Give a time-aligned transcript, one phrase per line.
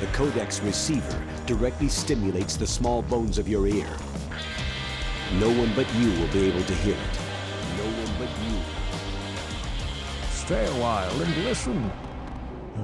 [0.00, 3.88] The codex receiver directly stimulates the small bones of your ear.
[5.40, 7.18] No one but you will be able to hear it.
[7.76, 8.56] No one but you.
[10.30, 11.90] Stay a while and listen.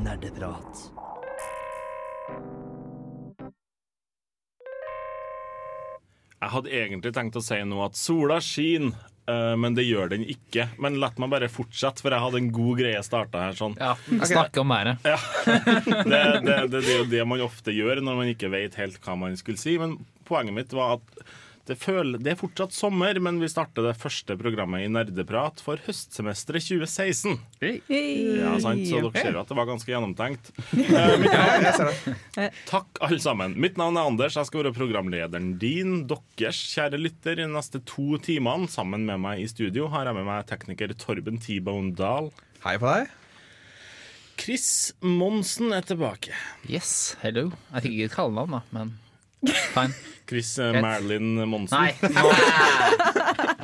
[0.03, 0.91] Nerdeprat.
[6.43, 10.25] Jeg hadde egentlig tenkt å si nå at sola skinner, eh, men det gjør den
[10.29, 10.67] ikke.
[10.83, 13.57] Men la meg bare fortsette, for jeg hadde en god greie starta her.
[13.59, 13.77] sånn.
[13.81, 13.95] Ja,
[14.29, 15.01] Snakke om været.
[16.05, 18.99] Det, det, det, det er jo det man ofte gjør når man ikke vet helt
[19.05, 19.77] hva man skulle si.
[19.81, 19.97] Men
[20.29, 21.25] poenget mitt var at
[21.65, 25.81] det, føler, det er fortsatt sommer, men vi starter det første programmet i Nerdeprat for
[25.87, 27.39] høstsemesteret 2016.
[27.65, 28.85] Ja, sant?
[28.85, 30.53] Så dere ser jo at det var ganske gjennomtenkt.
[30.95, 33.55] Eh, navn, takk, alle sammen.
[33.61, 34.37] Mitt navn er Anders.
[34.37, 38.69] Jeg skal være programlederen din, deres kjære lytter, i de neste to timene.
[38.71, 42.31] Sammen med meg i studio har jeg med meg tekniker Torben T-Bone Dahl.
[42.67, 43.13] Hei på deg.
[44.41, 44.67] Chris
[45.01, 46.35] Monsen er tilbake.
[46.69, 47.49] Yes, hello.
[47.73, 48.99] Jeg fikk ikke et kallenavn, da, men
[49.73, 49.95] fine.
[50.29, 50.83] Chris eh, Greit.
[50.83, 51.79] Marilyn Monsen.
[51.81, 51.95] Nei.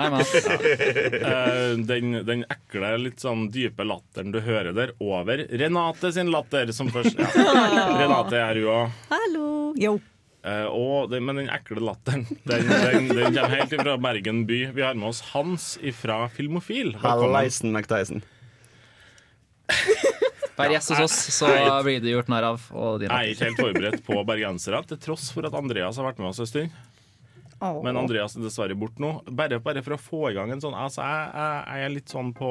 [0.01, 0.21] Nei, man.
[0.21, 6.73] Eh, den, den ekle, litt sånn dype latteren du hører der, over Renate sin latter,
[6.77, 7.29] som først ja.
[8.01, 8.79] Renate er jo.
[9.13, 9.51] Hallo.
[9.81, 9.99] Yo.
[10.41, 14.63] Uh, og den, men den ekle latteren, den, den, den kommer helt fra Bergen by.
[14.73, 16.95] Vi har med oss Hans ifra Filmofil.
[17.03, 18.25] Halleisen Hallaisen McDyson.
[20.61, 21.51] Vær gjest hos oss, så
[21.87, 22.69] blir det gjort narr av.
[22.77, 26.09] Og din Jeg er ikke helt forberedt på bergensere, til tross for at Andreas har
[26.11, 26.81] vært med oss en stund.
[27.85, 29.19] Men Andreas er dessverre borte nå.
[29.37, 32.15] Bare, bare for å få i gang en sånn Altså, jeg, jeg, jeg er litt
[32.15, 32.51] sånn på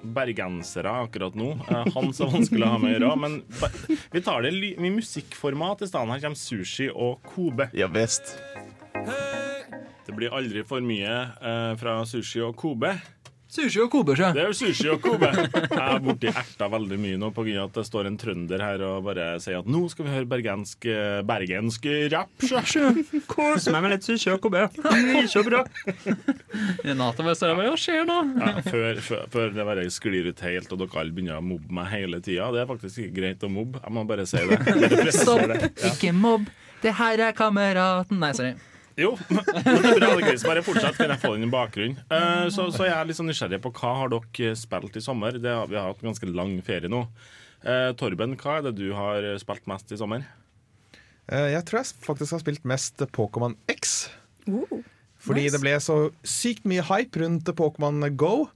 [0.00, 1.50] bergensere akkurat nå.
[1.68, 3.16] Hans Han er vanskelig å ha med å gjøre.
[3.20, 3.34] Men
[4.14, 6.08] vi tar det i musikkformat i stedet.
[6.14, 7.68] Her kommer sushi og Kobe.
[7.76, 8.32] Ja visst.
[10.06, 12.96] Det blir aldri for mye eh, fra sushi og Kobe.
[13.50, 14.28] Sushi og Kobe, sjø.
[14.36, 15.26] Det er jo sushi og Kobe.
[15.34, 17.64] Jeg er borti erta veldig mye nå pga.
[17.64, 20.86] at det står en trønder her og bare sier at nå skal vi høre bergensk,
[20.86, 22.30] eh, bergensk rapp.
[22.46, 22.92] sjø.
[23.30, 24.68] Kos meg med litt sushi og kobe.
[25.30, 25.64] Så bra.
[26.84, 28.20] Renate bare står der Hva skjer nå?
[28.38, 31.74] Ja, før, før, før det bare sklir ut helt og dere alle begynner å mobbe
[31.74, 32.52] meg hele tida.
[32.54, 33.82] Det er faktisk ikke greit å mobbe.
[33.82, 35.14] Jeg må bare si det.
[35.18, 35.46] Stopp.
[35.50, 35.90] Ja.
[35.90, 36.46] ikke mobb.
[36.80, 38.54] Det her er kameraten Nei, sorry.
[38.98, 40.10] Jo, men det bra.
[40.18, 40.34] det.
[40.44, 42.00] Bare fortsett, kan jeg få den i bakgrunnen.
[42.10, 45.38] Uh, så, så jeg er litt sånn nysgjerrig på hva har dere spilt i sommer.
[45.38, 47.04] Det, vi har hatt en ganske lang ferie nå.
[47.64, 50.24] Uh, Torben, hva er det du har spilt mest i sommer?
[51.30, 54.08] Uh, Jeg tror jeg faktisk har spilt mest Pokémon X.
[54.48, 54.80] Uh,
[55.20, 55.54] Fordi nice.
[55.54, 58.48] det ble så sykt mye hype rundt Pokémon Go.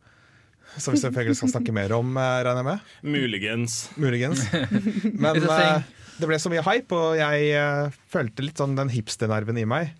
[0.80, 2.94] Som vi selvfølgelig skal snakke mer om, eh, regner jeg med.
[3.14, 3.74] Muligens.
[4.00, 4.40] Muligens.
[5.22, 9.92] Men det ble så mye hype, og jeg følte litt sånn den hipsternerven i meg.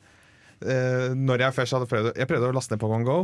[0.65, 3.17] Eh, når jeg først hadde prøvd Jeg prøvde å laste ned Pokémon Go.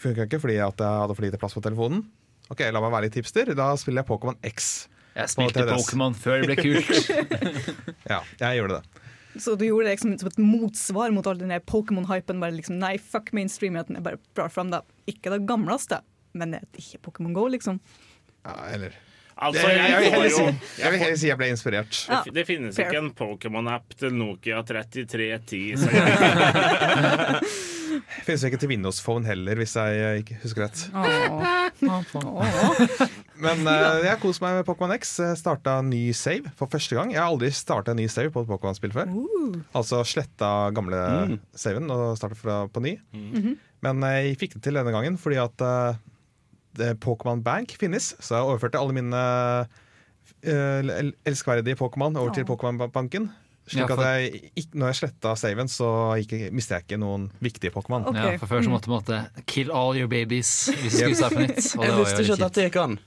[0.00, 2.04] Funka ikke fordi at jeg hadde for lite plass på telefonen.
[2.52, 3.50] Ok, La meg være litt hipster.
[3.58, 4.86] Da spiller jeg Pokémon X.
[5.16, 5.80] Jeg spilte 3DS.
[5.80, 6.92] Pokémon før det ble kult.
[8.12, 9.02] Ja, jeg gjorde det.
[9.42, 12.38] Så du gjorde det liksom som et motsvar mot all den der Pokémon-hypen?
[12.40, 13.98] Bare liksom, Nei, fuck mainstreamigheten.
[13.98, 14.80] Jeg bare drar fram det.
[15.10, 16.00] Ikke det gamleste,
[16.38, 17.80] men det er ikke Pokémon Go, liksom.
[18.46, 18.94] Ja, eller
[19.36, 20.44] Altså, jeg, jeg, vil jo si,
[20.80, 21.96] jeg vil heller si jeg ble inspirert.
[22.08, 22.86] Ja, Det finnes fair.
[22.88, 25.76] ikke en Pokémon-app til Nokia 3310.
[25.76, 25.90] Det
[28.26, 30.78] Finnes jo ikke til Windows Phone heller, hvis jeg ikke husker rett.
[33.44, 35.12] Men uh, jeg koser meg med Pokémon X.
[35.38, 37.12] Starta ny save for første gang.
[37.12, 39.12] Jeg har aldri starta en ny save på et Pokémon-spill før.
[39.76, 41.00] Altså sletta gamle
[41.56, 42.96] saven og starta på ny.
[43.84, 45.96] Men eh, jeg fikk det til denne gangen fordi at det-
[47.02, 48.14] Pokémon Bank finnes.
[48.20, 49.24] Så jeg overførte alle mine
[50.46, 50.94] uh,
[51.26, 52.46] elskverdige Pokémon over til.
[52.48, 53.30] Pokémon-banken.
[53.66, 55.88] Slik at jeg, når jeg sletta saven, så
[56.20, 58.06] gikk, mistet jeg ikke noen viktige Pokémon.
[58.12, 58.36] Okay.
[58.36, 59.18] Ja, for før så måtte du måtte
[59.50, 61.58] kill all your babies hvis du skulle starte på nytt.
[61.58, 62.98] Og det Jeg var visste jo ikke at litt dette gikk an.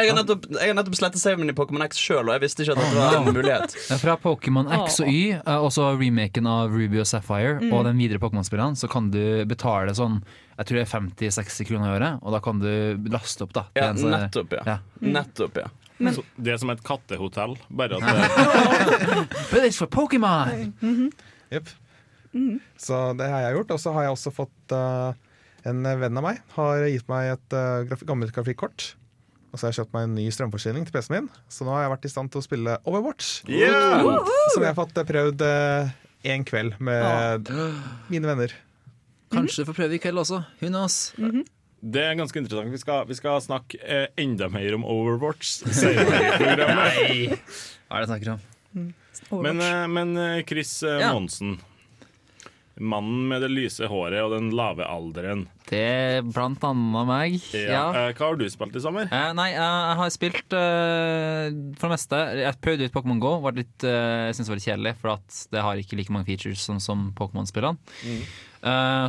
[0.00, 2.42] Jeg har nettopp, jeg har nettopp slettet saven min i Pokémon X sjøl, og jeg
[2.44, 3.74] visste ikke at dette var en mulighet.
[4.02, 8.00] Fra Pokémon X og Y, også og så remaken av Ruby og Sapphire, og den
[8.00, 10.20] videre Pokémon-spillene, så kan du betale sånn
[10.60, 12.70] Jeg tror det er 50-60 kroner i året, og da kan du
[13.12, 13.66] laste opp, da.
[13.78, 14.64] Ja, en sånn- nettopp, ja.
[14.66, 14.78] Ja.
[15.00, 15.70] Nettopp, ja.
[16.12, 20.68] så det er som et kattehotell, bare at det, But it's for Pokémon!
[21.50, 21.70] Jep.
[22.78, 23.72] Så det har jeg gjort.
[23.74, 25.10] Og så har jeg også fått uh,
[25.66, 28.92] En venn av meg har gitt meg et uh, graf gammelt grafikkort.
[29.50, 31.28] Og så har jeg kjøpt meg en ny strømforsyning til PC-en min.
[31.50, 33.30] Så nå har jeg vært i stand til å spille Overwatch.
[33.44, 35.46] Som jeg har fått eh, prøvd
[36.30, 37.50] én kveld med
[38.12, 38.54] mine venner.
[39.30, 40.44] Kanskje du får prøve i kveld også.
[40.60, 41.00] Who knows?
[41.80, 42.72] det er ganske interessant.
[42.74, 46.20] Vi skal, vi skal snakke eh, enda mer om Overwatch senere.
[46.68, 48.42] Hva er det jeg snakker om?
[49.46, 51.12] Men, eh, men eh, Chris eh, Ja.
[51.16, 51.56] Monsen,
[52.80, 55.42] Mannen med det lyse håret og den lave alderen.
[55.68, 57.36] Det er blant annet meg.
[57.54, 57.66] Ja.
[57.70, 57.82] Ja.
[58.08, 59.06] Eh, Hva har du spilt i sommer?
[59.12, 61.44] Eh, nei, jeg, jeg har spilt eh,
[61.76, 62.20] for det meste.
[62.40, 63.34] Jeg prøvde ut Pokémon GO.
[63.44, 66.14] Var litt, eh, jeg synes det var litt kjedelig, for at det har ikke like
[66.16, 67.76] mange features som, som Pokémon-spillene.
[68.08, 68.24] Eh,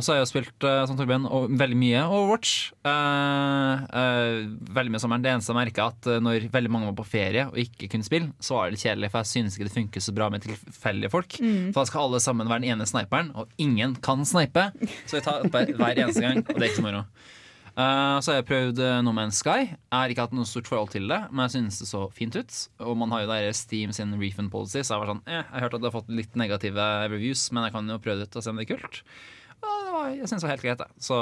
[0.00, 2.52] så har jeg jo spilt eh, som Torbjørn, og veldig mye Overwatch.
[2.88, 4.46] Eh, eh,
[4.78, 5.24] veldig mye sommeren.
[5.24, 8.06] Det eneste jeg merka, at eh, når veldig mange var på ferie og ikke kunne
[8.06, 10.46] spille, så var det litt kjedelig, for jeg synes ikke det funker så bra med
[10.46, 11.36] tilfeldige folk.
[11.36, 14.70] For da skal alle sammen være den ene sniperen, og ingen kan snipe.
[15.04, 17.04] Så vi tar hver, hver eneste gang, og det er ikke så moro.
[17.72, 19.64] Uh, så har jeg prøvd No Man's Sky.
[19.64, 22.36] Jeg har ikke hatt noe stort forhold til det, men jeg synes det så fint
[22.36, 22.56] ut.
[22.84, 25.54] Og man har jo der Steam sin refund policy, så jeg var sånn eh, Jeg
[25.54, 28.28] har hørt at det har fått litt negative reviews, men jeg kan jo prøve det
[28.28, 29.00] ut og se om det er kult.
[29.62, 30.88] Det var, jeg synes det var helt greit, det.
[31.04, 31.16] Så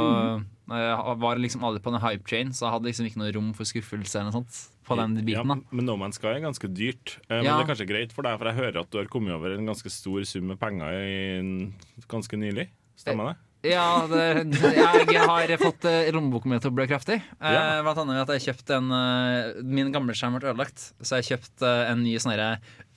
[0.70, 3.48] jeg var liksom aldri på en hype train, så jeg hadde liksom ikke noe rom
[3.58, 5.50] for skuffelse eller noe sånt på den biten.
[5.50, 7.16] da men No Man's Sky er ganske dyrt.
[7.28, 7.58] Eh, Men Ja.
[7.58, 9.66] det er kanskje greit for deg, for jeg hører at du har kommet over en
[9.66, 11.72] ganske stor sum med penger i,
[12.08, 12.68] ganske nylig.
[12.96, 13.36] Stemmer det?
[13.74, 14.22] Ja, det,
[14.56, 17.20] jeg har fått eh, lommeboka mi til å blø kraftig.
[17.42, 17.82] Eh, Ja.
[17.84, 21.66] Blant annet at jeg kjøpte en eh, Min gamle skjerm ble ødelagt, så jeg kjøpte
[21.68, 22.32] eh, en ny sånn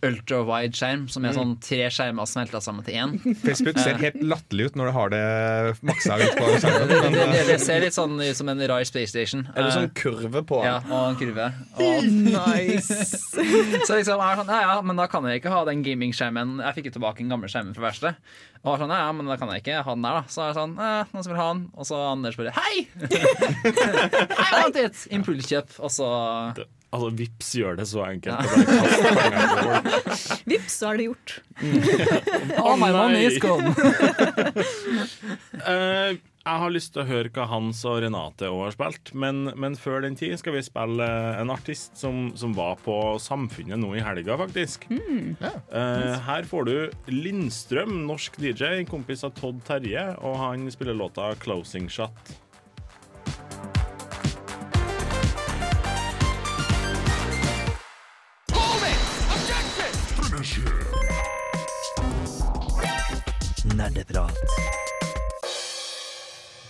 [0.04, 3.14] ultra-wide skjerm, som er sånn tre skjermer smelta sammen til én.
[3.46, 5.22] Facebook ser helt latterlig ut når du har det
[5.88, 6.92] maksa ut på Det, skjermen.
[6.92, 9.46] det, Men, det, det ser litt sånn ut som en rar Space Station.
[9.54, 11.50] Er det Eh, sånn kurve på Ja, og en kurve.
[11.84, 13.00] Og, Nice.
[13.88, 16.58] så liksom, jeg er sånn, ja, ja, men da kan jeg ikke ha den gamingskjermen.
[16.64, 18.16] Jeg fikk jo tilbake den gamle skjermen fra verkstedet.
[18.64, 20.32] Og var sånn, ja, ja, men da kan jeg ikke ha den der, da.
[20.32, 21.64] Så er jeg sånn, eh, noen som vil ha den?
[21.76, 22.86] Og så Anders bare hei!
[23.64, 25.02] Hei, vent litt!
[25.18, 25.76] Impulskjøp.
[25.84, 26.08] Og så
[26.60, 28.44] det altså, Vips gjør det så enkelt.
[28.44, 28.44] Ja.
[28.44, 29.80] å.
[30.52, 31.40] Vips, så er det gjort.
[32.62, 33.26] All my money nei.
[33.32, 33.74] is gone.
[35.64, 39.46] Eh, jeg har lyst til å høre hva Hans og Renate òg har spilt, men,
[39.56, 41.08] men før den tid skal vi spille
[41.40, 44.90] en artist som, som var på Samfunnet nå i helga, faktisk.
[44.92, 46.76] Eh, her får du
[47.16, 52.36] Lindstrøm, norsk DJ, en kompis av Todd Terje, og han spiller låta 'Closing Shot'.
[63.84, 64.38] Nerdeprat.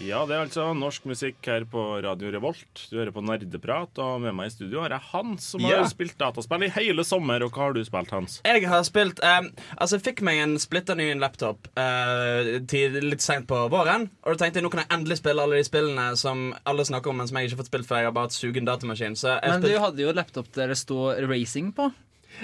[0.01, 2.87] Ja, det er altså norsk musikk her på Radio Revolt.
[2.89, 6.15] Du hører på Nerdeprat, og med meg i studio har jeg Hans, som har spilt
[6.17, 7.45] dataspill i hele sommer.
[7.45, 8.39] Og hva har du spilt, Hans?
[8.49, 9.45] Jeg har spilt eh,
[9.77, 14.07] Altså, jeg fikk meg en splitter ny laptop eh, til litt seint på våren.
[14.25, 17.13] Og da tenkte jeg nå kan jeg endelig spille alle de spillene som alle snakker
[17.13, 19.19] om, men som jeg ikke har fått spilt før jeg har bare hatt sugen datamaskin.
[19.21, 21.91] Så jeg Men du hadde jo laptop der det sto 'racing' på.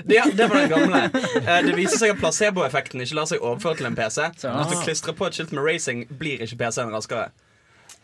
[0.10, 1.02] Ja, det var den gamle.
[1.42, 4.30] Eh, det viser seg at placeboeffekten ikke lar seg overføre til en PC.
[4.38, 7.30] Så- Hvis du klistrer på et skilt med 'racing', blir ikke PC-en raskere.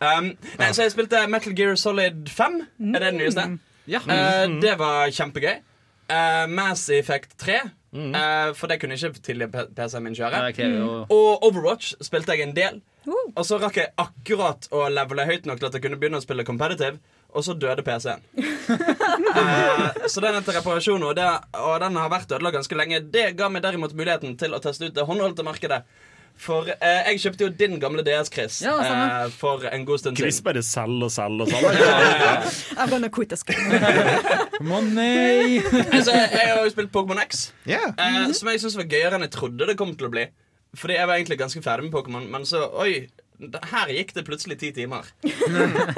[0.02, 2.60] Um, nei, så jeg spilte Metal Gear Solid 5.
[2.96, 3.60] Er det det nyeste?
[3.88, 4.00] Ja.
[4.04, 5.56] Uh, det var kjempegøy.
[6.10, 7.60] Uh, Mass Effect 3.
[7.96, 10.42] Uh, for det kunne ikke tidligere PC-en min kjøre.
[10.48, 12.82] Det krever Og Overwatch spilte jeg en del.
[13.38, 16.22] Og så rakk jeg akkurat å levele høyt nok til at jeg kunne begynne å
[16.26, 16.98] spille competitive.
[17.36, 18.24] Og så døde PC-en.
[19.36, 21.26] Eh, så den er til reparasjon, og, det,
[21.60, 23.02] og den har vært ødelagt ganske lenge.
[23.12, 25.82] Det ga meg derimot muligheten til å teste ut det håndholdte markedet.
[26.40, 30.18] For eh, jeg kjøpte jo din gamle DS, Chris, Ja, eh, for en god stund
[30.20, 30.48] Chris siden.
[30.48, 32.80] bare selger og selger og selger.
[32.80, 33.68] I'm gonna quit this game.
[34.64, 35.60] Money!
[35.92, 37.92] Altså, jeg har jo spilt Pokémon X, yeah.
[38.00, 40.26] eh, som jeg syns var gøyere enn jeg trodde det kom til å bli.
[40.76, 43.06] Fordi jeg var egentlig ganske ferdig med Pokémon, men så Oi,
[43.72, 45.08] her gikk det plutselig ti timer.
[45.26, 45.32] uh,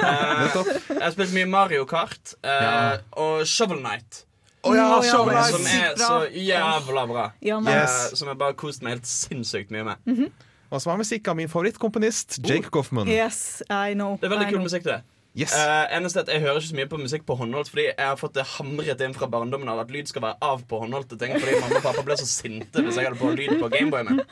[0.02, 4.24] jeg har spilt mye Mario Kart eh, og Shovel Knight.
[4.66, 7.28] Oh, ja, oh, ja, Shovel er Som er så jævla bra.
[7.44, 7.98] Ja, Yes.
[8.12, 10.24] Uh, som jeg bare har kost meg helt sinnssykt mye med.
[10.68, 13.08] Og som har musikk av min favorittkomponist, Jake Goffman.
[13.08, 14.18] Yes, I know.
[14.20, 14.66] Det er veldig I kul know.
[14.68, 15.00] musikk, det.
[15.38, 15.54] Yes.
[15.54, 18.18] Uh, eneste at Jeg hører ikke så mye på musikk på håndholdt, fordi jeg har
[18.18, 21.36] fått det hamret inn fra barndommen av at lyd skal være av på håndholdte ting.
[21.38, 24.22] Fordi mamma og pappa ble så sinte hvis jeg hadde på lyd på Gameboyen min.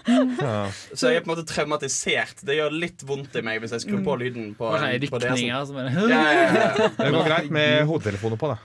[0.40, 0.66] Ja.
[0.90, 2.42] Så jeg er på en måte traumatisert.
[2.46, 5.68] Det gjør litt vondt i meg hvis jeg skrur på lyden på, sånn på rykninger
[5.68, 6.88] som Ja, ja, ja, ja.
[6.98, 8.58] Det går greit med hodetelefoner på, da.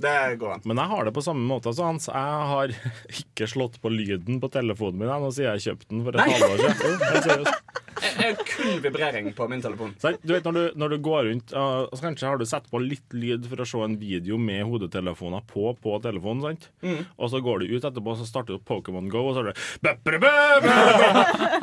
[0.00, 0.62] Det går an.
[0.64, 2.08] Men jeg har det på samme måte Altså, Hans.
[2.08, 2.72] Jeg har
[3.20, 7.26] ikke slått på lyden på telefonen min Nå siden jeg kjøpte den for et halvår
[7.26, 7.50] siden.
[8.00, 9.94] Jeg kun vibrering på min telefon.
[10.00, 12.68] Så, Du vet når du, når du går rundt uh, så Kanskje har du satt
[12.70, 16.42] på litt lyd for å se en video med hodetelefoner på på telefonen.
[16.42, 16.68] sant?
[16.82, 17.04] Mm.
[17.16, 19.56] Og så går du ut etterpå så starter du Pokémon Go, og så er det
[19.84, 19.94] bæ.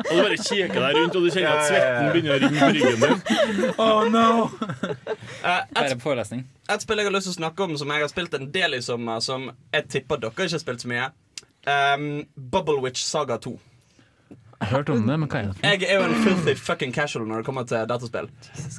[0.08, 2.70] Og du bare kikker deg rundt, og du kjenner at svetten begynner å ringe på
[2.76, 3.72] ryggen din.
[3.78, 4.48] Oh no!
[5.44, 6.44] Uh, et, forelesning.
[6.70, 8.78] et spill jeg har lyst til å snakke om, som jeg har spilt en del
[8.78, 11.10] i sommer, som jeg tipper dere ikke har spilt så mye.
[11.68, 13.58] Um, Bubble Witch Saga 2.
[14.58, 15.62] Hørt om det, men hva er det?
[15.62, 18.26] Jeg er jo en filthy fucking casual når det kommer til dataspill.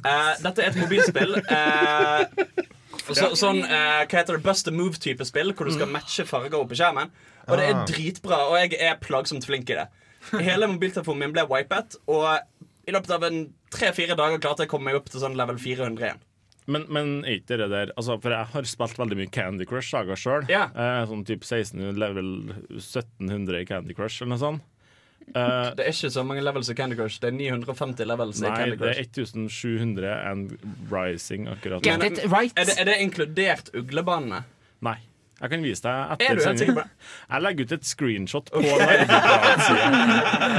[0.04, 1.38] Uh, dette er et mobilspill.
[1.48, 2.60] Uh,
[3.16, 6.58] så, sånn, uh, hva heter det, Bust a Move-type spill, hvor du skal matche farger
[6.60, 7.12] opp på skjermen.
[7.48, 7.84] Og det er Ah.
[7.88, 9.88] dritbra, og jeg er plagsomt flink i det.
[10.36, 12.28] Hele mobiltelefonen min ble wipet, og
[12.86, 13.24] i løpet av
[13.72, 16.20] tre-fire dager klarte jeg å komme meg opp til sånn level 400 igjen.
[16.70, 20.14] Men, men ikke det der altså, For jeg har spilt veldig mye Candy Crush Saga
[20.18, 20.44] sjøl.
[20.50, 20.70] Yeah.
[20.76, 22.28] Eh, sånn type 16, level
[22.76, 24.66] 1700 i Candy Crush eller noe sånt.
[25.30, 27.20] Eh, Det er ikke så mange levels i Candy Crush.
[27.22, 30.56] Det er 950 levels i nei, Candy det er 1700 and
[30.90, 32.52] rising akkurat Get it right!
[32.58, 34.42] Er det, er det inkludert uglebanene?
[34.82, 34.96] Nei.
[35.40, 36.88] Jeg kan vise deg Er etter du helt sikker?
[37.30, 39.86] Jeg legger ut et screenshot på Nerdeprat-sida.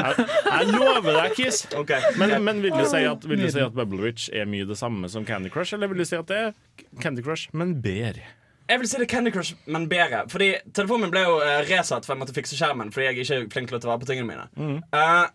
[0.01, 1.59] Jeg, jeg lover deg, Kiss.
[1.77, 2.01] Okay.
[2.17, 4.79] Men, men vil, du si at, vil du si at Bubble Witch er mye det
[4.79, 6.55] samme som Candy Crush, eller vil du si at det er
[7.03, 8.25] Candy Crush, men bedre?
[8.71, 10.23] Jeg vil si det er Candy Crush, men bedre.
[10.31, 12.91] Fordi Telefonen min ble jo uh, resatt, for jeg måtte fikse skjermen.
[12.95, 14.77] Fordi jeg ikke er flink til å ta vare på tingene mine.
[14.95, 15.25] Eh,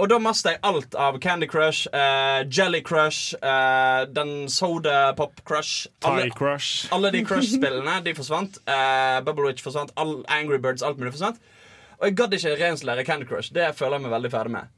[0.00, 5.40] og da mistet jeg alt av Candy Crush, uh, Jelly Crush, eh, den Soda Pop
[5.48, 6.86] Crush alle, Thai Crush.
[6.94, 8.60] alle de Crush-spillene de forsvant.
[8.70, 9.90] Eh, Bubble Witch forsvant.
[9.96, 11.40] All Angry Birds, alt mulig forsvant.
[12.00, 13.50] Og jeg gadd ikke reinstallere Candy Crush.
[13.52, 14.70] Det føler jeg meg veldig ferdig med.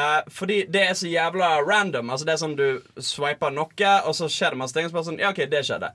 [0.00, 2.10] Eh, fordi det er så jævla random.
[2.10, 4.88] Altså Det er sånn Du swiper noe, og så skjer det masse ting.
[4.88, 5.92] Og så bare sånn, ja ok, det skjedde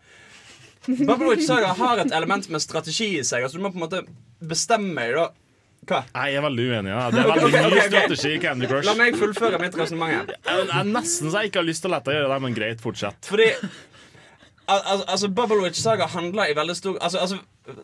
[0.88, 3.44] Bubble Witch Saga har et element med strategi i seg.
[3.46, 4.02] Altså Du må på en måte
[4.42, 5.14] bestemme deg.
[5.20, 5.28] da
[5.90, 6.00] Hva?
[6.26, 6.92] Jeg er veldig uenig.
[6.94, 7.04] Ja.
[7.14, 7.94] Det er veldig okay, mye ok, ok.
[7.94, 8.88] strategi i Candy Crush.
[8.90, 10.34] La meg fullføre mitt resonnement.
[10.90, 13.30] Nesten så jeg ikke har lyst til å la deg gjøre det, men greit, fortsett.
[13.30, 13.48] Fordi
[14.72, 17.40] al al altså Bubble Witch Saga handler i veldig stor altså, altså,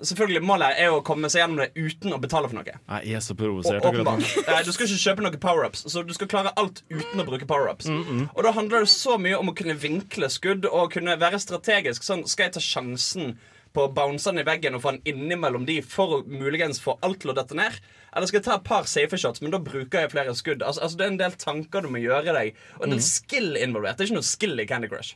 [0.10, 2.77] Selvfølgelig Målet er å komme seg gjennom det uten å betale for noe.
[3.06, 6.82] Jeg er så provosert Du skal ikke kjøpe noen power-ups, så du skal klare alt
[6.89, 7.91] uten å bruke power-ups.
[8.34, 12.03] Og da handler det så mye om å kunne vinkle skudd og kunne være strategisk.
[12.03, 13.38] Sånn, skal jeg ta sjansen
[13.77, 16.98] på å bounce den i veggen og få den innimellom de for å muligens få
[17.06, 17.77] alt til å dette ned?
[18.15, 20.65] Eller skal jeg ta et par safe shots, men da bruker jeg flere skudd?
[20.65, 23.53] Altså, altså Det er en del tanker du må gjøre deg, og en del skill
[23.62, 24.00] involvert.
[24.00, 25.13] Det er ikke noe skill i Candy Crush.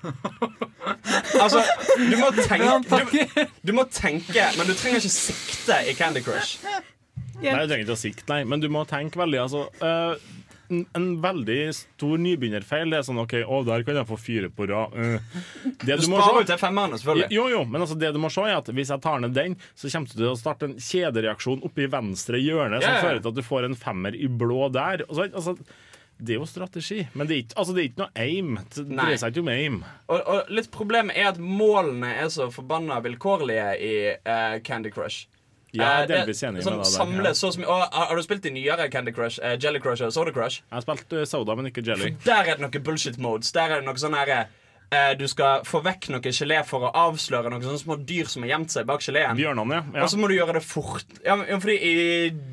[1.44, 1.62] altså,
[1.98, 2.80] du må tenke
[3.12, 6.58] du, du må tenke, men du trenger ikke sikte i Candy Crush.
[7.40, 10.16] Nei, du trenger ikke å sikte, nei, men du må tenke veldig altså, uh,
[10.70, 14.50] en, en veldig stor nybegynnerfeil Det er sånn OK, å, der kan jeg få fire
[14.54, 14.92] på rad.
[15.82, 17.30] Det Du du må sparer jo til femmerne, selvfølgelig.
[17.34, 19.56] jo, jo, men altså det du må se er at Hvis jeg tar ned den,
[19.74, 23.04] så kommer du til å starte en kjedereaksjon oppe i venstre hjørne som Ja, ja.
[23.08, 25.02] fører til at du får en femmer i blå der.
[25.08, 25.56] Og så, altså,
[26.20, 28.54] det er jo strategi, men det er ikke, altså, det er ikke noe aim.
[28.74, 29.76] Det dreier seg ikke om aim.
[30.08, 35.26] Og, og litt problemet er at målene er så forbanna vilkårlige i uh, Candy Crush.
[35.72, 37.34] Ja, det, Eh, det- med sånn, samle ja.
[37.60, 39.38] mye og, har, du spilt de nyere Candy Crush?
[39.38, 40.64] uh, Jelly Crush og Soda Crush?
[40.66, 42.16] Jeg har spilt uh, Soda, men ikke Jelly.
[42.24, 43.52] Der er det noen bullshit modes.
[43.54, 44.48] Der er det noe sånn herre
[44.94, 48.46] eh, Du skal få vekk noe gelé for å avsløre noen sånne små dyr som
[48.46, 49.38] har gjemt seg bak geleen.
[49.38, 49.84] Bjørnene, ja.
[50.00, 50.04] ja.
[50.04, 51.94] Og så må du gjøre det fort Ja, fordi i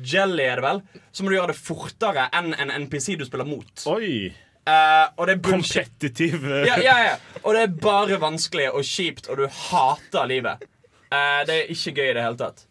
[0.06, 3.48] Jelly er det vel Så må du gjøre det fortere enn en NPC du spiller
[3.48, 3.72] mot.
[3.94, 4.30] Oi!
[4.68, 6.42] Uh, og det er Kompetitiv.
[6.68, 7.12] Ja, ja, ja.
[7.40, 10.66] Og det er bare vanskelig og kjipt, og du hater livet.
[11.08, 12.66] Uh, det er ikke gøy i det hele tatt.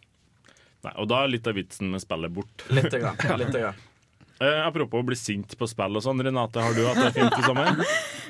[0.86, 2.68] Nei, og da er litt av vitsen med spillet bort.
[2.70, 3.18] Litt, grann.
[3.42, 3.82] litt grann.
[4.38, 6.20] Eh, apropos å bli sint på spill og sånn.
[6.22, 7.74] Renate, har du hatt det fint i sommer?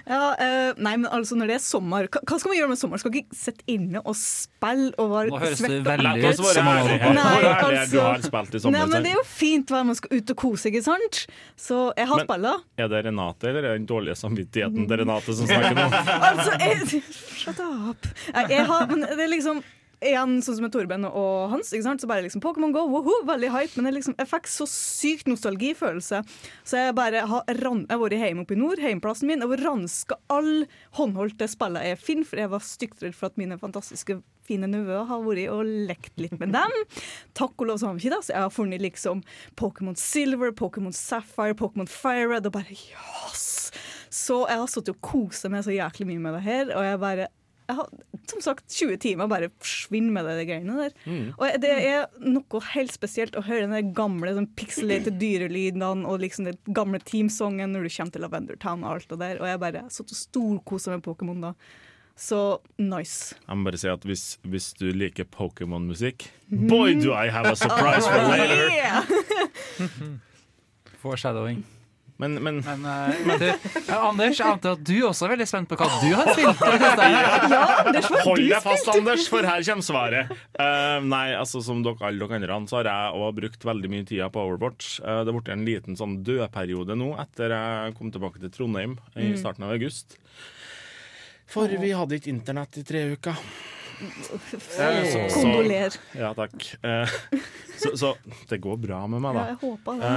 [0.08, 2.80] Ja, eh, nei, men altså når det er sommer Hva, hva skal man gjøre med
[2.80, 3.00] sommer?
[3.02, 7.04] Skal ikke sitte inne og spille og være svett og veldig ut som man her.
[7.18, 8.78] Nei, Hvor ærlig er du har spilt i sommer.
[8.78, 11.20] Nei, men Det er jo fint hver man skal ut og kose, ikke sant?
[11.60, 12.54] Så jeg har spilla.
[12.80, 15.90] Er det Renate, eller er det den dårlige samvittigheten til Renate som snakker nå?
[16.32, 17.04] Altså, jeg,
[17.42, 18.08] shut up.
[18.48, 19.60] Jeg har, men det er liksom
[19.98, 21.72] Igjen, sånn som med Torben og Hans.
[21.74, 22.04] Ikke sant?
[22.04, 23.74] Så bare liksom Pokémon Go, woho, veldig hype.
[23.80, 26.20] Men jeg, liksom, jeg fikk så sykt nostalgifølelse.
[26.62, 29.42] Så jeg bare har vært hjemme oppe i nord, hjemplassen min.
[29.42, 30.68] Jeg har ranska alle
[31.00, 35.10] håndholdte spillene jeg finner, for jeg var stygt redd for at mine fantastiske fine nevøer
[35.10, 36.78] har vært og lekt litt med dem.
[37.38, 38.22] Takk og lov så har vi ikke det.
[38.28, 39.26] Så jeg har funnet liksom
[39.58, 43.48] Pokémon Silver, Pokémon Sapphire, Pokémon Fire Red, og bare yes!
[44.14, 47.02] Så jeg har sittet og kost meg så jæklig mye med det her, og jeg
[47.02, 47.28] bare
[47.68, 47.90] jeg har
[48.32, 50.94] som sagt 20 timer bare forsvinner med det, de greiene der.
[51.36, 56.48] Og det er noe helt spesielt å høre den gamle sånn pixelerte dyrelydene og liksom
[56.48, 59.42] den gamle teamsongen når du kommer til Lavender Town og alt det der.
[59.44, 61.54] Og jeg bare satt og storkosa med Pokémon da.
[62.18, 62.42] Så
[62.82, 63.36] nice.
[63.46, 67.56] Jeg må bare si at hvis, hvis du liker Pokémon-musikk Boy, do I have a
[67.56, 68.72] surprise for later!
[71.04, 71.64] Foreshadowing.
[72.18, 72.82] Men, men Men,
[73.28, 73.46] men du,
[73.88, 76.64] ja, Anders, jeg antar at du også er veldig spent på hva du har spilt.
[77.54, 78.90] Ja, Anders, hold deg fast.
[78.96, 80.32] Anders, for her kommer svaret.
[80.58, 84.08] Uh, nei, altså Som dere, alle dere andre så har jeg også brukt veldig mye
[84.10, 84.98] tid på Overwatch.
[85.06, 88.98] Uh, det har blitt en liten sånn dødperiode nå etter jeg kom tilbake til Trondheim
[89.16, 89.38] i Mm.
[89.42, 90.18] starten av august.
[91.48, 93.38] For vi hadde ikke internett i tre uker.
[93.98, 95.96] Eh, Kondoler.
[96.14, 96.54] Ja, takk.
[96.86, 97.10] Uh,
[97.82, 98.12] så, så
[98.50, 99.46] det går bra med meg, da.
[99.48, 100.12] Ja, jeg håper det.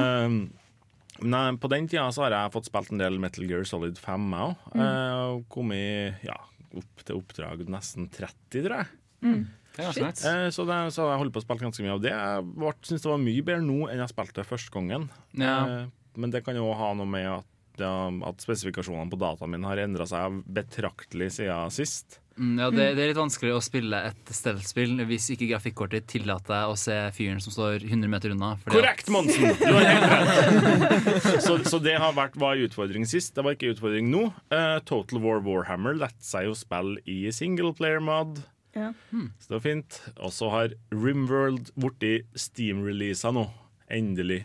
[1.26, 4.28] Nei, på den tida så har jeg fått spilt en del Metal Gear Solid 5
[4.32, 4.66] jeg òg.
[4.74, 4.82] Mm.
[4.82, 6.36] Uh, Kommet ja,
[6.80, 8.92] opp til oppdrag nesten 30, tror jeg.
[9.24, 9.40] Mm.
[9.78, 9.86] Er.
[9.86, 12.12] Eh, så, det, så jeg holder på å spille ganske mye av det.
[12.12, 15.06] Jeg syns det var mye bedre nå enn jeg spilte første gangen.
[15.38, 15.56] Ja.
[15.62, 15.84] Eh,
[16.20, 17.48] men det kan jo ha noe med at,
[17.80, 17.92] ja,
[18.28, 22.18] at spesifikasjonene på dataen min har endra seg betraktelig siden sist.
[22.40, 26.54] Mm, ja, det, det er litt vanskelig å spille et stealth-spill hvis ikke grafikkortet tillater
[26.54, 28.54] deg å se fyren som står 100 meter unna.
[28.64, 29.50] Korrekt, Monsen!
[29.60, 31.42] Du har helt rett.
[31.44, 33.34] Så, så det har vært, var utfordring sist.
[33.36, 34.30] Det var ikke utfordring nå.
[34.54, 38.40] Uh, Total War Warhammer lette seg jo spille i singleplayer-mod.
[38.76, 38.94] Ja.
[39.12, 40.00] Så det var fint.
[40.16, 43.50] Og så har Rimworld blitt Steam-releasa nå.
[43.90, 44.44] Endelig.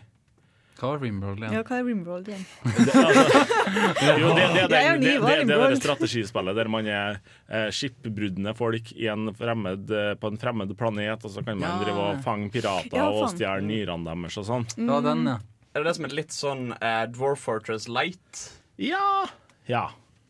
[0.76, 1.54] Hva var Rimworld igjen?
[1.56, 2.42] Ja, hva er Rimworld igjen?
[4.20, 7.18] Jo, det, det, det, er det, det, det, det, er det strategispillet der man er
[7.48, 11.68] eh, skipbruddende folk i en fremmed, eh, på en fremmed planet, og så kan man
[11.68, 11.78] Ja.
[11.84, 14.66] drive og fange pirater Ja, og stjele nyrene deres og sånn.
[14.76, 15.38] Ja, den, ja.
[15.72, 18.44] Er det det som er litt sånn eh, Dwarf Fortress Light?
[18.80, 19.24] Ja.
[19.68, 19.86] ja.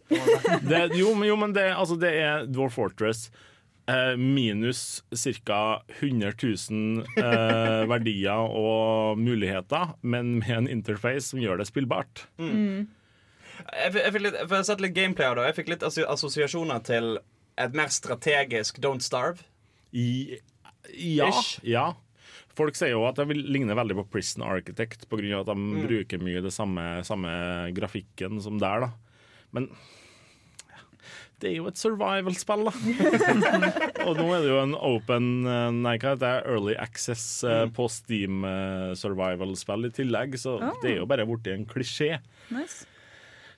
[0.08, 3.26] Det, jo, men- jo, men det, altså, det er Dwarf Fortress.
[3.86, 5.04] Eh, minus
[5.46, 5.82] ca.
[6.00, 12.24] 100 000 eh, verdier og muligheter, men med en interface som gjør det spillbart.
[12.40, 15.86] Jeg, fikk- jeg, fikk litt, for jeg har litt gameplay av det, jeg fikk litt
[15.86, 17.12] assosiasjoner til
[17.62, 19.46] et mer strategisk Don't Starve.
[19.96, 20.36] I,
[20.92, 21.30] ja,
[21.64, 21.86] ja.
[22.56, 25.42] Folk sier jo at det vil ligne veldig på Prison Architect pga.
[25.44, 27.30] at de bruker mye det samme, samme
[27.76, 28.86] grafikken som der.
[28.88, 28.90] da
[29.56, 29.70] Men
[31.42, 32.72] det er jo et survival-spill, da.
[34.06, 36.34] og nå er det jo en open eh, Nei, hva heter det?
[36.48, 37.74] Early access mm.
[37.76, 42.16] på Steam eh, survival-spill i tillegg, så det er jo bare blitt en klisjé.
[42.54, 42.88] Nice.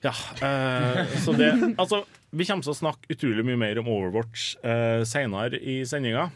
[0.03, 4.53] Ja, eh, så det Altså, vi kommer til å snakke utrolig mye mer om Overwatch
[4.63, 6.29] eh, senere i sendinga.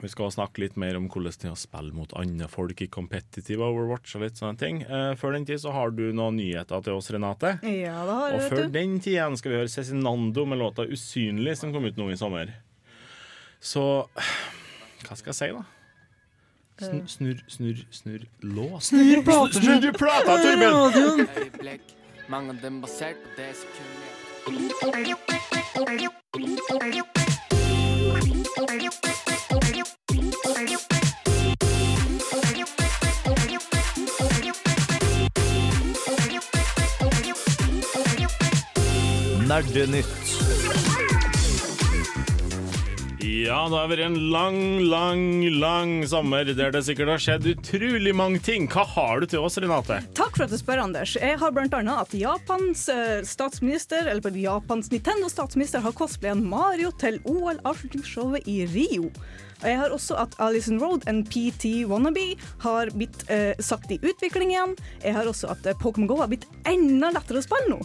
[0.00, 2.88] Vi skal snakke litt mer om hvordan det er å spille mot andre folk i
[2.88, 4.80] competitive Overwatch og litt sånne ting.
[4.86, 7.58] Eh, før den tid så har du noen nyheter til oss, Renate.
[7.66, 8.78] Ja, det har Og jeg, før vet du.
[8.78, 12.16] den tid igjen skal vi høre Cezinando med låta 'Usynlig', som kom ut nå i
[12.16, 12.54] sommer.
[13.60, 14.08] Så
[15.04, 15.64] hva skal jeg si, da?
[16.80, 18.88] Sn snurr, snurr, snurr lås.
[18.88, 21.28] Snurr plata, snurr plata, Torbjørn!
[21.36, 21.92] øyeblikk.
[22.32, 24.10] Mange av dem basert på det sekundet.
[39.50, 40.06] Nerdenytt.
[43.20, 45.22] Ja, det har vært en lang, lang,
[45.58, 48.68] lang sommer der det sikkert har skjedd utrolig mange ting.
[48.70, 49.98] Hva har du til oss, Renate?
[50.14, 51.16] Takk for at du spør, Anders.
[51.18, 57.18] Jeg har blant annet at Japans eh, statsminister, eller Japans Nintendo-statsminister har cosplayen Mario til
[57.26, 59.10] OL-avslutningsshowet i Rio.
[59.60, 63.98] Og jeg har også at Alison Road, en PT wannabe, har blitt eh, satt i
[63.98, 64.78] utvikling igjen.
[65.02, 67.82] Jeg har også at eh, Pokémon GO har blitt enda lettere å spille nå.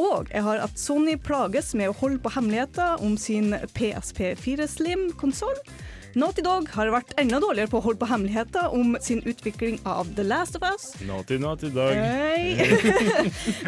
[0.00, 5.60] Og jeg har at Sony plages med å holde på hemmeligheter om sin PSP4 Slim-konsoll.
[6.14, 10.12] Naughty Dog har vært enda dårligere på å holde på hemmeligheter om sin utvikling av
[10.14, 10.92] The Last of Us.
[11.02, 11.90] Naughty, naughty dog.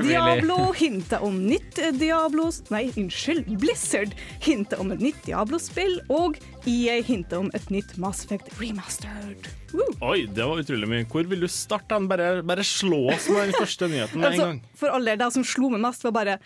[0.07, 3.49] Diablo hinter om nytt Diablos Nei, unnskyld.
[3.59, 5.99] Blizzard hinter om et nytt Diablo-spill.
[6.13, 6.39] Og
[6.71, 9.51] EA hinter om et nytt Mass Effect Remastered.
[9.75, 9.89] Woo.
[10.07, 11.09] Oi, det var utrolig mye.
[11.11, 11.99] Hvor vil du starte?
[12.07, 14.63] Bare, bare slå oss med den første nyheten med en Altså, gang.
[14.79, 16.39] for alle del, det som slo meg mest, var bare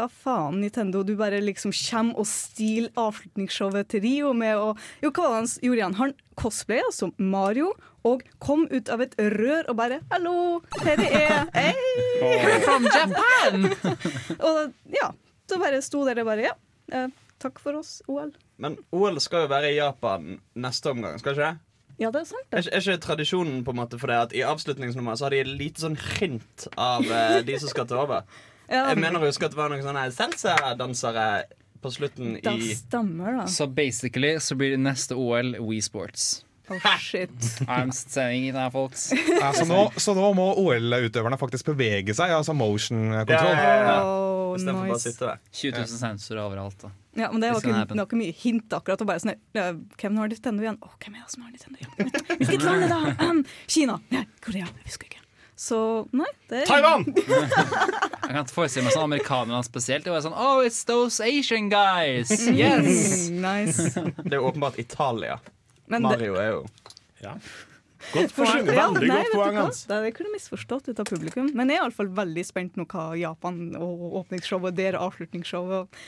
[0.00, 1.02] hva faen, Nintendo?
[1.04, 4.72] Du bare liksom kommer og stiler avslutningsshowet til Rio med å
[5.04, 5.96] Jo, hva var det han gjorde han?
[6.00, 7.72] Han cosplaya som Mario
[8.08, 11.50] og kom ut av et rør og bare 'Hallo, her er jeg'.
[11.54, 12.60] Hey.
[12.64, 13.68] From Japan!
[14.48, 15.10] Og ja,
[15.48, 16.54] så bare sto der og bare Ja,
[16.92, 17.08] eh,
[17.38, 18.32] takk for oss, OL.
[18.56, 21.58] Men OL skal jo være i Japan neste omgang, skal ikke det?
[22.00, 22.64] Ja, det er sant, det.
[22.72, 25.50] er ikke tradisjonen på en måte for det at i avslutningsnummeret så har de et
[25.60, 28.24] lite sånn hint av eh, de som skal ta over?
[28.70, 31.26] Jeg mener å huske at det var noen sånne salsa-dansere
[31.80, 33.48] på slutten det i stemmer, da.
[33.50, 36.44] Så basically så blir det neste OL We Sports.
[36.70, 37.30] Oh, shit.
[37.66, 39.12] I'm saying it folks.
[39.40, 43.56] Ja, så, nå, så nå må OL-utøverne faktisk bevege seg, altså motion-kontroll.
[43.58, 43.96] Ja, ja.
[44.06, 45.16] Oh, nice.
[45.18, 46.78] 20 000 sensorer overalt.
[46.84, 46.92] da.
[47.18, 49.02] Ja, men det var ikke, det var ikke mye hint akkurat.
[49.08, 50.78] Bare sånn, ja, hvem har Nintendo igjen?
[50.78, 52.12] Å, hvem er det som har Nintendo igjen?
[52.36, 53.00] Hvilket land er det?
[53.18, 53.30] da!
[53.32, 53.98] Um, Kina!
[54.14, 54.70] Nei, Korea.
[54.70, 55.19] Jeg husker ikke.
[55.60, 55.78] Så
[56.16, 57.02] nei, det er Taiwan!
[58.30, 60.06] Jeg kan forestille meg sånn amerikanerne spesielt.
[60.06, 62.30] Det var sånn Oh, it's those Asian guys!
[62.48, 63.26] Yes!
[63.28, 63.90] Mm, nice.
[64.24, 65.36] Det er jo åpenbart Italia.
[65.90, 66.62] Men det, Mario er jo
[67.20, 67.34] Ja.
[68.14, 68.64] Godt poeng.
[68.72, 69.60] Ja, Veldig nei, godt poeng.
[69.60, 69.82] Hans.
[69.90, 71.52] Det kunne misforstått ut av publikum.
[71.52, 76.00] Men jeg er iallfall veldig spent nå hva Japan og åpningsshowet, der, avslutningsshowet og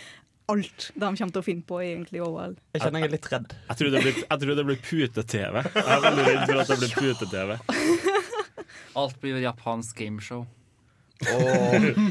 [0.52, 2.56] alt de kommer til å finne på egentlig i OL.
[2.72, 3.52] Jeg kjenner jeg er litt redd.
[3.68, 5.60] Jeg tror det blir, jeg tror det blir pute-TV.
[5.76, 7.58] Jeg er veldig redd for at det blir pute-TV.
[8.96, 10.46] Alt blir japansk gameshow.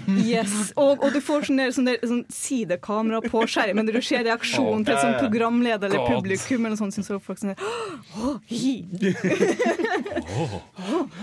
[0.08, 0.72] Yes.
[0.80, 4.24] Og, og du får sånn, der, sånn, der, sånn sidekamera på skjermen der du ser
[4.24, 6.22] reaksjonen til sånn programleder eller God.
[6.22, 6.64] publikum.
[6.70, 8.76] Eller sånt, så folk sånn Åh, hi.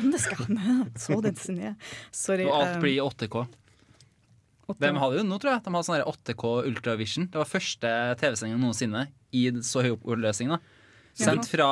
[0.02, 0.44] Mennesker.
[1.00, 1.74] Så den sin er.
[2.12, 2.44] Sorry.
[2.48, 3.46] Og alt eh, blir i 8K.
[4.68, 5.64] åtte- De hadde jo nå, tror jeg.
[5.64, 7.28] De hadde sånn der 8K Ultravision.
[7.32, 10.52] Det var første TV-sending noensinne i så høy oppløsning.
[10.52, 10.60] da
[11.18, 11.68] Sendt fra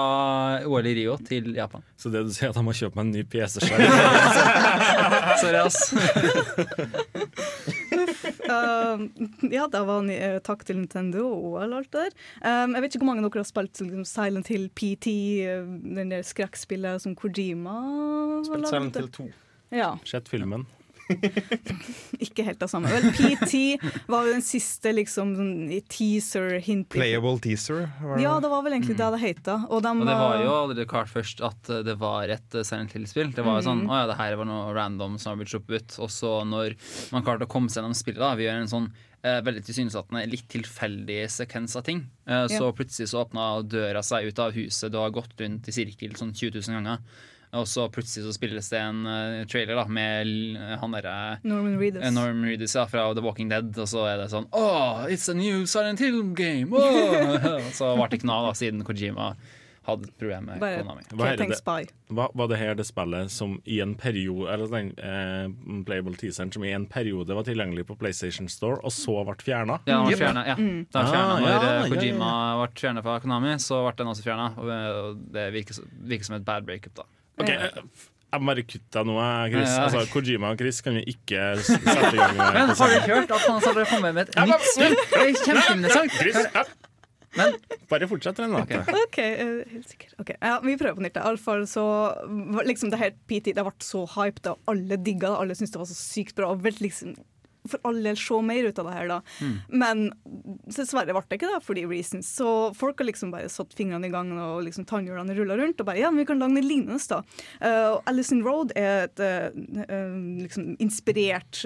[0.67, 1.85] OL i Rio til Japan.
[1.97, 3.83] Så det du sier, at jeg må kjøpe meg en ny PC-skjerm?
[5.43, 5.79] Sorry, ass.
[8.47, 9.07] Uh,
[9.57, 12.17] ja, det var en, uh, takk til Nintendo og OL og alt det der.
[12.43, 15.75] Um, jeg vet ikke hvor mange av dere har spilt liksom, Silent Hill PT, uh,
[16.01, 18.71] den der skrekkspillet som Kojima har Spilt.
[18.71, 19.29] Silent Hill 2.
[19.75, 20.67] Ja, Sett filmen.
[22.27, 22.91] ikke helt det samme.
[22.91, 23.79] Vel, PT
[24.11, 27.87] var jo den siste liksom sånn i teaser, hint Playable teaser.
[28.03, 28.23] Var det?
[28.25, 29.51] Ja, det var vel egentlig det det het.
[29.69, 32.67] Og, de, Og det var jo eh, aldri klart først at det var et eh,
[32.67, 33.33] Silent Hill-spill.
[33.37, 35.77] Det var jo sånn, å ja, det her var noe random som har blitt sluppet
[35.87, 35.99] ut.
[36.07, 36.77] Og så når
[37.15, 38.91] man klarte å komme seg gjennom spillet, da, vi gjør en sånn
[39.27, 42.75] eh, veldig tilsynelatende litt tilfeldig sekvens av ting, eh, så Ja.
[42.77, 46.35] plutselig så åpna døra seg ut av huset, du har gått rundt i sirkel sånn
[46.35, 47.03] 20 000 ganger.
[47.57, 51.15] Og så plutselig så spilles det en uh, trailer da med han derre
[51.47, 52.03] Norman Reedus.
[52.03, 55.29] uh, Norman Reedus ja, fra The Walking Dead, og så er det sånn Oh, it's
[55.31, 56.75] a new Silent Hill game!
[56.75, 57.63] Oh!
[57.79, 59.35] så ble det ikke noe av da, siden Kojima
[59.87, 61.05] hadde et problem med Bare Konami.
[61.15, 61.95] Hva er det?
[62.11, 65.47] Hva, var det her det spillet som i en periode Eller den eh,
[65.87, 69.79] playable teaseren som i en periode var tilgjengelig på PlayStation Store, og så ble fjerna?
[69.87, 70.57] Ja, den ble fjernet, ja.
[70.59, 70.81] Mm.
[70.91, 72.65] ble fjernet Ah, når ja, Kojima ja, ja.
[72.65, 74.49] Ble fjernet fra Konami, så ble den også fjerna.
[74.59, 77.07] Og det virker, virker som et bad breakup, da.
[77.37, 77.81] Ok, eh,
[78.33, 79.17] Jeg må bare kutte deg nå,
[79.53, 79.69] Chris.
[79.71, 79.85] Ja, ja.
[79.87, 82.59] Altså, Kojima og Chris kan vi ikke sette i gang med.
[82.59, 84.99] Men har du hørt at han har kommet med et nytt spill?
[85.13, 86.75] Det er kjempeinteressant.
[87.37, 87.57] Men
[87.91, 88.81] Bare fortsett, Renate.
[89.05, 90.13] OK, uh, helt sikker.
[90.23, 90.37] Okay.
[90.41, 91.19] Ja, vi prøver på nytt.
[91.21, 91.85] Iallfall så
[92.65, 95.41] liksom det her PT det ble så hyped, og alle digga det.
[95.43, 96.51] Alle syntes det var så sykt bra.
[96.55, 97.17] Og veldig liksom
[97.71, 99.19] for all del se mer ut av det her, da.
[99.69, 100.07] Men
[100.67, 102.29] dessverre ble det ikke det, for de reasons.
[102.39, 105.81] Så folk har liksom bare satt fingrene i gangen og liksom tannhjulene rulla rundt.
[105.81, 107.21] Og bare ja, men vi kan lage noe lignende, da.
[107.61, 109.51] Uh, Alison Road er et uh,
[110.43, 111.63] liksom inspirert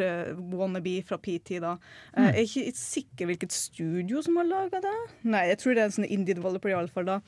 [0.52, 1.76] wannabe fra PT, da.
[2.14, 2.30] Mm.
[2.30, 4.96] Jeg er ikke sikker hvilket studio som har laga det.
[5.28, 7.08] Nei, jeg tror det er en sånn indie developer, iallfall.
[7.08, 7.20] da.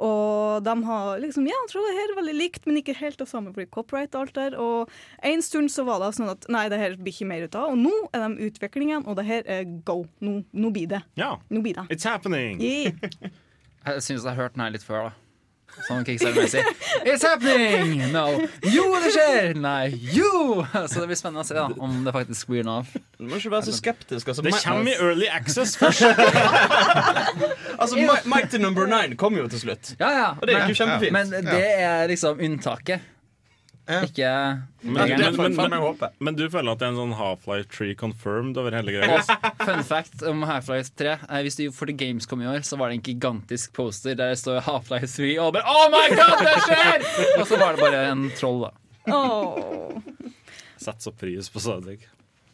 [0.00, 3.20] Og de har liksom Ja, jeg tror det her er veldig likt, men ikke helt
[3.20, 4.56] det samme fordi copyright og alt der.
[4.60, 4.92] Og
[5.32, 7.74] en stund så var det sånn at nei, det her blir ikke mer ut av.
[7.74, 10.02] Og nå er de utviklingen, og det her er go.
[10.24, 11.02] Nå, nå blir det.
[11.20, 11.34] Ja.
[11.52, 11.88] Nå blir det.
[11.92, 12.62] It's happening!
[12.64, 12.96] Yeah.
[13.86, 15.29] jeg syns jeg har hørt den her litt før, da.
[15.86, 16.62] Sånn kickstarter-messig.
[17.08, 18.02] It's happening!
[18.12, 18.24] No.
[18.68, 19.54] Jo, det skjer!
[19.58, 20.60] Nei, jo!
[20.74, 22.90] Så det blir spennende å se da, om det faktisk blir noe av.
[23.16, 24.28] Du må ikke være så skeptisk.
[24.30, 26.04] Altså, Det kommer i early access først!
[27.80, 29.94] altså Mi- Mighty Number Nine kom jo til slutt.
[30.00, 30.28] Ja, ja.
[30.36, 31.16] Og det gikk jo kjempefint.
[31.16, 33.08] Men det er liksom unntaket.
[33.90, 34.00] Ja.
[34.06, 34.32] Ikke
[34.86, 38.56] Men, men, men, men, men du føler at det er en sånn Half-Life 3 confirmed
[38.60, 39.18] over hele greia?
[39.64, 41.16] Fun fact om Half-Life 3.
[41.26, 44.32] Eh, Hvis du for The Gamescom i år, så var det en gigantisk poster der
[44.32, 47.08] det står Half-Life 3, og bare Oh my god, det skjer!
[47.40, 48.72] Og så var det bare en troll, da.
[49.10, 49.98] Oh.
[50.80, 52.06] Sett så pris på Sadik.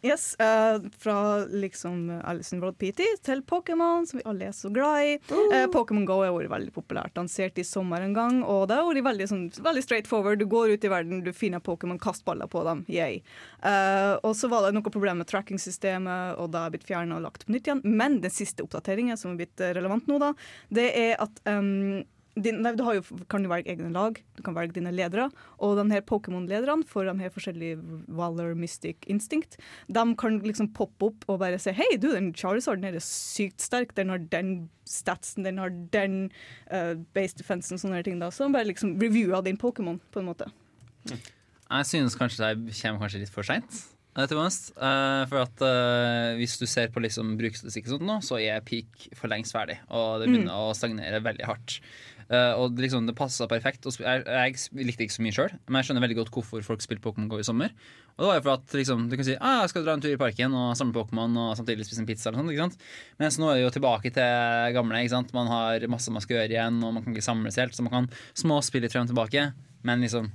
[0.07, 5.03] Yes, uh, fra liksom Alison World PT til Pokémon, som vi alle er så glad
[5.03, 5.13] i.
[5.53, 8.39] Eh, Pokémon Go har vært veldig populært, lansert i sommer en gang.
[8.45, 10.39] Og det har vært veldig, sånn, veldig straight forward.
[10.39, 12.85] Du går ut i verden, du finner Pokémon, kast baller på dem.
[12.91, 13.21] Yay.
[13.61, 17.25] Eh, og så var det noe problem med tracking-systemet, og det har blitt fjerna og
[17.27, 17.83] lagt på nytt igjen.
[17.83, 20.33] Men den siste oppdateringen som er blitt relevant nå, da,
[20.73, 22.05] det er at um,
[22.43, 25.27] din, nei, du har jo, kan jo velge egne lag, du kan velge dine ledere.
[25.63, 27.79] Og de her Pokémon-lederne for de her forskjellige
[28.19, 29.59] Valor, Mystic, Instinct,
[29.91, 33.63] de kan liksom poppe opp og bare si Hei, du, den Charizarden her er sykt
[33.65, 34.55] sterk, den har den
[34.87, 36.29] statsen, den har den
[36.71, 38.21] uh, base defensen sånne ting.
[38.21, 40.49] da Så de bare liksom reviewer din Pokémon, på en måte.
[41.67, 43.85] Jeg synes kanskje det kommer kanskje litt for seint.
[45.29, 49.29] for at uh, Hvis du ser på liksom bruksstatistikk, sånn nå, så er peak for
[49.29, 49.77] lengst ferdig.
[49.93, 51.77] Og det begynner å stagnere veldig hardt.
[52.27, 53.87] Eh, og liksom, det passa perfekt.
[53.87, 57.03] Jeg, jeg likte ikke så mye sjøl, men jeg skjønner veldig godt hvorfor folk spilte
[57.05, 57.71] Pokémon Go i sommer.
[58.17, 60.03] Og det var jo for at liksom, du kan si ah, jeg skal dra en
[60.03, 62.33] tur i parken og samle Pokémon og samtidig spise en pizza.
[62.33, 62.81] eller sånt?
[63.21, 65.05] Mens nå er det jo tilbake til gamle.
[65.37, 67.77] Man har masse man skal gjøre igjen, og man kan ikke samles helt.
[67.77, 69.51] Så man kan småspille litt frem og tilbake,
[69.87, 70.31] men liksom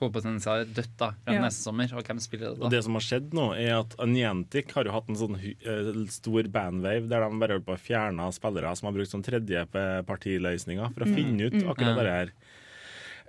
[0.00, 1.40] hovedpotensialet er dødt da, fra Ja.
[1.42, 1.92] neste sommer.
[1.94, 4.92] Og hvem spiller det Og det som har skjedd nå, er at Niantic har jo
[4.92, 8.86] hatt en sånn eh, stor bandwave der de bare holdt på å fjerne spillere som
[8.90, 12.02] har brukt sånn tredjepartiløsninger for å finne ut akkurat Ja.
[12.02, 12.32] det her.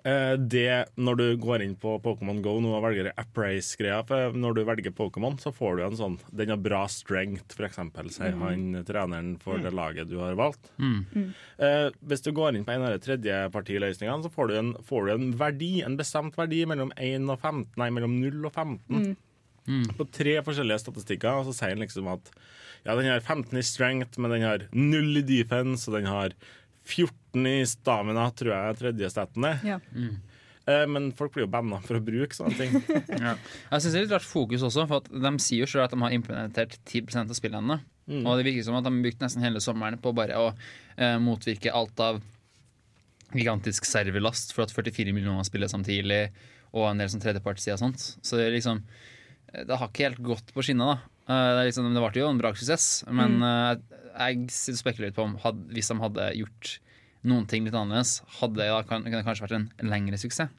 [0.06, 4.54] Eh, Det, når du går inn på Pokémon Go nå og velger Appraise-greia, for når
[4.60, 8.36] du velger Pokémon, så får du en sånn Den har bra strength, for eksempel, sier
[8.38, 10.70] han treneren for det laget du har valgt.
[11.58, 15.06] Eh, hvis du går inn på en av de tredjepartiløsningene, så får du, en, får
[15.08, 19.15] du en verdi, en bestemt verdi mellom 1 og 15, nei, mellom 0 og 15.
[19.98, 22.28] på tre forskjellige statistikker, og så sier han liksom at
[22.86, 26.36] ja, den har 15 i strength, men den har null i defense, og den har
[26.86, 29.60] 14 i stamina, tror jeg tredje staten er.
[29.65, 29.80] Ja.
[30.65, 32.71] Eh, Men folk blir jo banna for å bruke sånne ting.
[33.71, 35.93] Jeg synes det er litt rart fokus også, for at de sier jo selv at
[35.93, 37.80] de har implementert 10% av spillene.
[38.10, 41.17] Og det virker som at de har brukt nesten hele sommeren på bare å eh,
[41.21, 42.21] motvirke alt av
[43.36, 46.30] gigantisk serverlast for at 44 millioner spiller samtidig,
[46.76, 48.06] og en del som tredjepartssider og sånt.
[48.26, 48.84] Så det er liksom
[49.56, 50.98] Det har ikke helt gått på skinna, da.
[51.30, 53.76] Eh, Det, er liksom, det ble jo en bra suksess, men eh,
[54.15, 56.75] jeg spekulerer litt på om had, hvis de hadde gjort
[57.25, 60.54] noen ting litt annerledes, hadde det kan, kan det kanskje vært en, en lengre suksess.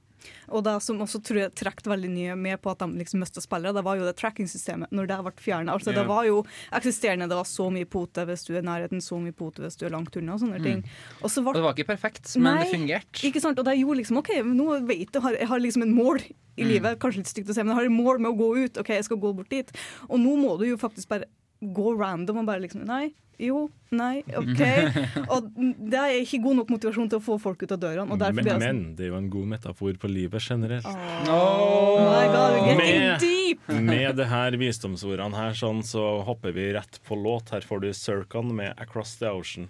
[0.51, 3.42] Og det som også tror jeg trakk veldig mye med på at de liksom mista
[3.42, 5.73] spillere, det var jo det tracking-systemet når det ble fjernet.
[5.75, 6.01] Altså, yeah.
[6.01, 6.40] Det var jo
[6.79, 9.79] eksisterende, det var så mye pote hvis du er i nærheten, så mye pote hvis
[9.79, 10.83] du er langt unna og sånne ting.
[11.21, 12.59] Og så Og det var ikke perfekt, men Nei.
[12.64, 13.23] det fungerte.
[13.29, 13.59] ikke sant?
[13.62, 16.23] Og det gjorde liksom OK, nå vet jeg, jeg har liksom en mål
[16.57, 17.01] i livet.
[17.03, 18.81] Kanskje litt stygt å si, men jeg har et mål med å gå ut.
[18.83, 19.75] OK, jeg skal gå bort dit.
[20.09, 21.29] Og nå må du jo faktisk bare
[21.61, 24.61] gå random og bare liksom Nei, jo, nei, OK.
[25.33, 28.07] Og det er ikke god nok motivasjon til å få folk ut av dørene.
[28.09, 30.87] Men, det sånn men det er jo en god metafor på livet generelt.
[31.29, 33.66] Oh my God, Med- deep!
[33.68, 37.51] Med det her visdomsordene her, sånn, så hopper vi rett på låt.
[37.55, 39.68] Her får du Circon med 'Across the Ocean'.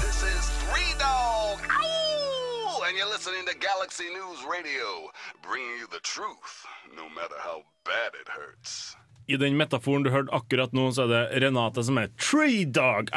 [0.00, 1.58] This is Three Dog.
[2.86, 5.10] And you're listening to Galaxy News Radio,
[5.42, 8.96] bringing you the truth, no matter how bad it hurts.
[9.30, 13.12] I den metaforen du hørte akkurat nå, så er det Renate som er Tree Dog.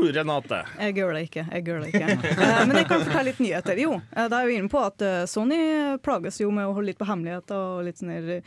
[0.00, 0.62] Renate.
[0.80, 1.42] Jeg gjør det ikke.
[1.52, 3.80] jeg gjør det ikke Eh, Men jeg kan fortelle litt nyheter.
[3.82, 5.58] Jo, eh, da er vi inne på at eh, Sony
[6.04, 8.38] plages jo med å holde litt på hemmeligheter og litt sånne,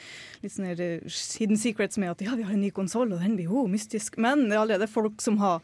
[0.42, 3.52] litt sånne hidden secrets med at ja, vi har en ny konsoll, og den blir
[3.52, 4.18] jo mystisk.
[4.18, 5.62] Men det er allerede folk som har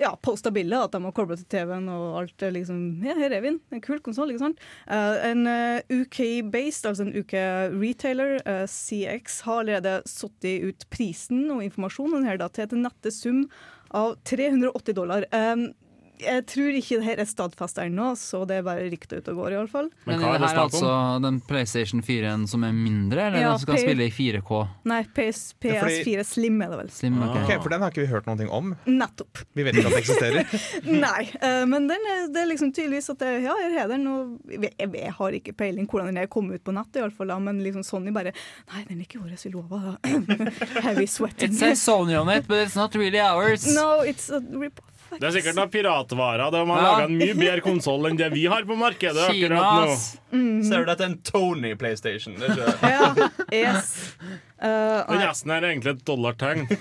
[0.00, 2.42] ja, posta bilde, at de har kobla til TV-en og alt.
[2.42, 4.64] er liksom, ja, Her er vi, en kul konsoll, ikke sant.
[4.90, 11.62] Eh, en uh, UK-based, altså en UK-retailer, uh, CX, har allerede satt ut prisen og
[11.66, 13.44] informasjonen her da, til en nette sum
[13.94, 15.28] av 380 dollar.
[15.30, 15.70] Um,
[16.22, 19.40] jeg tror ikke det her er stadfesta ennå, så det er bare rykter ute og
[19.42, 19.88] går, iallfall.
[20.04, 20.92] Men Men hva er det det her er altså
[21.24, 24.60] den PlayStation 4-en som er mindre, eller Ja, den som kan P- spille i 4K?
[24.90, 26.90] Nei, PS, Ja, fordi- PS4 Slim er det vel.
[26.90, 27.36] Slim, ok.
[27.44, 28.74] Okay, For den har ikke vi hørt noe om.
[28.86, 29.42] Nettopp.
[29.54, 30.54] Vi vet ikke at det eksisterer.
[31.06, 34.06] Nei, uh, men den er, det er liksom tydeligvis at det, ja, jeg har den,
[34.06, 37.38] og jeg, jeg, har ikke peiling hvordan den er kommet ut på nettet, iallfall, da,
[37.38, 38.32] men liksom Sony bare
[38.72, 39.98] Nei, den er ikke vår, vi lover.
[40.02, 40.14] da.
[40.86, 41.50] Heavy sweating.
[41.50, 43.66] It says Sony on it, but it's not really ours.
[43.74, 44.93] No, it's a rip-off.
[45.14, 46.50] Det er sikkert noen piratvarer.
[46.50, 46.82] De har Ja.
[46.90, 49.96] laga en mye bedre konsoll enn det vi har på markedet akkurat nå.
[50.34, 50.62] Mm.
[50.66, 52.34] Ser du dette er en Tony PlayStation?
[52.40, 53.92] Det er ikke Ja, yes.
[54.58, 56.66] uh, Og nei, resten er egentlig et dollartegn.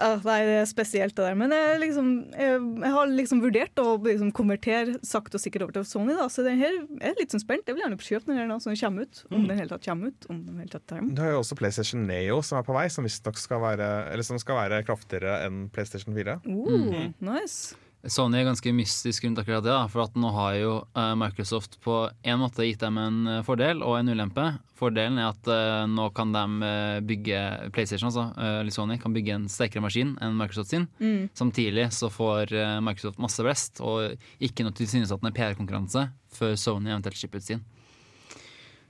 [0.00, 1.36] Ja, nei, det er spesielt det der.
[1.36, 5.76] Men jeg, liksom, jeg, jeg har liksom vurdert å liksom konvertere sakte og sikkert over
[5.76, 6.28] til Sony, da.
[6.32, 7.68] Så den her er litt sånn spent.
[7.68, 9.22] Jeg vil gjerne kjøpe den her nå, så den kommer ut.
[9.28, 10.30] Om den helt tatt kommer ut.
[10.32, 11.12] Om den hele tatt kommer.
[11.16, 14.26] Du har jo også PlayStation Neo som er på vei, som visstnok skal være Eller
[14.26, 16.40] som skal være kraftigere enn PlayStation 4.
[16.48, 17.76] Uh, nice.
[18.08, 21.76] Sony er ganske mystisk rundt akkurat det, da, for at nå har jo eh, Microsoft
[21.84, 24.46] på en måte gitt dem en eh, fordel og en ulempe.
[24.80, 26.70] Fordelen er at eh, nå kan de
[27.04, 27.42] bygge
[27.76, 30.88] PlayStation, altså, eller Sony kan bygge en sterkere maskin enn Microsoft sin.
[31.36, 37.44] Samtidig så får Microsoft masse blest og ikke noe tilsynelatende PR-konkurranse før Sony eventuelt slipper
[37.44, 37.64] ut sin.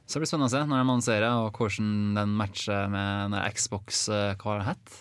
[0.07, 4.07] Så det blir spennende å se når de annonserer, og hvordan den matcher med Xbox
[4.11, 5.01] Hva het?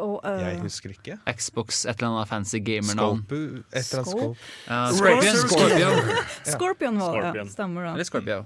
[0.00, 1.18] Og, uh, Jeg husker ikke.
[1.36, 3.22] Xbox et eller annet fancy gamernavn.
[3.24, 3.46] Scorpio.
[3.46, 4.20] Scope, et eller annet Scope?
[4.20, 4.38] scope.
[4.68, 5.36] Ja, Scorpion.
[5.36, 6.24] Scorpion.
[6.44, 7.46] Scorpion var det, Scorpion.
[7.46, 7.52] ja.
[7.52, 7.92] Stemmer det.
[7.92, 8.40] Eller Scorpio.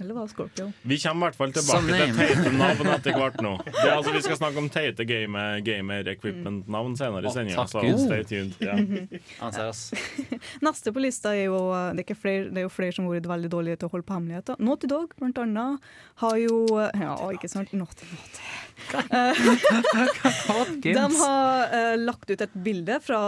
[0.00, 0.72] Eller var det Scorpio?
[0.82, 3.52] Vi kommer i hvert fall Some tilbake til teite navn etter hvert nå.
[3.64, 8.26] Det, er altså, vi skal snakke om teite game- gamer-equipment-navn senere i sendinga, så stay
[8.28, 8.52] tuned.
[8.60, 8.76] Ja.
[10.66, 13.16] Neste på lista er jo det er, ikke flere, det er jo flere som har
[13.16, 14.60] vært veldig dårlige til å holde på hemmeligheter.
[14.60, 17.72] Naughty Dog, blant annet, har jo Ja, ikke sant?
[17.72, 18.44] Naughty, naughty.
[20.84, 23.20] De har uh, lagt ut et bilde fra,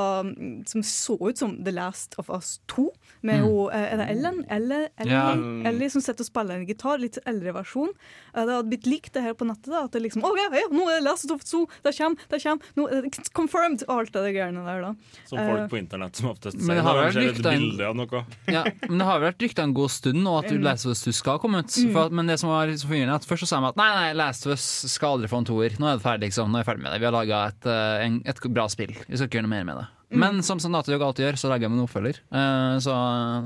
[0.69, 2.91] som så ut som The Last of Us 2.
[3.27, 4.45] Med ho, eh, er det Ellen?
[4.49, 5.33] Ellie, Ellie, Ja.
[5.71, 6.99] Ellie som sitter og spiller en gitar.
[7.03, 7.91] Litt eldre versjon.
[8.35, 9.71] Eh, det hadde blitt likt det her på nettet.
[9.73, 11.83] Da, at det liksom, «Å, ja, ja, nå er det Last of Zoo, 2!
[11.83, 12.17] Det kommer!
[12.31, 13.83] det kommer, nå er det Confirmed!
[13.89, 14.81] Og alt det greiene der.
[14.83, 14.95] da.
[15.27, 16.75] Som folk på internett som oftest sier.
[16.79, 18.25] det har når vært de ser et bilde av noe.
[18.59, 21.13] Ja, men det har vært rykta en god stund nå at Last of Us 2
[21.19, 21.75] skal komme ut.
[21.93, 23.91] For at, men det som var så forvirrende, at først så sa de at nei,
[23.97, 25.79] nei, Last of Us skal aldri få en toer.
[25.79, 26.51] Nå er det ferdig, liksom.
[26.53, 27.03] Nå er vi ferdig med det.
[27.03, 28.95] Vi har laga et, eh, et bra spill.
[29.09, 29.87] Vi skal ikke gjøre noe mer med det.
[30.09, 32.21] Men som Dog alltid gjør, så lager de en oppfølger.
[32.31, 32.97] Eh, så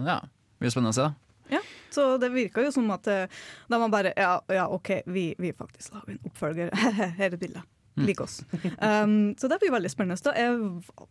[0.07, 1.09] ja, det blir spennende å se.
[1.09, 5.33] da Ja, så det virka jo som at da man bare Ja, ja OK, vi,
[5.39, 6.75] vi faktisk lager en oppfølger.
[7.19, 7.65] Her er et bilde.
[7.95, 8.41] Lik oss.
[8.81, 10.17] Um, så det blir veldig spennende.
[10.25, 10.33] Da.
[10.39, 10.57] Jeg,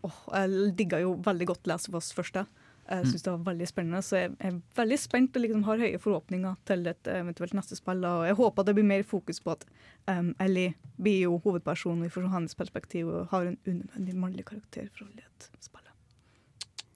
[0.01, 2.47] åh, jeg digga jo veldig godt Last of Us første.
[2.89, 5.99] Jeg syns det var veldig spennende, så jeg er veldig spent og liksom har høye
[6.01, 8.01] forhåpninger til et eventuelt neste spill.
[8.07, 9.63] Og jeg håper det blir mer fokus på at
[10.09, 15.07] um, Ellie blir jo hovedpersonen, fra hans perspektiv og har en unødvendig mannlig karakter for
[15.07, 15.93] å lede spillet.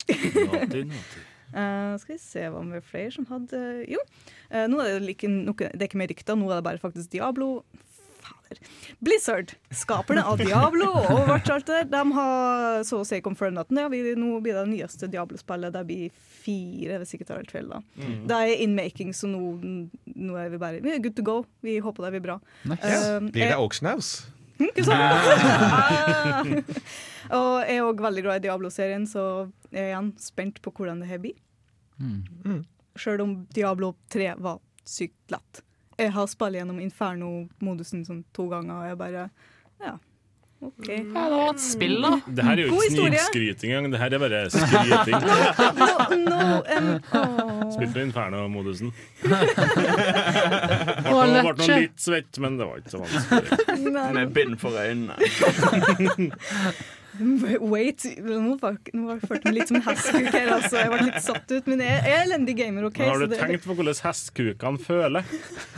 [1.55, 3.99] Eh, skal vi se hva med flere som hadde Jo,
[4.49, 6.81] uh, nå er det, like, noe, det er ikke mer rykter, nå er det bare
[6.81, 7.61] faktisk Diablo.
[8.45, 8.59] Fader.
[9.03, 13.59] Blizzard, skaperne av Diablo og Overwatch alt det der, de har så å si confirmed
[13.63, 15.73] at ja, vi, nå blir det nyeste Diablo-spillet.
[15.73, 16.13] Det blir
[16.45, 17.67] fire, hvis ikke tar helt feil.
[17.71, 17.79] da.
[17.97, 18.19] Mm.
[18.29, 19.41] Det er in making, så nå,
[20.05, 21.37] nå er vi bare vi er good to go.
[21.65, 22.37] Vi håper det blir bra.
[22.69, 24.13] Eh, Blir det Oaksnaus?
[24.55, 24.87] Sant?
[27.35, 29.21] og jeg er òg veldig glad i Diablo-serien, så
[29.73, 31.35] jeg er igjen spent på hvordan det her blir.
[31.99, 32.61] Mm.
[32.99, 35.53] Sjøl om Diablo 3 var sykt lett.
[35.97, 39.29] Jeg har spilt gjennom Inferno-modusen sånn to ganger, og jeg bare
[39.83, 39.93] Ja,
[40.65, 40.87] OK.
[40.87, 40.97] Ja,
[41.29, 42.11] det var et spill, da.
[42.25, 45.19] Det her er jo ikke snikskryting engang, det her er bare skryting.
[45.75, 47.71] No, no, um, åh.
[47.75, 48.89] Spilte Inferno-modusen.
[51.05, 53.47] Ble nå litt svett, men det var ikke så vanskelig.
[54.15, 55.15] Med bind for øynene.
[57.73, 60.81] Wait, nå følte jeg meg litt som en hestkuk her, altså.
[60.81, 61.69] Jeg ble litt satt ut.
[61.71, 62.99] Men jeg er elendig gamer, OK?
[62.99, 65.31] Men har så du det- tenkt på hvordan hestkukene føler?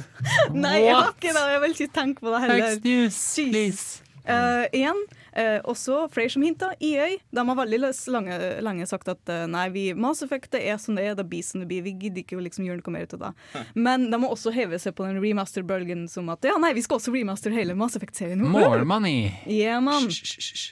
[0.66, 1.46] Nei, jeg har ikke det.
[1.54, 2.68] Jeg vil ikke tenke på det heller.
[2.68, 3.22] Next news,
[3.52, 3.88] please.
[4.28, 4.98] Eh, igjen,
[5.40, 6.74] eh, også flere som hinta.
[6.84, 10.66] EA de har veldig løs- lange, lenge sagt at uh, nei, vi, Mass Effect det
[10.68, 11.86] er som det er, det blir som det blir.
[11.86, 13.64] Vi gidder ikke å liksom gjøre noe mer ut av det.
[13.80, 17.00] Men de må også heve seg på den remaster-bølgen som at ja, nei, vi skal
[17.00, 18.44] også remaster hele Mass Effect-serien.
[18.44, 19.30] More money.
[19.48, 20.10] Yeah, man.
[20.12, 20.68] Hysj, hysj, hysj.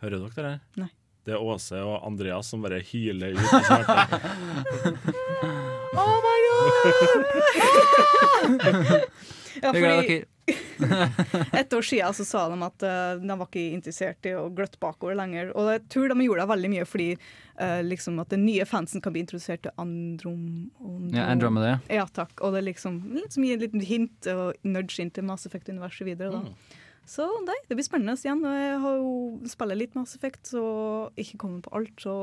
[0.00, 0.60] Hører dere det her?
[0.84, 0.90] Nei.
[1.28, 3.40] Det er Åse og Andreas som bare hyler ut.
[3.40, 3.96] i smerte.
[5.90, 6.70] Oh my god!
[9.62, 10.24] ja, er fordi.
[11.60, 14.78] Et år siden så sa de at eh, de var ikke interessert i å gløtte
[14.82, 15.50] bakover lenger.
[15.58, 19.02] Og jeg tror de gjorde det veldig mye fordi eh, liksom at den nye fansen
[19.04, 20.46] kan bli introdusert til Androm...
[20.80, 21.74] Androm- Ja, Andromeda.
[21.92, 22.34] Ja, takk.
[22.40, 25.46] Og det er liksom litt som gir et lite hint og nudge inn til Mass
[25.50, 26.40] Effect-universet videre.
[26.40, 26.79] Da.
[27.10, 28.44] Så nei, det blir spennende igjen.
[28.46, 29.14] Jeg har jo
[29.50, 30.62] spiller litt Mass Effect, så
[31.18, 31.96] ikke kommet på alt.
[31.98, 32.14] Så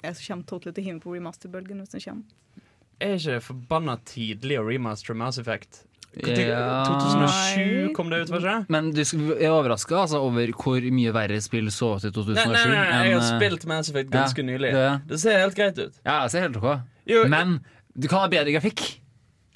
[0.00, 2.64] jeg kommer totally til å hive på remaster-bølgen hvis den kommer.
[3.00, 5.82] Er ikke forbanna tidlig å remastere Mass Effect?
[6.10, 6.86] Ja.
[6.88, 8.72] 2007 kom det ut, var ikke?
[8.74, 9.02] Men du
[9.36, 12.40] er overraska altså, over hvor mye verre spill så ut i 2007?
[12.40, 14.72] Nei, nei, nei, jeg har eh, spilt Mass Effect ganske ja, nylig.
[14.72, 16.00] det Det ser helt greit ut.
[16.02, 16.88] Ja, det ser helt ok.
[17.12, 17.60] Jo, Men
[17.94, 18.82] du kan ha bedre grafikk.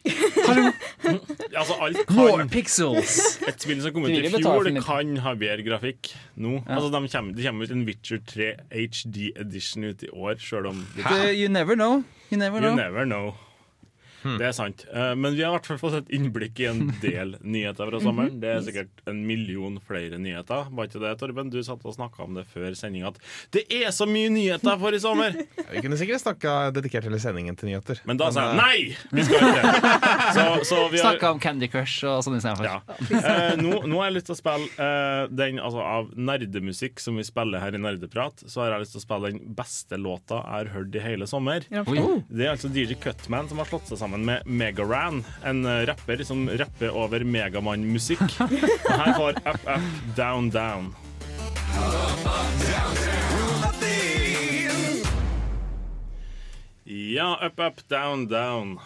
[1.55, 3.38] Altså, alt More pixels.
[3.49, 6.59] Et spill som kom ut i fjor, det kan ha bedre grafikk nå.
[6.59, 6.77] Ja.
[6.77, 10.69] Altså, de kommer, Det kommer ut en Witcher 3 HD edition ut i år, sjøl
[10.73, 10.85] om
[11.33, 12.03] You never know.
[12.31, 13.35] You never You never know.
[14.25, 14.85] Det er sant.
[14.93, 18.01] Eh, Men vi har i hvert fall fått et innblikk i en del nyheter fra
[18.03, 18.39] sommeren.
[18.43, 20.71] Det er sikkert en million flere nyheter.
[20.75, 21.51] Var ikke det, Torben?
[21.53, 23.19] Du satt og snakka om det før sending at
[23.55, 25.37] det er så mye nyheter for i sommer!
[25.75, 28.01] Vi kunne sikkert snakka dedikert hele sendingen til nyheter.
[28.09, 29.11] Men da sa jeg eh, nei!
[29.15, 29.93] Vi skal ikke det.
[30.35, 32.67] Så, så vi har Snakka om Candy Crush og sånn istedenfor.
[32.67, 32.79] ja.
[33.15, 37.19] Eh, nå, nå har jeg lyst til å spille eh, den altså, av nerdemusikk som
[37.21, 38.43] vi spiller her i Nerdeprat.
[38.51, 41.29] Så har jeg lyst til å spille den beste låta jeg har hørt i hele
[41.31, 41.67] sommer.
[41.75, 45.87] Ja, Det er altså DJ Cutman som har slått seg sammen med Megaran, en eh,
[45.87, 48.20] rapper som rapper over Megamann-musikk.
[48.40, 50.94] Og Her får Up Up Down Down.
[56.85, 58.79] Ja, Up Up Down Down.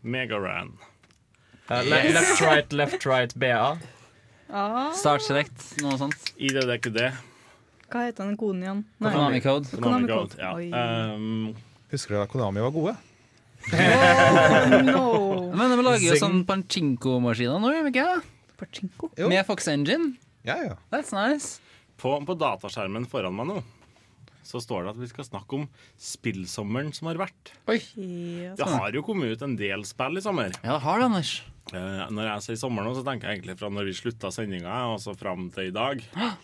[0.00, 0.78] Megaran.
[1.70, 3.78] Uh, le left, right, left, right, BA.
[4.52, 6.32] Ah, Start Select, noe sånt.
[6.38, 7.12] det
[7.90, 8.82] hva heter den koden igjen?
[9.02, 9.66] Konami Code.
[9.66, 10.36] Konami Konami Code.
[10.38, 10.70] Code.
[10.70, 11.14] Ja.
[11.14, 11.56] Um,
[11.90, 12.94] Husker du da Konami var gode?
[13.70, 15.02] Oh, no.
[15.58, 18.06] Men vi lager jo sånn panchinko-maskiner nå, gjør vi ikke?
[18.60, 19.10] Pachinko.
[19.20, 19.28] Jo.
[19.32, 20.14] Med Fox Engine.
[20.46, 20.78] Ja, ja.
[20.92, 21.60] That's nice.
[22.00, 23.60] på, på dataskjermen foran meg nå
[24.50, 25.66] så står det at vi skal snakke om
[26.00, 27.52] spillsommeren som har vært.
[27.70, 27.78] Oi.
[27.94, 28.56] Ja.
[28.58, 30.50] Det har jo kommet ut en del spill i sommer.
[30.64, 31.34] Ja, det har det, Anders.
[31.70, 34.80] Eh, når jeg sier sommer nå, så tenker jeg egentlig fra når vi slutta sendinga
[34.90, 36.02] og så fram til i dag.
[36.16, 36.34] Åh,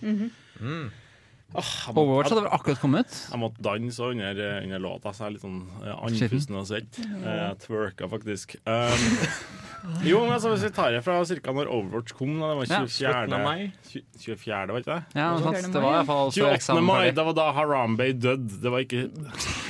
[1.54, 1.62] må,
[2.02, 3.12] Overwatch hadde vel akkurat kommet.
[3.30, 6.98] jeg måtte danse under, under låta, så jeg er litt sånn eh, andpusten og svett.
[7.06, 8.56] Eh, Jeg twerka faktisk.
[8.66, 9.04] Um,
[10.10, 11.54] jo, men altså, hvis vi tar det fra ca.
[11.56, 12.90] når Overwatch kom, da, det var 24.
[12.98, 13.72] slutten mai.
[14.18, 14.72] 24.
[14.74, 15.20] var ikke det?
[15.22, 15.70] Ja, sant.
[15.72, 16.82] Det var i hvert fall 28.
[16.90, 18.60] mai, det var da Harambe døde.
[18.66, 19.04] Det var ikke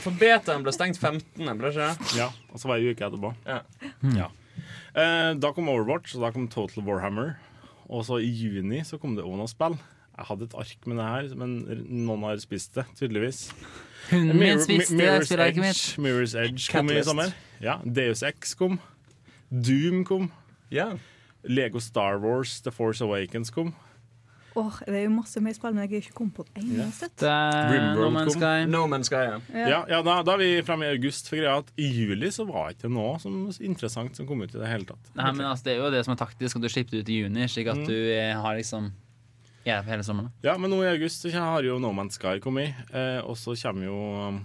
[0.06, 2.14] For betaen ble stengt 15., ble ikke det?
[2.18, 3.34] Ja, og så var det ei uke etterpå.
[3.46, 3.60] Ja.
[4.16, 4.30] Ja.
[4.96, 7.36] Uh, da kom Overwatch, og da kom Total Warhammer.
[7.92, 9.76] Og så i juni så kom det også noe spill.
[10.16, 11.56] Jeg hadde et ark med det her, men
[12.06, 13.50] noen har spist det, tydeligvis.
[14.10, 15.74] Hunden min spiste Mirror's Edge, mitt.
[15.76, 17.34] Edge, Mirror's Edge kom i sommer.
[17.60, 18.78] Ja, Deus X kom.
[19.50, 20.30] Doom kom.
[20.72, 20.96] Yeah.
[21.44, 23.74] Lego Star Wars The Force Awakens kom.
[24.56, 27.10] Åh, det er jo masse mer spill, men jeg har ikke kommet på et eneste.
[27.28, 28.32] Er No Man's.
[28.38, 28.64] Sky.
[28.72, 29.36] No Man's Sky, ja.
[29.52, 31.28] Ja, ja da, da er vi framme i august.
[31.28, 34.54] For greia at I juli så var det ikke noe som interessant som kom ut
[34.56, 35.10] i det hele tatt.
[35.12, 37.12] Nei, men altså, Det er jo det som er taktisk, at du slipper det ut
[37.12, 37.84] i juni, slik at Mm.
[37.90, 38.88] du eh, har liksom
[39.66, 40.30] Ja, hele sommeren.
[40.46, 43.56] Ja, men nå i august så har jo No Man's Sky kommet, eh, og så
[43.58, 43.96] kommer jo
[44.28, 44.40] um,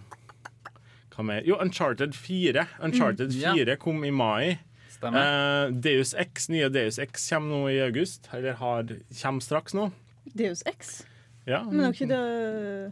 [1.14, 1.44] Hva mer?
[1.46, 2.64] Jo, Uncharted 4.
[2.88, 3.54] Uncharted Mm, ja.
[3.54, 4.58] 4 kom i mai.
[4.96, 5.22] Stemmer.
[5.68, 8.30] Eh, Deus X, nye Deus X kommer nå i august.
[8.34, 8.90] Eller har,
[9.22, 9.92] kommer straks nå.
[10.34, 11.04] Deus X?
[11.46, 11.64] Ja.
[11.70, 12.92] Men er ikke det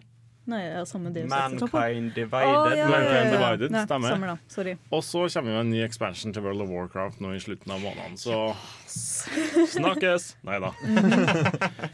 [0.50, 1.74] Nei, jeg har samme Deus Mankind X.
[1.74, 2.54] Mankind Divided.
[2.56, 2.78] Divided.
[2.80, 3.34] ja, Mankind ja, ja.
[3.36, 4.10] Divided, Nei, stemmer.
[4.16, 4.72] Stemmer da, sorry.
[4.98, 7.84] Og så kommer jo en ny expansion til World of Warcraft nå i slutten av
[7.86, 8.40] måneden, så
[8.90, 10.26] Snakkes!
[10.48, 10.72] Nei da.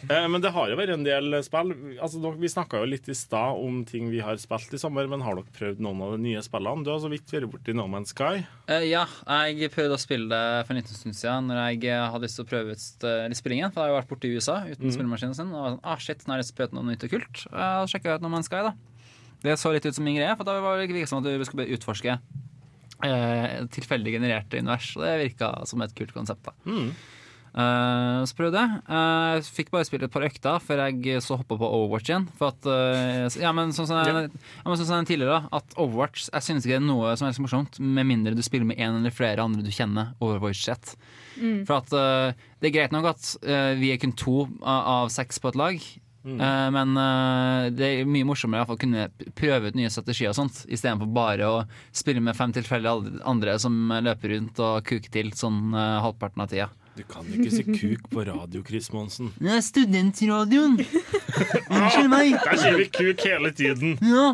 [0.05, 1.73] Eh, men det har jo vært en del spill.
[1.97, 5.23] Altså, vi snakka jo litt i stad om ting vi har spilt i sommer, men
[5.25, 6.85] har dere prøvd noen av de nye spillene?
[6.85, 8.45] Du har så vidt vært borti No Man's Sky.
[8.69, 9.05] Uh, ja,
[9.49, 12.39] jeg prøvde å spille det for en liten stund siden Når jeg eh, hadde lyst
[12.39, 13.73] til å prøve ut litt spilling igjen.
[13.75, 14.95] For jeg har jo vært borte i USA uten mm.
[14.97, 15.53] spillemaskinen sin.
[15.53, 17.45] Og var sånn, ah shit, nå har jeg ut noe nytt og kult.
[17.51, 18.75] Uh, sjekka ut No Man's Sky, da.
[19.45, 21.45] Det så litt ut som min greie, for da var det virka som at du
[21.45, 22.17] skulle utforske
[23.03, 24.93] eh, tilfeldig genererte univers.
[24.95, 26.45] Og det virka som et kult konsept.
[26.45, 26.89] da Mm.
[27.55, 28.81] Eh, så prøvde jeg.
[28.91, 32.25] Eh, fikk bare spille et par økter før jeg så hoppa på Overwatch igjen.
[32.35, 35.61] For at, eh, ja, men sånn som jeg, ja, men sånn som jeg tidligere, da,
[35.61, 38.43] at Overwatch Jeg synes ikke det er noe som er så morsomt, med mindre du
[38.43, 40.11] spiller med en eller flere andre du kjenner.
[40.19, 40.97] Overwatch-sett.
[41.39, 41.63] Mm.
[41.67, 45.13] For at eh, det er greit nok at eh, vi er kun to av, av
[45.15, 45.87] seks på et lag.
[46.25, 46.39] Mm.
[46.41, 49.91] Eh, men eh, det er mye morsommere i hvert fall å kunne prøve ut nye
[49.93, 51.59] strategier og sånt, istedenfor bare å
[51.93, 56.51] spille med fem tilfeldige andre som løper rundt og kuker til sånn eh, halvparten av
[56.51, 56.71] tida.
[56.95, 59.33] Du kan ikke si kuk på radio, Chris Monsen.
[59.43, 60.77] Det er studentradioen!
[60.79, 62.37] Unnskyld meg!
[62.39, 63.97] Der sier vi kuk hele tiden.
[63.99, 64.29] Ja,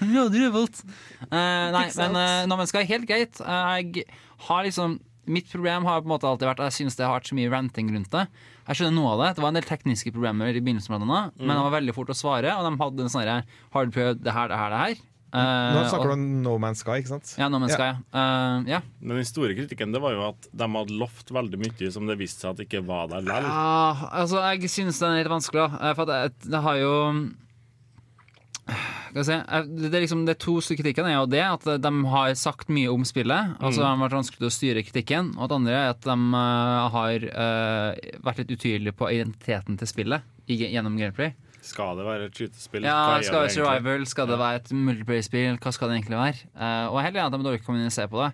[0.00, 0.80] Radio Revolt.
[1.28, 3.36] Eh, nei, men uh, når man skal helt greit.
[3.44, 4.08] Jeg
[4.48, 7.16] har liksom Mitt problem har på en måte alltid vært at jeg synes det har
[7.16, 8.20] vært så mye ranting rundt det.
[8.66, 9.36] Jeg skjønner noe av det.
[9.36, 11.56] Det var en del tekniske problemer i begynnelsen, blant annet, men Mm.
[11.56, 12.50] det var veldig fort å svare.
[12.58, 14.96] Og de hadde en sånn herre Har du prøvd det her, det her, det her?
[15.36, 17.34] Uh, Nå snakker og- du om No Man's Sky, ikke sant?
[17.36, 17.92] Ja, No Man's Sky.
[17.92, 17.96] ja.
[18.14, 18.80] Eh, ja.
[19.02, 22.16] Men den store kritikken det var jo at de hadde lovt veldig mye som det
[22.18, 23.44] viste seg at ikke var der likevel.
[23.44, 25.68] Uh, altså, jeg synes den er litt vanskelig.
[25.70, 25.90] da.
[25.90, 30.34] Eh, For at det, det har jo skal jeg si, eh, det, er liksom, det
[30.34, 33.78] er to stykker kritikken er jo det at de har sagt mye om spillet, Altså
[33.78, 34.00] så Mm.
[34.00, 35.28] har vært vanskelig å styre kritikken.
[35.38, 39.86] Og det andre er at de uh, har uh, vært litt utydelige på identiteten til
[39.86, 41.34] spillet i, gjennom gameplay.
[41.62, 42.84] Skal det være et skytespill?
[42.86, 44.06] Ja, Hva Skal det være survival?
[44.06, 45.56] Skal det være et multiplayer-spill?
[45.62, 46.42] Hva skal det egentlig være?
[46.58, 48.32] Uh, og jeg er helt enig at de dårlig kommuniserer på det.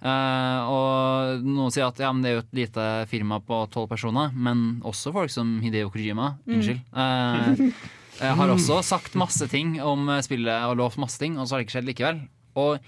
[0.00, 3.88] Uh, og noen sier at ja, men det er jo et lite firma på tolv
[3.90, 6.34] personer, men også folk som Hideo Kojima.
[6.46, 6.54] Mm.
[6.58, 7.74] Unnskyld.
[8.20, 11.56] eh, har også sagt masse ting om eh, spillet og lovt masse ting, og så
[11.56, 12.20] har det ikke skjedd likevel.
[12.60, 12.78] Og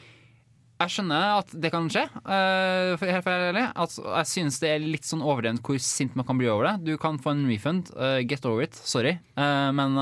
[0.83, 3.69] jeg skjønner at det kan skje, Uh, helt ærlig.
[3.79, 6.73] altså, jeg synes det er litt sånn overdrevent hvor sint man kan bli over det.
[6.89, 7.93] Du kan få en refund.
[7.95, 8.75] Uh, get over it.
[8.75, 9.13] Sorry.
[9.39, 9.95] Uh, men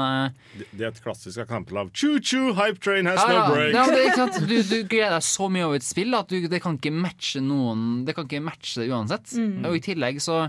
[0.56, 3.74] Det- Det er et klassisk eksempel av choo-choo, hype train has ja, no break.
[3.74, 4.40] Ja, det er ikke sant?
[4.48, 7.42] Du, du gleder deg så mye over et spill at du, det kan ikke matche
[7.44, 9.36] noen Det kan ikke matche det uansett.
[9.36, 9.66] Mm.
[9.68, 10.46] Og i tillegg så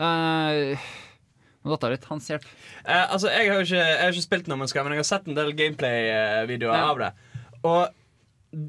[0.00, 0.88] eh,
[1.68, 2.06] Nå datt jeg litt.
[2.08, 2.46] Hans hjelp.
[2.86, 5.08] Eh, altså, jeg har ikke, jeg har ikke spilt noe Man's Sky, men jeg har
[5.10, 6.88] sett en del gameplay-videoer Ja.
[6.94, 7.12] av det.
[7.68, 7.88] Og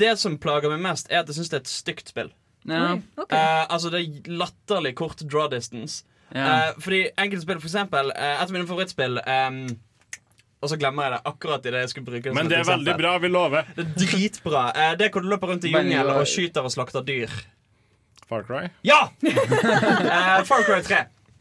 [0.03, 2.33] det som plager meg mest, er at jeg syns det er et stygt spill.
[2.67, 2.81] Ja.
[2.97, 3.31] Oi, ok.
[3.31, 6.03] Eh, altså, det er latterlig kort draw distance.
[6.35, 6.67] Ja.
[6.67, 9.63] Eh, fordi enkelte spill, for eksempel eh, Et av mine favorittspill ehm,
[10.61, 12.61] Og så glemmer jeg det akkurat i det jeg skulle bruke det Men det er
[12.61, 12.83] eksempel.
[12.85, 13.71] veldig bra, vi lover.
[13.73, 14.65] Det er dritbra.
[14.75, 17.33] Eh, det er hvor du løper rundt i jungelen og skyter og slakter dyr.
[18.29, 18.67] Far Cry.
[18.85, 18.99] Ja!
[19.25, 20.99] Eh, Far Cry 3.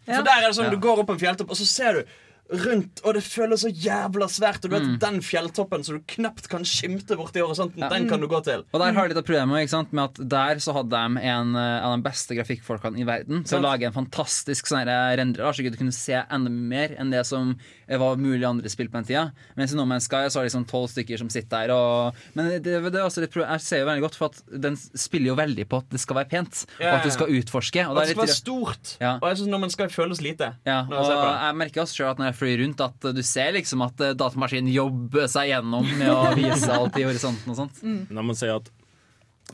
[0.08, 0.16] Ja.
[0.16, 0.74] For der er det sånn Ja.
[0.74, 2.04] Du går opp en fjelltopp, og så ser du
[2.48, 4.64] rundt, og det føles så jævla svært.
[4.64, 4.98] Og du vet Mm.
[4.98, 8.64] Den fjelltoppen som du knapt kan skimte borti horisonten, den kan du gå til.
[8.72, 9.92] Og der har de litt av problemet ikke sant?
[9.92, 13.58] med at der så hadde de en eh, av de beste grafikkfolkene i verden til
[13.58, 17.26] å lage en fantastisk sånn rendrer, renderer, så du kunne se enda mer enn det
[17.26, 17.58] som
[17.96, 19.22] var mulig andre spill på den tida.
[19.56, 21.72] Mens i No Man's Sky så er det liksom tolv stykker som sitter der.
[21.72, 24.76] Og, men det, det er også litt Jeg ser jo veldig godt, for at den
[24.76, 26.92] spiller jo veldig på at det skal være pent, Yeah.
[26.92, 27.86] og at du skal utforske.
[27.88, 28.92] Og Og det det er skal være stort.
[29.00, 29.14] Ja.
[29.22, 30.52] Og jeg synes No man skal føles lite.
[30.66, 31.32] ja, og jeg det.
[31.48, 34.12] jeg merker også selv at når jeg flyr rundt, at du ser liksom at eh,
[34.18, 37.80] datamaskinen jobber seg gjennom med å vise alt i horisonten og sånt.
[37.82, 38.68] Når man sier at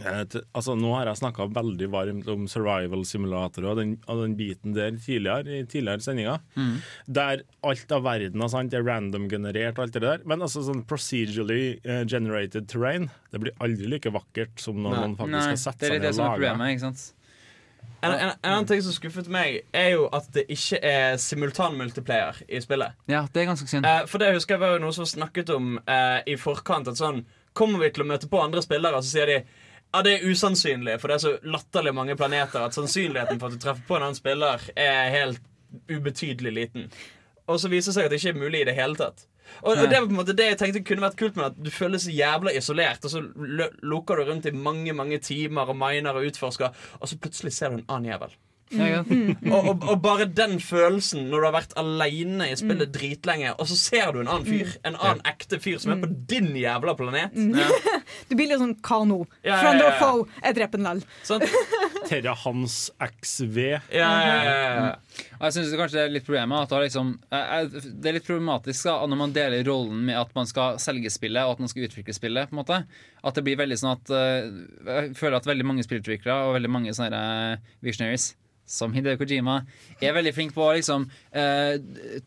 [0.03, 0.23] eh,
[0.57, 4.75] altså, Nå har jeg snakka veldig varmt om survival simulator og den, og den biten
[4.75, 6.41] der tidligere i tidligere sendinger.
[6.59, 6.77] Mm.
[7.21, 10.25] Der alt av verden og sant, er random-generert og alt det der.
[10.29, 15.03] Men altså sånn procedurally eh, generated terrain Det blir aldri like vakkert som når Nei.
[15.05, 16.49] man faktisk Nei, skal det sette er seg litt det ned som er og lage.
[16.55, 16.75] problemet.
[16.75, 17.05] ikke sant?
[18.05, 22.43] En, en, en annen ting som skuffet meg, er jo at det ikke er simultan-multiplayer
[22.53, 22.93] i spillet.
[23.09, 23.87] Ja, det er ganske synd.
[23.89, 26.91] Eh, for det husker jeg var jo noe som snakket om eh, i forkant.
[26.93, 27.25] At sånn
[27.55, 29.35] Kommer vi til å møte på andre spillere, så sier de
[29.95, 33.55] ja, det er usannsynlig, for det er så latterlig mange planeter at sannsynligheten for at
[33.55, 35.43] du treffer på en annen spiller, er helt
[35.91, 36.91] ubetydelig liten.
[37.47, 39.27] og så viser det seg at det ikke er mulig i det hele tatt.
[39.61, 41.59] Og, og det var på en måte det jeg tenkte kunne vært kult med at
[41.61, 43.21] du føler så jævla isolert, og så
[43.85, 47.71] lukker du rundt i mange mange timer og miner og utforsker, og så plutselig ser
[47.71, 48.35] du en annen jævel.
[48.75, 49.01] Ja, ja.
[49.05, 53.69] Og, og, og bare den følelsen når du har vært aleine i spillet dritlenge, og
[53.71, 56.97] så ser du en annen fyr, en annen ekte fyr som er på din jævla
[56.99, 57.35] planet.
[58.29, 59.25] Du blir litt sånn kano.
[59.45, 61.01] Ja, Friend ja, or foe, jeg dreper den lell.
[61.27, 61.45] Sant?
[62.09, 63.57] Terra Hans XV.
[63.65, 65.25] Ja, ja, ja, ja.
[65.39, 68.89] Og Jeg synes kanskje det er litt problemet at det, liksom, det er litt problematisk
[68.91, 71.89] da, når man deler rollen med at man skal selge spillet og at man skal
[71.89, 72.51] utvikle spillet.
[72.51, 72.81] på en måte
[73.25, 74.49] At det blir veldig sånn at eh,
[74.89, 77.21] Jeg føler at veldig mange spillutviklere og veldig mange sånne
[77.55, 78.33] eh, visionaries
[78.67, 79.61] som Hideo Kojima
[80.01, 81.77] er veldig flink på å liksom eh,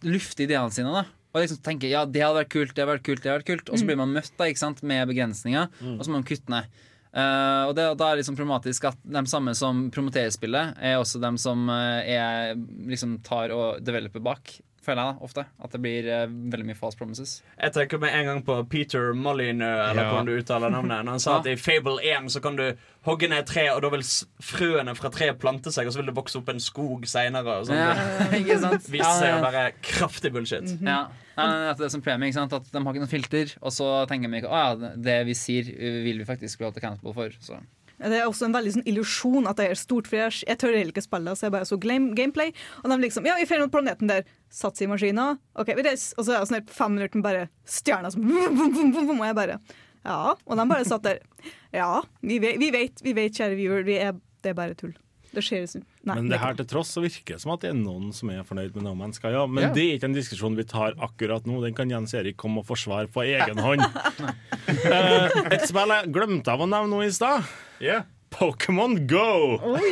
[0.06, 0.94] lufte ideene sine.
[0.94, 1.06] da
[1.38, 3.50] og liksom tenke ja, det hadde vært kult, det hadde vært kult, det hadde vært
[3.52, 6.28] kult Og så blir man møtt da, ikke sant, med begrensninger, og så må man
[6.28, 6.70] kutte ned.
[7.18, 11.00] Uh, og det, da er det liksom problematisk at de samme som promoterer spillet, er
[11.00, 12.58] også de som uh, er,
[12.90, 14.58] liksom tar og developer bak.
[14.88, 15.44] Føler jeg da, ofte.
[15.60, 17.32] At det blir uh, veldig mye false promises.
[17.60, 20.14] Jeg tenker med en gang på Peter Molyneux, eller Ja.
[20.14, 21.04] hvordan du uttaler navnet.
[21.04, 22.64] Når han sa at i Fable 1 så kan du
[23.04, 24.06] hogge ned tre, og da vil
[24.44, 27.58] frøene fra treet plante seg, og så vil det vokse opp en skog seinere.
[27.68, 27.92] Ja,
[28.40, 28.88] ikke sant?
[28.88, 30.72] Det viser seg å være kraftig bullshit.
[30.80, 31.24] Ja, -hmm.
[31.38, 32.54] Ja, ja det er som premie, ikke sant?
[32.54, 35.34] At De har ikke noe filter, og så tenker de ikke å ja, det vi
[35.34, 35.64] sier,
[36.04, 37.30] vil vi faktisk bli holdt accountable for.
[37.40, 37.60] Så.
[37.98, 40.76] Det er også en veldig sånn illusjon at det er stort, for jeg, jeg tør
[40.76, 42.54] heller ikke spille, så jeg bare så game, gameplay.
[42.84, 44.28] Og de liksom Ja, vi drar mot planeten der.
[44.54, 45.32] Sats i maskina.
[45.58, 46.14] OK, vi reiser.
[46.18, 49.60] Og så er det sånn fem minutter med bare stjerner som Og jeg bare
[50.06, 50.36] Ja.
[50.46, 51.20] Og de bare satt der.
[51.74, 54.14] Ja, vi vet, vi vet, vi vet kjære viewer, vi er,
[54.46, 54.94] det er bare tull.
[55.38, 55.84] Det skjer ikke.
[56.10, 58.10] Nei, Men det er her til tross så virker det som at det er noen
[58.16, 59.30] som er fornøyd med No Man's Sky.
[59.36, 59.44] Ja.
[59.46, 59.72] Men Ja.
[59.76, 61.60] det er ikke en diskusjon vi tar akkurat nå.
[61.62, 63.86] Den kan Jens Erik komme og forsvare på egen hånd.
[64.68, 67.46] Eh, et spill jeg glemte av å nevne nå i stad.
[68.30, 69.60] Pokémon Go!
[69.64, 69.82] Oi.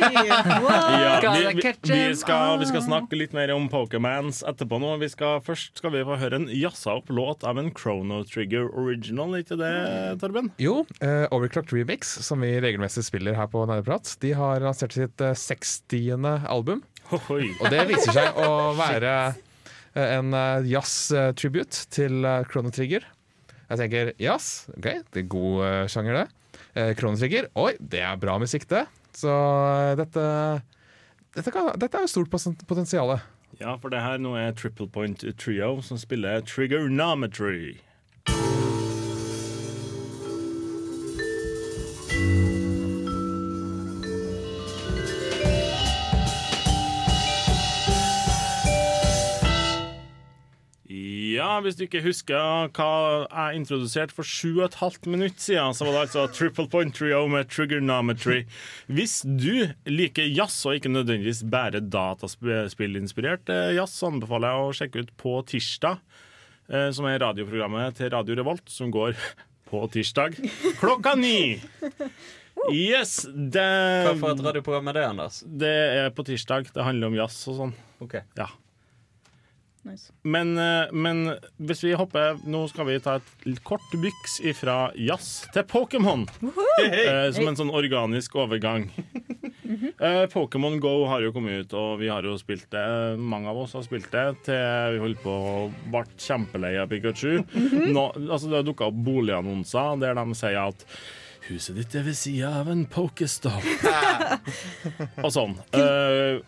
[0.96, 4.92] Ja, vi, vi, vi, skal, vi skal snakke litt mer om Pokémans etterpå nå.
[5.00, 8.68] Vi skal, først skal vi få høre en jazza opp låt av en Chrono Trigger
[8.68, 9.72] original, ikke det,
[10.22, 10.50] Torben?
[10.62, 15.24] Jo, uh, Overclocked Remix, som vi regelmessig spiller her på Nerdeprat, de har lansert sitt
[15.24, 16.24] uh, 60.
[16.46, 16.84] album.
[17.14, 17.50] Ohoi.
[17.60, 18.48] Og det viser seg å
[18.84, 23.06] være uh, en uh, jazz-tribute til eh, Chrono Trigger.
[23.66, 26.26] Jeg tenker jazz, ok, det er god eh, sjanger, det.
[26.76, 28.82] Uh, Chrono Trigger, oi, det er bra musikk, det.
[29.16, 30.24] Så eh, dette
[31.36, 33.14] dette, kan, dette er jo stort poten- potensial.
[33.56, 37.78] Ja, for det her nå er Triple Point Trio som spiller Trigonometry.
[51.36, 52.90] Ja, hvis du ikke husker hva
[53.26, 56.94] jeg introduserte for sju og et halvt minutt siden, så var det altså Triple Point
[56.96, 58.44] Trio med Trigonometry.
[58.88, 64.74] Hvis du liker jazz og ikke nødvendigvis bare dataspillinspirert eh, jazz, så anbefaler jeg å
[64.80, 66.00] sjekke ut På tirsdag,
[66.70, 69.16] eh, som er radioprogrammet til Radio Revolt, som går
[69.70, 70.38] på tirsdag
[70.80, 71.58] klokka ni.
[72.72, 73.66] Yes, det,
[74.06, 75.42] Hva for et radioprogram er det, Anders?
[75.44, 76.70] det er på tirsdag.
[76.72, 77.76] Det handler om jazz og sånn.
[78.00, 78.48] Ok Ja.
[79.86, 80.12] Nice.
[80.22, 85.46] Men, eh, men hvis vi hopper Nå skal vi ta et kort byks ifra jazz
[85.54, 86.26] til Pokémon.
[86.82, 88.90] Eh, som en sånn organisk overgang.
[89.66, 92.84] Eh, Pokémon Go har jo kommet ut, og vi har jo spilt det.
[93.18, 95.54] Mange av oss har spilt det til vi holdt på å
[95.90, 97.40] ble kjempelei av Pikachu.
[97.90, 100.86] Nå, altså det har dukka opp boligannonser der de sier at
[101.48, 103.66] Huset ditt er ved sida av en Pokestop.
[105.24, 105.58] og sånn.
[105.78, 106.40] Eh,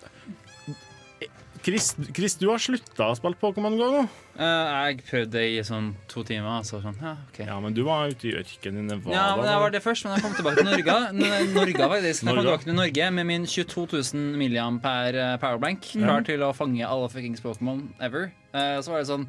[1.64, 4.00] Chris, Chris, du har slutta å spille Pokémon Go nå?
[4.38, 4.44] Uh,
[4.88, 7.40] jeg prøvde i sånn to timer, så sånn, ja, ok.
[7.48, 9.14] Ja, men du var ute i ørkenen i Nevada.
[9.16, 10.96] Ja, men jeg var det først, men jeg kom tilbake til Norge.
[11.12, 12.22] N- Norge faktisk.
[12.22, 16.44] Jeg kom tilbake til Norge med min 22 000 milliamp per eh, powerbank, klar til
[16.46, 18.28] å fange alle fuckings Pokémon ever.
[18.54, 19.26] Uh, Så var det sånn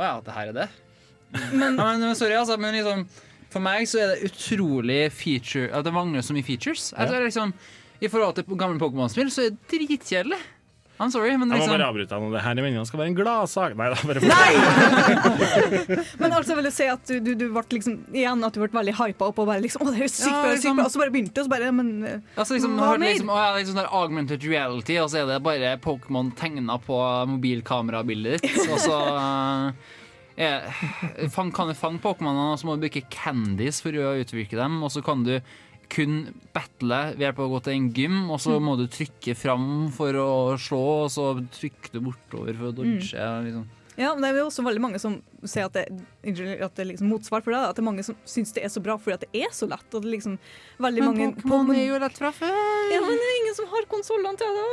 [0.00, 0.68] Å ja, det her er det?
[1.52, 3.04] Men- ja, men sorry, altså, men liksom
[3.52, 6.88] For meg så er det utrolig feature At det mangler så mye features.
[6.98, 7.52] Altså, liksom
[8.02, 10.40] I forhold til gamle Pokémon-spill så er det dritkjedelig.
[11.00, 12.28] I'm sorry, men Jeg må liksom bare avbryte deg nå.
[12.34, 13.72] Det her i meningen skal være en gladsak.
[13.78, 14.20] Nei da, bare
[16.20, 18.68] Men altså vil jeg si at du, du, du ble liksom Igjen at du ble
[18.74, 20.76] veldig hypa opp og bare liksom Å, det er jo sykt Ja, bra, sykt liksom-
[20.80, 20.84] bra.
[20.88, 21.88] Og så bare begynte det, og så bare Men
[22.36, 23.04] Altså liksom, Hva mer?
[23.06, 26.96] liksom, å, ja, liksom der Augmented reality, og så er det bare Pokémon tegna på
[27.32, 28.60] mobilkamerabildet ditt.
[28.70, 29.66] Og så uh,
[30.36, 30.68] er-
[31.32, 34.72] fang, Kan du fange Pokémonene, og så må du bruke candies for å utvirke dem.
[34.84, 35.34] Og så kan du
[35.90, 36.14] kun
[36.54, 39.68] battle ved hjelp av å gå til en gym, og så må du trykke fram
[39.94, 40.30] for å
[40.60, 41.28] slå, og så
[41.58, 43.12] trykker du bortover for å dodge.
[43.12, 43.68] Liksom.
[44.00, 46.88] Ja, men det er jo også veldig mange som sier at det, at det er
[46.88, 47.58] liksom motsvar for det.
[47.68, 49.68] At det er mange som syns det er så bra fordi at det er så
[49.68, 49.84] lett.
[49.92, 50.38] Og det er liksom
[50.80, 52.54] veldig mange Pokémon er jo lett fra før.
[52.94, 54.64] Ja, men det er ingen som har konsollene til det.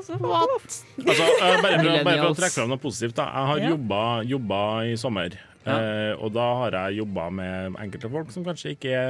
[0.00, 0.18] Altså.
[0.18, 1.28] Altså,
[1.62, 3.14] bare, for, bare for å trekke fram noe positivt.
[3.20, 3.28] Da.
[3.30, 3.70] Jeg har Ja.
[3.76, 4.02] jobba,
[4.32, 4.60] jobba
[4.90, 5.38] i sommer.
[5.64, 5.74] Ja.
[5.78, 9.02] Eh, og da har jeg jobba med enkelte folk som kanskje ikke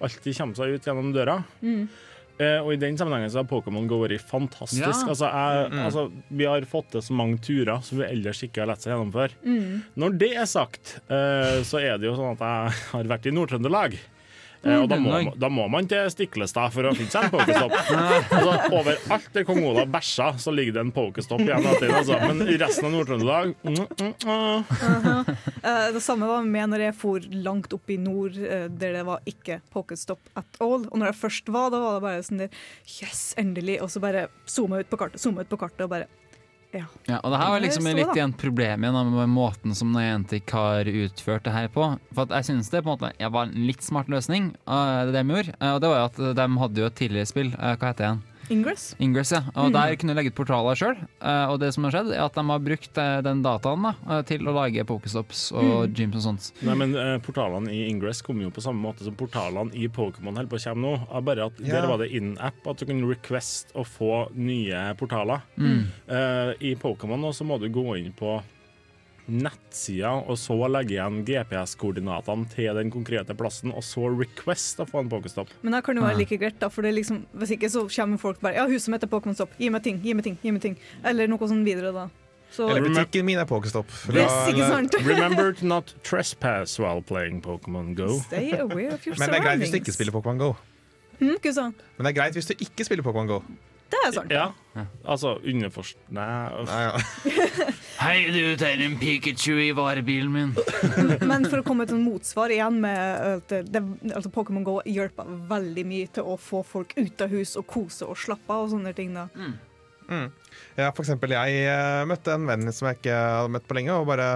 [0.00, 1.38] alltid kommer seg ut gjennom døra.
[2.38, 4.84] Eh, og i den sammenhengen så har Pokémon Go vært fantastisk.
[4.84, 4.92] Ja.
[5.10, 6.04] Altså, jeg, altså,
[6.38, 9.34] vi har fått til så mange turer som vi ellers ikke har latt seg gjennomføre.
[9.98, 13.34] Når det er sagt, eh, så er det jo sånn at jeg har vært i
[13.34, 13.98] Nord-Trøndelag.
[14.62, 17.74] Eh, og da må, da må man til Stiklestad for å finne seg en pokestopp.
[18.38, 21.68] altså, overalt der kong Olav bæsja, så ligger det en pokestopp igjen.
[21.72, 22.18] etter, Altså.
[22.24, 25.32] Men i resten av Nord-Trøndelag mm, mm, mm.
[25.62, 29.04] uh, det samme var med når jeg for langt opp i nord, uh, der det
[29.08, 30.86] var ikke pokestopp at all.
[30.88, 32.64] Og når jeg først var, da var det bare sånn der
[32.98, 33.78] Yes, endelig!
[33.84, 36.08] Og så bare zooma ut på kartet, zooma ut på kartet, og bare
[36.74, 36.84] Ja.
[37.08, 41.46] Ja, og det her var liksom litt igjen problemet med måten som Niantic har utført
[41.46, 41.86] det her på.
[42.12, 45.06] For at jeg synes det på en måte ja, var en litt smart løsning, uh,
[45.08, 45.54] det de gjorde.
[45.62, 48.02] Uh, og det var jo at de hadde jo et tidligere spill, uh, hva heter
[48.02, 48.24] det igjen?
[48.52, 48.90] Ingress.
[49.02, 49.42] Ingress, ja.
[49.60, 50.96] Og der kunne du legge ut portaler sjøl.
[51.20, 54.20] og det som har skjedd, er at de har brukt uh, den dataen da, uh,
[54.28, 56.50] til å lage pokestops og gyms og sånt.
[56.66, 60.36] Nei, men eh, Portalene i Ingress kommer jo på samme måte som portalene i Pokémon
[60.38, 61.22] holder på å komme nå.
[61.28, 61.78] Bare at Ja.
[61.78, 65.42] Der var det in-app, at du kunne request å få nye portaler.
[65.58, 65.82] Mm.
[66.64, 68.38] I Pokémon nå så må du gå inn på
[69.28, 75.02] nettsida og så legge igjen GPS-koordinatene til den konkrete plassen, og så request å få
[75.04, 75.52] en Pokéstop.
[75.62, 78.20] Men da kan det være like greit, da, for det liksom, hvis ikke så kommer
[78.20, 80.54] folk bare Ja, huset mitt er Pokémon Stop, gi meg ting, gi meg ting, gi
[80.54, 80.78] meg ting.
[81.06, 82.08] Eller noe sånn videre, da.
[82.50, 83.90] Så Eller butikken min er Pokestopp.
[84.08, 88.18] Remember to not trespass while playing Pokémon Go.
[88.24, 90.54] Stay aware of your Men det er greit hvis du ikke spiller Pokémon Go.
[91.20, 91.74] Han?
[91.98, 93.42] Men det er greit hvis du ikke spiller Pokémon Go.
[93.92, 94.32] Det er sant.
[94.32, 94.50] Ja,
[95.04, 95.98] altså underforst...
[96.14, 96.26] Nei,
[96.68, 97.38] Nei, ja.
[98.04, 100.52] Hei, du, det er en Pikachu i varebilen min.
[101.30, 105.86] Men for å komme til en motsvar igjen med det, altså Pokémon GO hjelper veldig
[105.88, 108.94] mye til å få folk ut av hus og kose og slappe av og sånne
[108.96, 109.16] ting.
[109.16, 109.28] da.
[110.78, 113.96] Ja, for eksempel, jeg eh, møtte en venn som jeg ikke hadde møtt på lenge,
[113.98, 114.28] og bare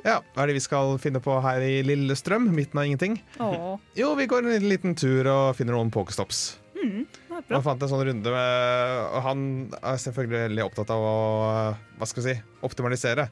[0.00, 3.20] Ja, hva er det vi skal finne på her i Lillestrøm, midten av ingenting?
[3.38, 6.59] Åh, Jo, vi går en liten tur og finner noen pokestops.
[6.80, 7.44] Er.
[7.52, 9.42] Han fant en sånn runde med Og han
[9.78, 11.16] er selvfølgelig opptatt av å
[12.00, 13.28] Hva skal vi si optimalisere.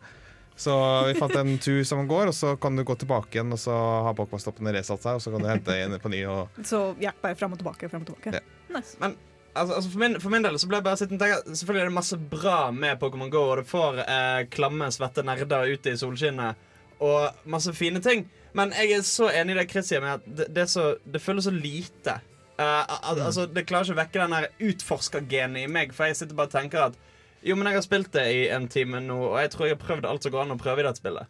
[0.59, 0.75] Så
[1.07, 3.75] vi fant en tur som går, og så kan du gå tilbake igjen, og så
[4.09, 6.25] har Pokémon-stoppene resatt seg, og så kan du hente inn på ny.
[6.27, 7.91] Og Så ja, bare frem og tilbake.
[7.93, 8.41] Frem og tilbake.
[8.75, 8.97] Nice.
[8.99, 9.15] Men
[9.53, 11.85] altså, altså for, min, for min del så ble jeg bare sittende og tenke Selvfølgelig
[11.85, 15.95] er det masse bra med Pokémon GO, og det får eh, klamme, svette nerder ute
[15.95, 16.67] i solskinnet,
[17.07, 18.27] og masse fine ting.
[18.59, 21.23] Men jeg er så enig i det Chris sier med at det, det, så, det
[21.23, 22.19] føles så lite.
[22.59, 23.27] Eh, al Mm.
[23.27, 26.51] altså, det klarer ikke å vekke den der utforskergenet i meg, for jeg sitter bare
[26.51, 26.99] og tenker at
[27.47, 29.85] jo, men jeg har spilt det i en time nå, og jeg tror jeg har
[29.87, 31.29] prøvd alt som går an å prøve i dette spillet.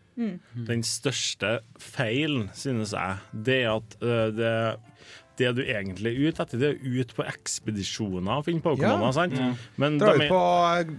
[0.71, 4.55] Den største feilen, synes jeg, det er at uh, det,
[5.39, 9.07] det du egentlig er ute etter, det er ut på ekspedisjoner og finne Pokémoner.
[9.07, 9.15] Ja.
[9.15, 9.39] sant?
[9.81, 10.41] Men Dra ut er- på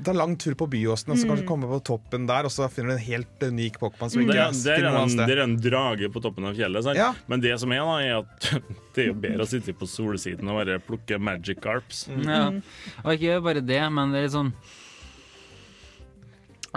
[0.08, 2.94] Ta lang tur på Byåsen, og så kanskje komme på toppen der, og så finner
[2.94, 5.58] du en helt unik Pokémon som det, ikke er- det, er en, det er en
[5.60, 6.84] drage på toppen av fjellet.
[6.88, 6.98] Sant?
[7.00, 7.14] Ja.
[7.28, 8.52] Men det som er, da, er at
[8.96, 12.08] det er jo bedre å sitte på solsiden og bare plukke magic carps.
[12.26, 12.48] Ja.
[13.04, 14.54] Og ikke bare det, men det er litt sånn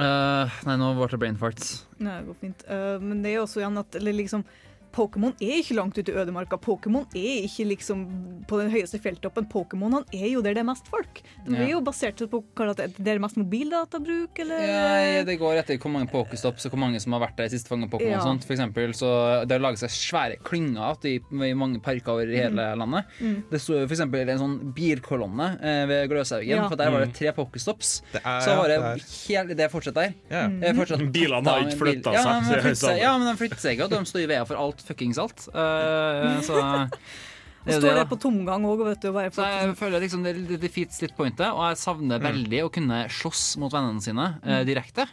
[0.01, 1.73] uh, Nei, nå ble det brain farts.
[2.03, 2.67] Nei, det går fint.
[2.69, 4.45] Uh, men det er også igjen at eller liksom
[4.93, 6.59] Pokémon er ikke langt ute i ødemarka.
[6.61, 8.03] Pokémon er ikke liksom
[8.49, 9.47] på den høyeste fjelltoppen.
[9.51, 11.23] Pokémon er jo der det er mest folk.
[11.47, 11.69] De er Ja.
[11.77, 15.79] jo basert på hva det er, det er mest mobildatabruk, eller Ja, det går etter
[15.79, 18.11] hvor mange pokestops og hvor mange som har vært der siste fanget Pokémon.
[18.13, 18.19] Ja.
[18.19, 18.45] og sånt.
[18.45, 21.17] For eksempel, så det har laget seg svære klynger i,
[21.49, 23.05] i mange parker over hele landet.
[23.51, 24.01] Det sto f.eks.
[24.01, 26.69] en sånn bilkolonne eh, ved Gløshaugen, Ja.
[26.69, 28.03] for der var det tre pokestops.
[28.13, 30.15] Det er- Så har det det hele det fortsatt der.
[30.31, 30.49] Yeah.
[30.61, 32.99] Det fortsatt Bilene har ikke flytta bil- seg.
[33.01, 35.47] Ja, men de flytter seg ikke, og de står i veia for alt fuckings alt.
[35.55, 36.59] Uh, så
[37.67, 39.11] det Står det, der på tomgang òg, vet du.
[39.35, 43.05] Så jeg føler liksom det, det defeats litt pointet, og jeg savner veldig å kunne
[43.13, 45.07] slåss mot vennene sine uh, direkte.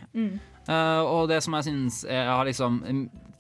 [0.70, 2.76] Eh, og det som jeg syns Jeg har liksom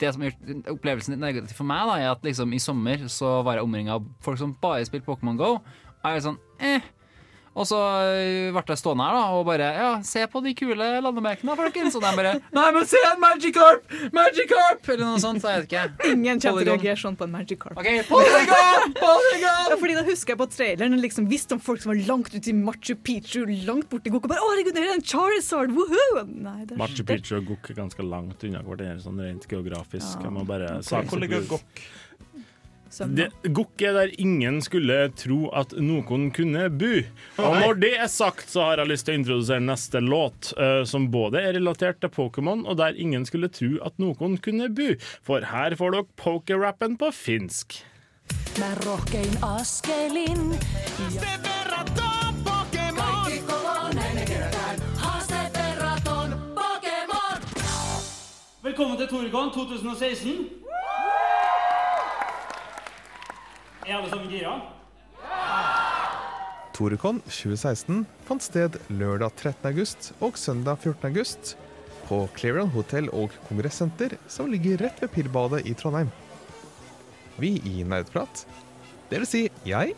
[0.01, 3.03] Det som har gjort opplevelsen litt negativ for meg, da, er at liksom i sommer
[3.11, 5.57] så var jeg omringa av folk som bare spilte Pokémon GO.
[5.59, 6.87] Og jeg er sånn eh.
[7.57, 10.89] Og så øh, ble jeg stående her da og bare Ja, se på de kule
[11.03, 11.97] landemerkene, folkens.
[11.97, 13.85] Og de bare Nei, men se en Magikarp!
[14.15, 14.89] Magikarp!
[14.89, 15.41] Eller noe sånt.
[15.43, 16.11] Så jeg vet ikke.
[16.11, 17.79] ingen kommer til å reagere sånn på en Magic Carp.
[17.79, 18.95] OK, Polygon!
[18.99, 19.71] Polygon!
[19.73, 22.51] Ja, fordi da husker jeg på traileren liksom visste om folk som var langt ute
[22.51, 26.25] i Machu Picchu, langt borti Gokk, og bare 'Å, herregud, det er en Charizard!' Woohoo!
[26.25, 30.21] Nei, det er Machu Picchu og Gokk er ganske langt unna hverandre, sånn rent geografisk.
[30.23, 30.89] Jeg må bare okay.
[30.89, 31.49] Sa.
[31.49, 31.83] Gokk?
[32.93, 33.15] Søvna.
[33.15, 37.03] Det, Gokk er der ingen skulle tro at noen kunne bu.
[37.37, 40.83] Og når det er sagt, så har jeg lyst til å introdusere neste låt, eh,
[40.89, 44.95] som både er relatert til Pokémon, og der ingen skulle tro at noen kunne bu.
[45.25, 47.81] For her får dere pokerrappen på finsk.
[48.59, 50.53] Mä rohkein askelin.
[51.15, 51.49] Ja...
[53.29, 54.79] Kaikki koko näin kerätään.
[54.95, 57.41] Haasteet verraton Pokemon!
[58.63, 60.49] Velkommen til Torgon 2016.
[63.89, 64.51] Er alle sammen gira?
[66.77, 69.63] Torekon 2016 fant sted lørdag 13.
[69.65, 71.07] august og søndag 14.
[71.09, 71.55] august
[72.05, 76.11] på Clearon hotell og kongressenter, som ligger rett ved Pirbadet i Trondheim.
[77.41, 78.43] Vi i Nerdprat,
[79.09, 79.95] det vil si jeg,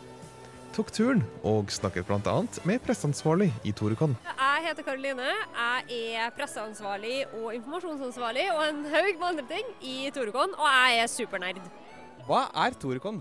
[0.72, 2.36] tok turen og snakket bl.a.
[2.64, 4.16] med presseansvarlig i Torekon.
[4.24, 5.34] Jeg heter Karoline.
[5.58, 11.04] Jeg er presseansvarlig og informasjonsansvarlig og en haug med andre ting i Torekon, og jeg
[11.04, 11.60] er supernerd.
[12.24, 13.20] Hva er Toricon?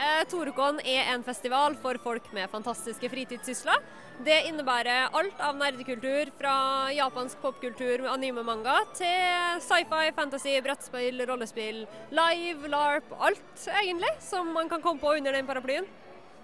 [0.00, 3.82] Eh, Torukon er en festival for folk med fantastiske fritidssysler.
[4.24, 6.54] Det innebærer alt av nerdekultur, fra
[6.96, 11.82] japansk popkultur med anime-manga til sci-fi, fantasy, brettspill, rollespill,
[12.16, 15.88] live, larp, alt egentlig som man kan komme på under den paraplyen.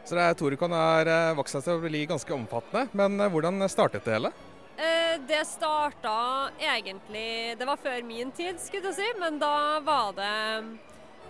[0.05, 3.65] Så det er, Torekon har eh, vokst til å bli ganske omfattende, men eh, hvordan
[3.73, 4.35] startet det hele?
[4.77, 10.13] Eh, det starta egentlig Det var før min tid, skulle jeg si, men da var
[10.19, 10.35] det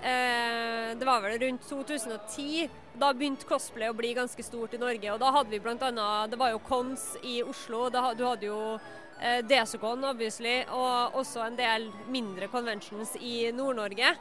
[0.03, 2.69] Det var vel rundt 2010.
[2.97, 6.39] Da begynte cosplay å bli ganske stort i Norge, og da hadde vi annet Det
[6.41, 7.91] var jo Cons i Oslo.
[7.91, 8.79] Du hadde jo
[9.21, 14.15] eh, Desicon, obviously, og også en del mindre conventions i Nord-Norge.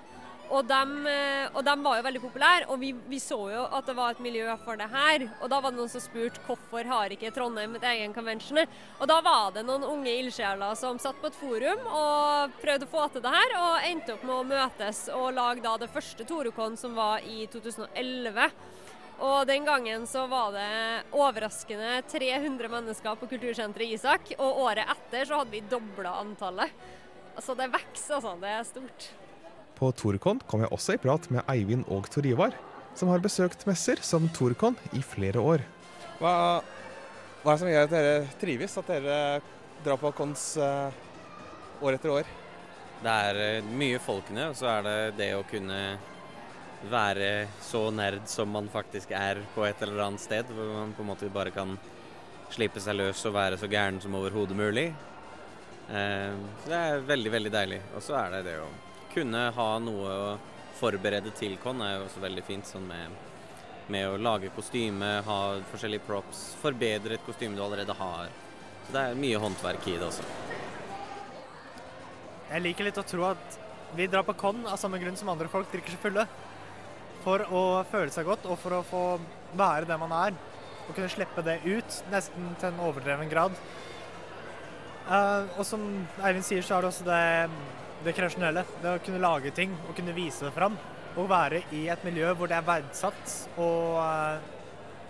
[0.54, 3.88] Og dem, eh, og de, var jo veldig populære, og vi, vi, så jo at
[3.90, 5.26] det var et miljø for det her.
[5.42, 8.62] Og da var det noen som spurte hvorfor har ikke Trondheim et egen convention.
[9.00, 12.94] Og da var det noen unge ildsjeler som satt på et forum og prøvde å
[12.94, 16.28] få til det her, og endte opp med å møtes og lage da det første
[16.30, 18.50] Torukon som var i 2011.
[19.26, 20.70] Og den gangen så var det
[21.16, 26.74] overraskende 300 mennesker på kultursenteret Isak, og året etter så hadde vi dobla antallet.
[27.36, 28.36] Altså det vokser, altså.
[28.42, 29.08] Det er stort.
[29.76, 32.56] På Torkon kom jeg også i prat med Eivind og Tor Ivar,
[32.96, 35.66] som har besøkt messer som Torkon i flere år.
[36.22, 36.62] Hva,
[37.44, 39.18] hva er det som gjør at dere trives, at dere
[39.84, 40.96] drar på kons uh,
[41.84, 42.32] år etter år?
[43.04, 45.82] Det er uh, mye folkene, og så er det det å kunne
[46.88, 51.04] være så nerd som man faktisk er på et eller annet sted, hvor man på
[51.04, 51.76] en måte bare kan
[52.54, 54.88] slippe seg løs og være så gæren som overhodet mulig.
[55.92, 56.32] Uh,
[56.64, 57.84] så det er veldig, veldig deilig.
[57.98, 58.72] Og så er det det å
[59.16, 60.32] kunne ha noe å
[60.76, 62.68] forberede til con er jo også veldig fint.
[62.68, 63.14] Sånn med,
[63.92, 65.40] med å lage kostyme, ha
[65.72, 68.32] forskjellige props, forbedre et kostyme du allerede har.
[68.86, 70.26] Så det er mye håndverk i det også.
[72.52, 73.62] Jeg liker litt å tro at
[73.96, 76.28] vi drar på con av samme grunn som andre folk drikker seg fulle.
[77.24, 79.06] For å føle seg godt og for å få
[79.58, 80.36] være det man er.
[80.86, 83.56] Og kunne slippe det ut, nesten til en overdreven grad.
[85.06, 85.82] Uh, og som
[86.26, 87.24] Eivind sier, så er det også det
[88.04, 88.66] det kreasjonelle.
[88.82, 90.78] Det å kunne lage ting og kunne vise det fram.
[91.16, 94.50] Og være i et miljø hvor det er verdsatt, og eh,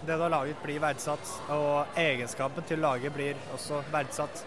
[0.05, 1.31] det du har laget blir verdsatt.
[1.55, 4.45] Og egenskapen til å lage blir også verdsatt.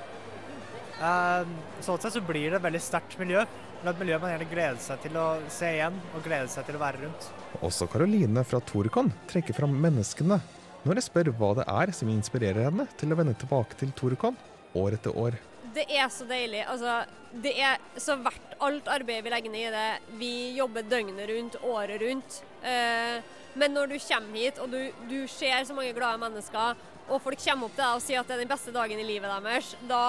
[0.98, 3.44] Sånn sett så blir det et veldig sterkt miljø.
[3.78, 6.78] Men et miljø man gjerne gleder seg til å se igjen, og gleder seg til
[6.78, 7.28] å være rundt.
[7.62, 10.40] Også Karoline fra Torikon trekker fram menneskene
[10.86, 14.38] når jeg spør hva det er som inspirerer henne til å vende tilbake til Torikon
[14.78, 15.38] år etter år.
[15.74, 16.62] Det er så deilig.
[16.68, 17.00] Altså,
[17.32, 20.18] det er så verdt alt arbeidet vi legger ned i det.
[20.20, 22.38] Vi jobber døgnet rundt, året rundt.
[22.62, 23.18] Eh,
[23.58, 24.78] men når du kommer hit og du,
[25.10, 28.28] du ser så mange glade mennesker, og folk kommer opp til deg og sier at
[28.28, 30.04] det er den beste dagen i livet deres, da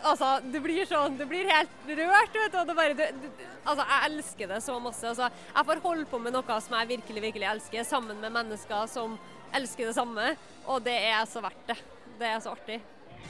[0.00, 2.56] Altså, det blir sånn Du blir helt rørt, vet du.
[2.56, 5.02] Og det bare, du, du, altså, jeg elsker det så masse.
[5.10, 8.88] Altså, jeg får holde på med noe som jeg virkelig, virkelig elsker, sammen med mennesker
[8.88, 9.18] som
[9.52, 10.30] elsker det samme.
[10.64, 11.76] Og det er så verdt det.
[12.16, 12.80] Det er så artig.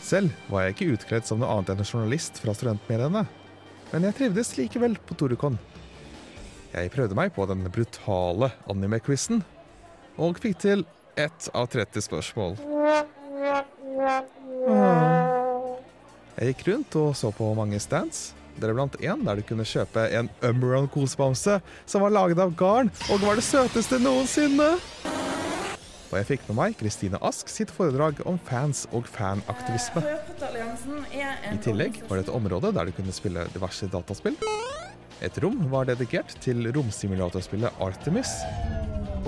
[0.01, 3.24] Selv var jeg ikke utkledd som noe annet enn en journalist fra studentmediene,
[3.91, 5.59] men jeg trivdes likevel på Torukon.
[6.70, 9.43] Jeg prøvde meg på den brutale anime-quizen,
[10.20, 10.84] og fikk til
[11.18, 12.59] ett av 30 spørsmål.
[16.41, 18.30] Jeg gikk rundt og så på mange stands,
[18.61, 23.24] deriblant en der du kunne kjøpe en Umberon kosebamse som var laget av garn og
[23.24, 24.74] var det søteste noensinne.
[26.11, 30.03] Og jeg fikk med meg Kristine Ask sitt foredrag om fans og fanaktivisme.
[30.03, 34.35] I tillegg var det et område der du kunne spille diverse dataspill.
[35.23, 38.33] Et rom var dedikert til romsimulatorspillet Artemis.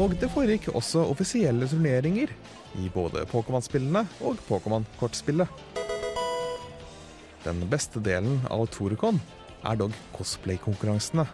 [0.01, 2.33] Og det foregikk også offisielle turneringer
[2.81, 5.47] i både Pokémon-spillene og Pokémon-kortspillet.
[7.45, 9.23] Den beste delen av Torukon
[9.63, 11.29] er dog cosplay-konkurransene.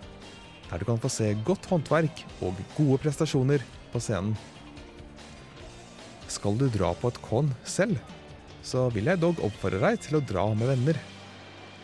[0.69, 4.37] der du kan få se godt håndverk og gode prestasjoner på scenen.
[6.29, 7.97] Skal du dra på et con selv,
[8.62, 10.99] så vil jeg dog oppfordre deg til å dra med venner.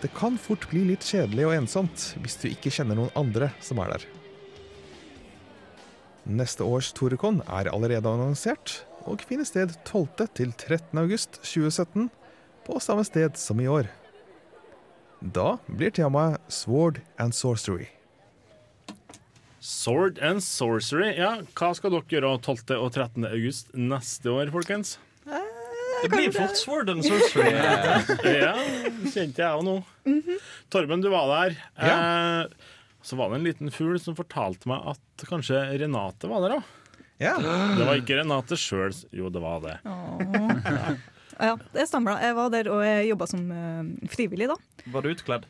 [0.02, 3.80] Det kan fort bli litt kjedelig og ensomt hvis du ikke kjenner noen andre som
[3.80, 4.04] er der.
[6.24, 10.28] Neste års Torekon er allerede annonsert og finner sted 12.
[10.36, 10.92] til 13.
[11.00, 12.08] august 2017
[12.64, 13.88] på samme sted som i år.
[15.24, 17.93] Da blir temaet Sword and Sorcery.
[19.64, 21.14] Sword and Sorcery.
[21.16, 22.74] Ja, hva skal dere gjøre 12.
[22.76, 23.24] og 13.
[23.30, 24.98] august neste år, folkens?
[25.24, 27.54] Det blir fort Sword and Sorcery.
[28.44, 28.52] ja,
[29.08, 29.78] kjente jeg òg nå.
[30.68, 31.56] Torben, du var der.
[31.80, 32.68] Eh,
[33.00, 36.70] så var det en liten fugl som fortalte meg at kanskje Renate var der òg.
[37.22, 37.32] Ja.
[37.40, 38.92] Det var ikke Renate sjøl.
[39.16, 39.78] Jo, det var det.
[41.40, 42.18] Ja, det stemmer.
[42.18, 42.28] da.
[42.28, 44.60] Jeg var der, og jeg jobba som eh, frivillig da.
[44.92, 45.48] Var du utkledd?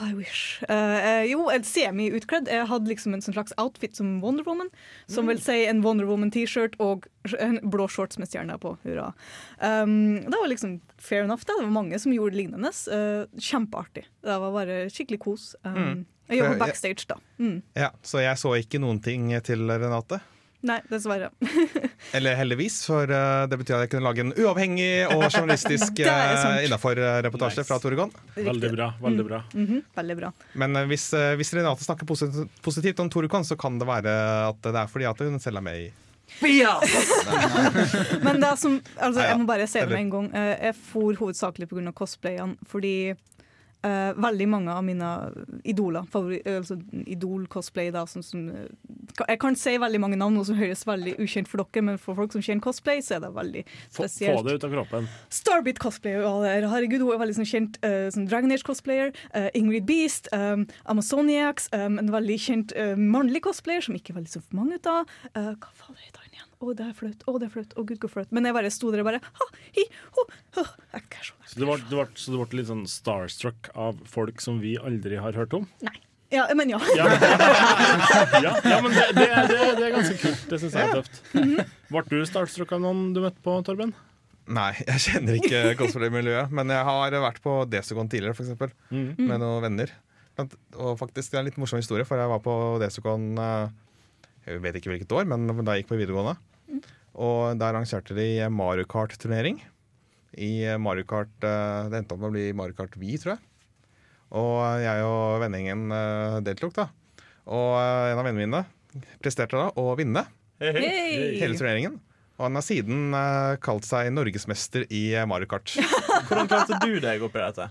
[0.00, 0.62] I wish.
[0.68, 2.48] Eh, jo, semi-utkledd.
[2.50, 4.70] Jeg hadde liksom en sånn slags outfit som Wonder Woman.
[5.10, 8.76] Som vil si en Wonder Woman-T-shirt og en blå shorts med stjerner på.
[8.84, 9.10] Hurra.
[9.58, 11.42] Um, det var liksom fair enough.
[11.46, 12.70] Det, det var mange som gjorde lignende.
[12.90, 14.06] Uh, kjempeartig.
[14.24, 15.50] Det var bare skikkelig kos.
[15.64, 16.06] Um, Mm.
[16.28, 17.14] Jeg jobber backstage, da.
[17.40, 17.62] Mm.
[17.72, 20.18] Ja, Så jeg så ikke noen ting til Renate.
[20.66, 21.28] Nei, dessverre.
[22.18, 26.58] Eller heldigvis, for eh, det betyr at jeg kunne lage en uavhengig og journalistisk uh,
[26.66, 28.10] innafor reportasje fra Toregon.
[28.34, 28.88] Veldig bra.
[29.02, 29.38] veldig bra.
[29.54, 30.32] Mhm, Veldig bra.
[30.58, 34.16] Men eh, hvis, eh, hvis Renate snakker posit- positivt om Torekon, så kan det være
[34.50, 35.88] at det er fordi at hun selv er med i
[38.24, 40.26] Men det er som, altså, jeg må bare si det med en gang.
[40.36, 41.92] Eh, Jeg for hovedsakelig pga.
[41.96, 42.56] cosplayene.
[42.68, 43.14] Fordi
[43.86, 45.08] eh, veldig mange av mine
[45.68, 48.66] idoler, favori, altså idol-cosplay som, som, eh,
[49.28, 52.32] Jeg kan si veldig mange navn, som høres veldig ukjent for dere, men for folk
[52.32, 54.38] som kjenner cosplay, så er det veldig spesielt.
[54.38, 55.08] få det ut av kroppen.
[55.30, 59.12] Starbit cosplayer, ja, er- herregud, hun er veldig sånn kjent uh, som Dragon Age cosplayer.
[59.34, 64.32] Uh, Ingrid Beast, um, Amazoniacs, um, en veldig kjent mannlig cosplayer som ikke er veldig
[64.32, 65.06] så mange ut av.
[65.34, 66.27] Uh, hva faen heter han?
[66.58, 67.20] Å, det er flaut.
[67.30, 67.74] Å, det er flaut.
[67.78, 68.32] Å, gud, hvor flaut.
[68.34, 69.46] Men jeg bare sto der og bare ha,
[69.76, 69.84] hi,
[70.16, 70.24] ho,
[70.58, 70.64] ho.
[70.98, 74.58] Ikke så- du ble, du ble, så du ble litt sånn starstruck av folk som
[74.60, 75.68] vi aldri har hørt om?
[75.86, 75.94] Nei.
[76.34, 76.76] Ja, men ja.
[76.92, 77.06] Ja,
[78.44, 80.42] ja, ja men det, det, det, det er ganske kult.
[80.50, 81.22] Det syns jeg er tøft.
[81.88, 83.94] Ble du starstruck av noen du møtte på, Torben?
[84.48, 86.52] Nei, jeg kjenner ikke cosplay-miljøet.
[86.56, 89.08] Men jeg har vært på Desicon tidligere, eksempel, Mm.
[89.28, 89.92] med noen venner.
[90.78, 92.54] Og faktisk, det er en litt morsom historie, for jeg var på
[92.84, 93.72] Desicon eh,
[94.48, 96.38] Jeg vet ikke hvilket år, men da jeg gikk på videregående.
[97.18, 99.60] Og der arrangerte de Mario Kart-turnering.
[100.38, 103.44] I Mario Kart eh, Det endte opp med å bli Mario Kart Vi, tror jeg.
[104.38, 106.88] Og jeg og vennegjengen eh, deltok, da.
[107.48, 110.24] Og eh, en av vennene mine presterte da å vinne
[110.60, 111.40] hey.
[111.40, 111.98] hele turneringen.
[112.38, 115.74] Og han har siden eh, kalt seg norgesmester i eh, Mario Kart.
[116.28, 117.66] Hvordan klarte du deg oppi dette?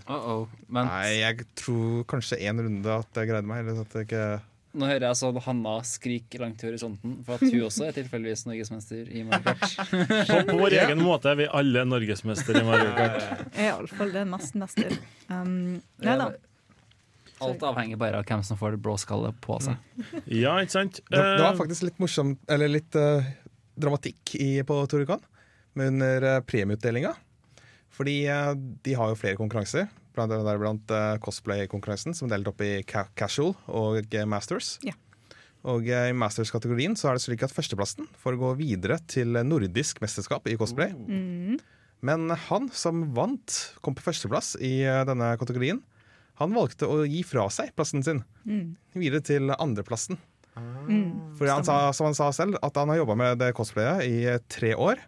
[0.76, 3.64] Nei, jeg tror kanskje én runde at jeg greide meg.
[3.64, 4.26] Eller at jeg ikke
[4.78, 8.44] Nå hører jeg sånn Hanna skrike langt i horisonten, for at hun også er tilfeldigvis
[8.46, 9.78] norgesmester i Mario Kart.
[10.28, 13.24] På, på vår egen måte er vi alle norgesmester i Mario Kart.
[13.58, 14.94] Er iallfall det mest mester.
[15.26, 16.30] Um, nei da.
[17.42, 19.78] Alt avhenger bare av hvem som får det blå skallet på seg.
[20.26, 21.02] Ja, ikke sant?
[21.06, 23.26] Det, det var Eh, faktisk litt morsomt, eller litt uh,
[23.78, 25.22] dramatikk i, på Torukan,
[25.78, 27.14] under uh, premieutdelinga.
[27.94, 29.86] Fordi uh, de har jo flere konkurranser,
[30.18, 34.76] blant deriblant uh, cosplay-konkurransen, som er delt opp i ca casual og eh, masters.
[34.86, 34.96] Ja.
[35.68, 40.02] Og eh, i masters-kategorien så er det slik at førsteplassen får gå videre til nordisk
[40.04, 40.92] mesterskap i cosplay.
[40.94, 41.58] Mm.
[42.06, 45.82] Men han som vant, kom på førsteplass i eh, denne kategorien,
[46.38, 48.76] han valgte å gi fra seg plassen sin Mm.
[48.94, 50.16] videre til andreplassen.
[50.56, 51.34] Mm.
[51.36, 54.22] For han sa, som han sa selv, at han har jobba med det cosplayet i
[54.30, 55.02] eh, tre år.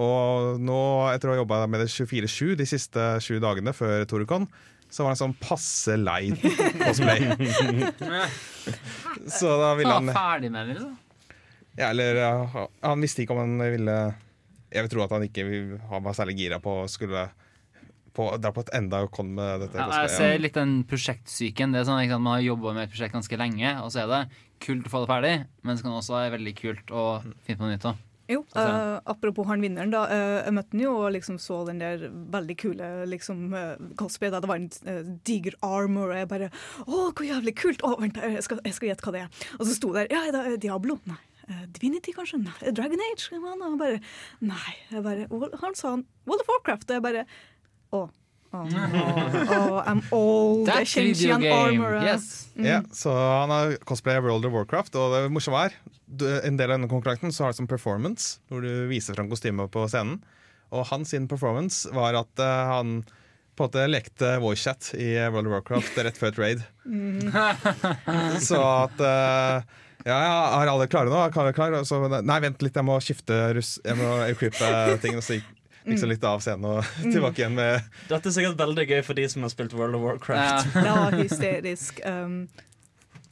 [0.00, 0.78] Og nå,
[1.14, 4.48] etter å ha jobba med det 24-7 de siste sju dagene før Torukon,
[4.90, 6.32] så var han sånn passe lei
[6.80, 7.22] cosplay.
[9.38, 10.92] så da ville Han var ferdig med det, liksom.
[11.78, 13.96] ja, eller ja, Han visste ikke om han ville
[14.70, 15.46] Jeg vil tro at han ikke
[15.90, 17.26] han var særlig gira på å skulle
[18.14, 21.74] på, dra på et enda con med dette Ja, jeg ser litt den prosjektsyken.
[21.74, 22.20] Det er sånn, ikke?
[22.22, 24.20] Man har jobba med et prosjekt ganske lenge, og så er det
[24.62, 25.32] kult å få det ferdig,
[25.66, 27.06] men så kan det også være veldig kult å
[27.42, 27.88] finne på noe nytt.
[27.90, 28.13] også.
[28.30, 30.04] Jo, eh, apropos han vinneren, da.
[30.08, 34.32] Uh, jeg møtte han jo og liksom så den der veldig kule liksom, uh, cosplay.
[34.32, 34.40] Da.
[34.40, 36.48] Det var en uh, diger armor, og jeg bare
[36.86, 37.84] Å, hvor jævlig kult!
[37.84, 39.44] Å, vent, jeg skal, jeg skal gjette hva det er.
[39.58, 40.98] Og så sto det der Ja, det er Diablo?
[41.10, 41.20] Nei.
[41.76, 42.40] Divinity, kanskje?
[42.40, 42.72] Nei.
[42.72, 43.28] Dragon Age?
[43.36, 44.00] Og bare
[44.40, 44.76] Nei.
[44.88, 45.28] Jeg bare,
[45.60, 46.88] han sa han World of Warcraft.
[46.88, 47.26] Og jeg bare
[47.92, 48.06] Å.
[48.54, 50.68] Å, I'm old.
[50.68, 52.28] Kjenner video game, yes.
[52.54, 52.68] Mm.
[52.68, 55.74] Yeah, så han har cosplay World of Warcraft, og det morsomme er
[56.46, 59.72] En del av denne konkurransen så har det som performance, hvor du viser fram kostymet
[59.74, 60.20] på scenen.
[60.74, 63.00] Og hans sin performance var at uh, han
[63.54, 66.62] på en måte lekte voicechat i World of Warcraft rett før et raid.
[68.42, 71.16] Så at uh, Ja, ja, er alle klare nå?
[71.16, 71.82] Er alle klare?
[71.88, 74.72] Så, nei, vent litt, jeg må skifte russ Jeg må equipe
[75.04, 75.16] ting.
[75.18, 75.53] Og så gikk
[75.84, 79.26] liksom litt av scenen og tilbake igjen med Dette er sikkert veldig gøy for de
[79.28, 80.70] som har spilt World of Warcraft.
[80.76, 82.00] Det var hysterisk.
[82.08, 82.38] Um,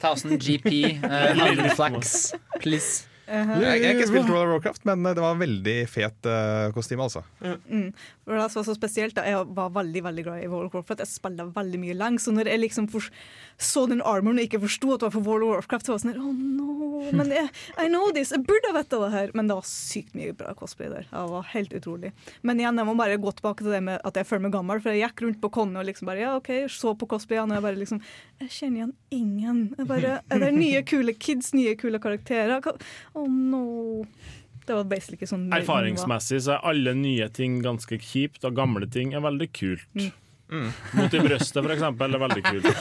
[0.03, 0.69] 1000 GP,
[1.03, 3.07] uh, Flax, please.
[3.27, 3.61] uh-huh.
[3.63, 7.05] Jeg jeg har ikke spilt World of Warcraft, men det var veldig fet uh, kostyme,
[7.05, 7.23] altså.
[7.41, 7.93] Mm.
[7.93, 11.05] Det som var så spesielt da, Jeg var veldig veldig glad i World of Warcraft.
[11.05, 13.07] Jeg spilte veldig mye lang, Så når jeg liksom for,
[13.57, 16.01] så den armoren og ikke forsto at det var for World of Warcraft, så var
[16.01, 16.73] jeg sånn oh no,
[17.11, 17.49] men jeg,
[17.81, 19.33] I know this, jeg burde ha vite det her.
[19.37, 21.07] Men det var sykt mye bra cosplay der.
[21.09, 22.13] Det var helt utrolig.
[22.41, 24.83] Men igjen, jeg må bare gå tilbake til det med at jeg føler meg gammel.
[24.83, 27.59] For jeg gikk rundt på Conny og liksom bare ja, OK, så på cosplayene, og
[27.59, 28.01] jeg bare liksom
[28.43, 29.61] Jeg kjenner igjen ingen.
[29.77, 32.63] Jeg bare, er det nye kule kids, nye kule karakterer?
[33.13, 33.65] Oh no.
[34.63, 39.11] Det var basically sånn Erfaringsmessig så er alle nye ting ganske kjipt, og gamle ting
[39.11, 39.87] er veldig kult.
[40.53, 42.65] Mot i brøstet, for eksempel, Det er veldig kult.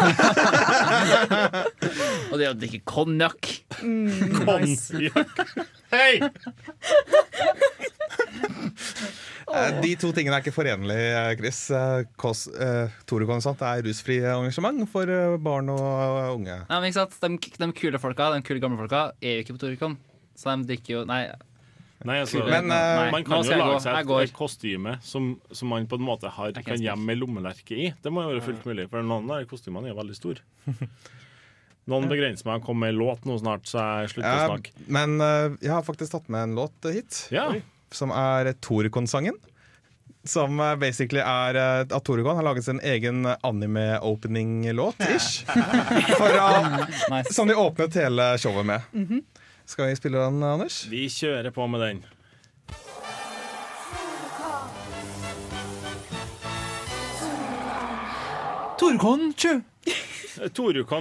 [2.32, 3.42] Og det å drikke konjakk.
[3.82, 4.08] Mm,
[4.42, 5.38] Konjakk.
[5.92, 6.12] Hei!
[9.52, 11.58] Eh, De to tingene er ikke forenlige, eh, Chris.
[11.74, 15.04] Eh, Kos, eh, Tore Konsant er rusfri engasjement for
[15.44, 15.82] barn og
[16.38, 16.56] unge.
[16.70, 17.18] Nei, men ikke sant?
[17.20, 17.28] De,
[17.60, 19.98] de kule folka, de kule gamle folka, er jo ikke på Torekon.
[20.38, 21.26] Så de drikker jo Nei.
[22.08, 25.86] Nei, altså, Men, uh, man kan jo lage seg et, et kostyme som, som man
[25.90, 27.90] på en måte har, kan gjemme med lommelerke i.
[28.02, 30.42] Det må jo være fullt mulig, for noen av kostymene er veldig store.
[31.90, 34.74] Noen begrenser meg å komme med en låt nå snart, så jeg slutter å snakke.
[34.86, 37.24] men uh, jeg har faktisk tatt med en låt hit.
[37.34, 37.48] Ja.
[37.92, 39.38] Som er Torekon-sangen.
[40.24, 45.02] Som eh, basically er eh, at Toricon har laget sin egen anime-opening-låt.
[45.16, 45.42] ish.
[46.20, 48.86] For Som de åpnet hele showet med.
[48.92, 49.24] Mhm.
[49.64, 50.86] Skal vi spille den, Anders?
[50.90, 52.02] Vi kjører på med den.
[58.82, 59.32] Torukon,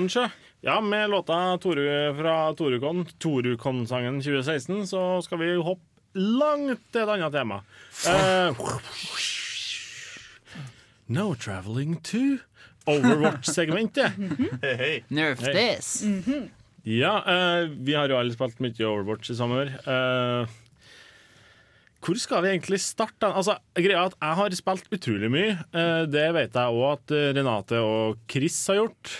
[0.09, 0.27] sjø.
[0.61, 5.81] Ja, med låta Toru fra Torukon, Torukon-sangen 2016, så skal vi hoppe
[6.13, 7.61] langt til et annet tema.
[8.05, 8.53] Uh,
[11.07, 12.37] no traveling to
[12.85, 14.11] Overwatch-segmentet.
[15.09, 16.03] Nerf this.
[16.87, 19.69] Ja, uh, vi har jo alle spilt mye Overwatch i sommer.
[19.85, 20.49] Uh,
[22.01, 23.27] hvor skal vi egentlig starte?
[23.29, 25.51] Altså, greia at Jeg har spilt utrolig mye.
[25.75, 29.13] Uh, det vet jeg òg at Renate og Chris har gjort.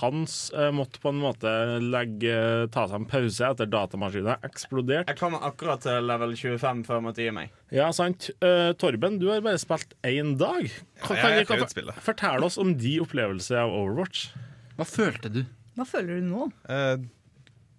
[0.00, 0.38] Hans
[0.72, 1.52] måtte på en måte
[1.84, 2.32] legge,
[2.72, 5.12] ta seg en pause etter datamaskinen eksploderte.
[5.12, 7.52] Jeg kommer akkurat til level 25 før jeg måtte gi meg.
[7.72, 8.30] Ja, sant.
[8.40, 10.72] Eh, Torben, du har bare spilt én dag.
[11.04, 14.30] Kan, Ja, jeg er kan, kan, fortell oss om de opplevelser av Overwatch.
[14.78, 15.44] Hva følte du?
[15.76, 16.46] Hva føler du nå?
[16.68, 16.96] Eh,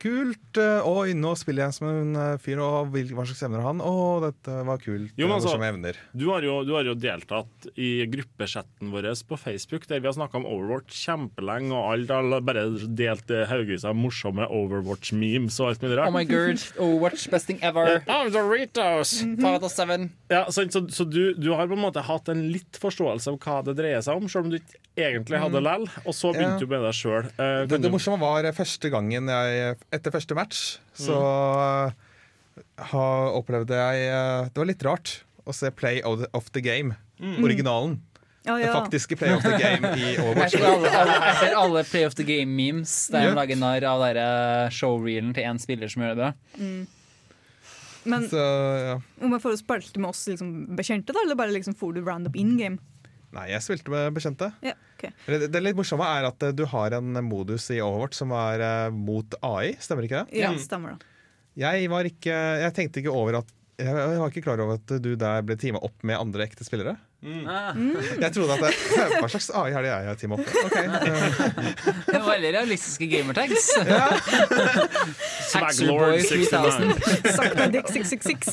[0.03, 0.59] kult.
[0.59, 3.81] eh, Oi, nå spiller jeg som en eh, fyr, og hva slags evner har han?
[3.83, 3.93] Å,
[4.27, 5.13] dette var kult.
[5.17, 5.97] Jo, men altså, evner.
[6.13, 10.15] Du har, jo, du har jo deltatt i gruppechatten vår på Facebook, der vi har
[10.17, 12.65] snakka om Overwatch kjempelenge, og alt har bare
[12.99, 16.11] delt eh, haugevis av morsomme Overwatch-memes og alt mulig rart.
[16.11, 18.01] Oh my god, Overwatch, best thing ever.
[18.11, 19.17] I'm Doritos!
[19.23, 20.09] Father out of seven.
[20.33, 23.39] Ja, så, så så du, du har på en måte hatt en litt forståelse av
[23.43, 25.65] hva det dreier seg om, selv om du ikke egentlig hadde Mm.
[25.65, 26.65] lell, og så begynte Ja.
[26.65, 27.27] du med deg sjøl.
[27.69, 30.63] Det, det morsomme var første gangen jeg Etter første match
[30.97, 32.63] så mm.
[32.93, 33.05] ha,
[33.37, 35.13] opplevde jeg eh, Det var litt rart
[35.43, 36.95] å se Play of the, of the Game.
[37.19, 37.43] Mm.
[37.43, 37.97] Originalen.
[38.43, 40.55] Ja, Den faktiske Play of the Game i Overwatch.
[40.55, 43.29] Etter alle, alle, etter alle Play of the Game-memes der Yep.
[43.29, 46.31] de lager narr av eh, showreelen til én spiller som gjør det bra.
[46.59, 46.81] Mm.
[48.03, 48.39] Men Så,
[48.83, 48.95] ja.
[49.23, 52.35] om jeg får spilte med oss liksom, bekjente, da, eller bare liksom for du random
[52.35, 52.92] in game?
[53.33, 54.51] Nei, jeg spilte med bekjente.
[54.65, 55.13] Ja, okay.
[55.25, 58.61] Det, det litt morsomme er at eh, du har en modus i Overwatch som er
[58.61, 60.43] uh, mot AI, stemmer ikke det?
[60.43, 61.09] Ja, stemmer det.
[61.59, 64.93] Jeg var ikke Jeg tenkte ikke over at jeg, jeg var ikke klar over at
[65.01, 66.95] du der ble teama opp med andre ekte spillere.
[67.23, 68.71] Jeg trodde at det,
[69.21, 70.87] Hva slags AI er det jeg har Team opp Okay.
[72.07, 73.69] Det var veldig realistiske gamertags.
[75.53, 76.93] 3000.
[77.73, 78.47] Dick 666.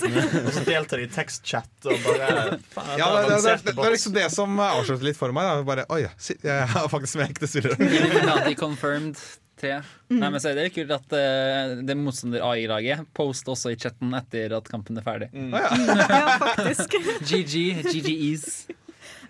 [0.44, 3.76] Og så deltar de i tekstchat og bare faen, Ja, det, det, det, det, det
[3.80, 5.48] var liksom det som avslørte litt for meg.
[5.50, 5.66] Da.
[5.66, 7.76] Bare, Oi, jeg har faktisk med ekte spillere.
[8.00, 9.16] Illuminati confirmed
[9.60, 9.78] 3.
[10.10, 10.18] Mm.
[10.18, 14.56] Nei, men så er det kult at uh, det motstander-AI-laget poster også i chatten etter
[14.56, 15.30] at kampen er ferdig.
[15.50, 16.96] Ja, faktisk.
[17.28, 18.46] GG, GGEs.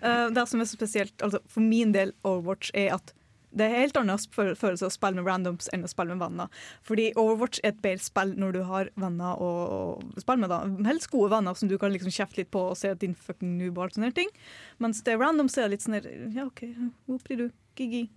[0.01, 3.13] Uh, det som er så spesielt altså, for min del Overwatch, er at
[3.51, 6.61] det er helt annet følelse å spille med randoms enn å spille med venner.
[6.87, 10.51] Fordi Overwatch er et bedre spill når du har venner å å spille med.
[10.53, 10.61] da.
[10.87, 13.57] Helst gode venner som du kan liksom kjefte litt på og se at din fucking
[13.59, 14.31] noob og alt sånne ting.
[14.79, 16.63] Mens det er randoms er det litt sånn her Ja, OK,
[17.09, 17.49] hvor blir du?
[17.81, 18.09] gigi.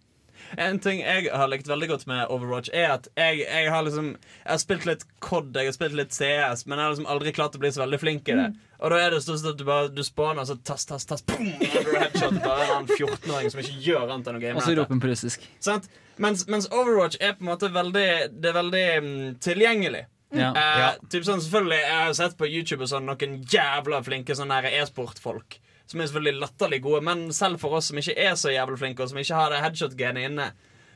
[0.58, 4.12] En ting jeg har likt veldig godt med Overwatch, er at jeg, jeg har liksom
[4.14, 7.32] Jeg har spilt litt COD, jeg har spilt litt CS, men jeg har liksom aldri
[7.36, 8.46] klart å bli så veldig flink i det.
[8.84, 11.22] Og da er det stort sett at du bare Du spawner, så tass, tass, tass,
[11.26, 14.58] boom, og du headshot bare en annen 14-åring som ikke gjør annet enn å game.
[14.58, 15.46] Og så roper han på russisk.
[15.64, 15.88] Sant?
[16.22, 18.08] Mens, mens Overwatch er på en måte veldig
[18.38, 20.04] Det er veldig mm, tilgjengelig.
[20.34, 20.50] Ja.
[20.50, 20.88] Eh, Ja.
[21.10, 24.82] typ sånn, selvfølgelig Jeg har sett på YouTube og sånn noen jævla flinke sånne her
[24.82, 25.58] e-sportfolk.
[25.90, 29.04] Som er selvfølgelig latterlig gode, men selv for oss som ikke er så jævlig flinke,
[29.04, 30.52] og som ikke har det headshot-genet inne,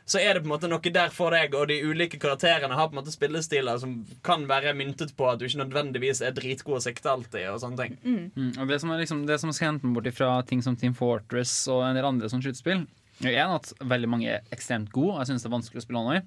[0.09, 2.89] så er det på en måte noe der for deg, og de ulike karakterene har
[2.89, 6.79] på en måte spillestiler som kan være myntet på at du ikke nødvendigvis er dritgod
[6.79, 7.99] å sikte alltid, og sånne ting.
[8.01, 10.97] Mm, og det som er liksom, det som hente meg bort fra ting som Team
[10.97, 12.87] Fortress og en del andre sånne skytespill,
[13.27, 15.19] er en at veldig mange er ekstremt gode.
[15.19, 16.25] og Jeg synes det er vanskelig å spille online.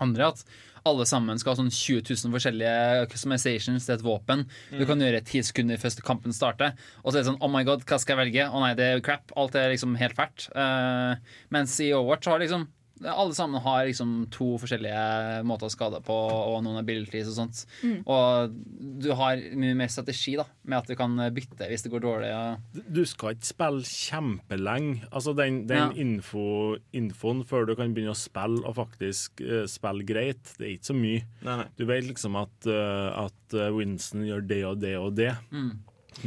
[0.00, 0.44] Andre er at
[0.88, 4.46] alle sammen skal ha sånn 20 000 forskjellige customizations til et våpen.
[4.72, 6.76] Du kan gjøre ti sekunder før kampen starter.
[7.04, 8.48] Og så er det sånn Oh my god, hva skal jeg velge?
[8.48, 9.32] Å nei, det er crap.
[9.40, 10.48] Alt er liksom helt fælt.
[10.54, 11.16] Uh,
[11.54, 12.68] mens i Overwatch har liksom
[13.08, 17.62] alle sammen har liksom to forskjellige måter å skade på, og noen abilities og sånt.
[17.82, 18.02] Mm.
[18.04, 18.56] Og
[19.00, 22.30] du har mye mer strategi da med at du kan bytte hvis det går dårlig.
[22.36, 25.04] Og Du skal ikke spille kjempelenge.
[25.10, 25.90] Altså den, den Ja.
[25.96, 30.74] info, infoen før du kan begynne å spille og faktisk uh, spille greit, det er
[30.76, 31.24] ikke så mye.
[31.46, 31.68] Nei, nei.
[31.78, 35.32] Du vet liksom at, uh, at eh, Winston gjør det og det og det.
[35.50, 35.72] Mm.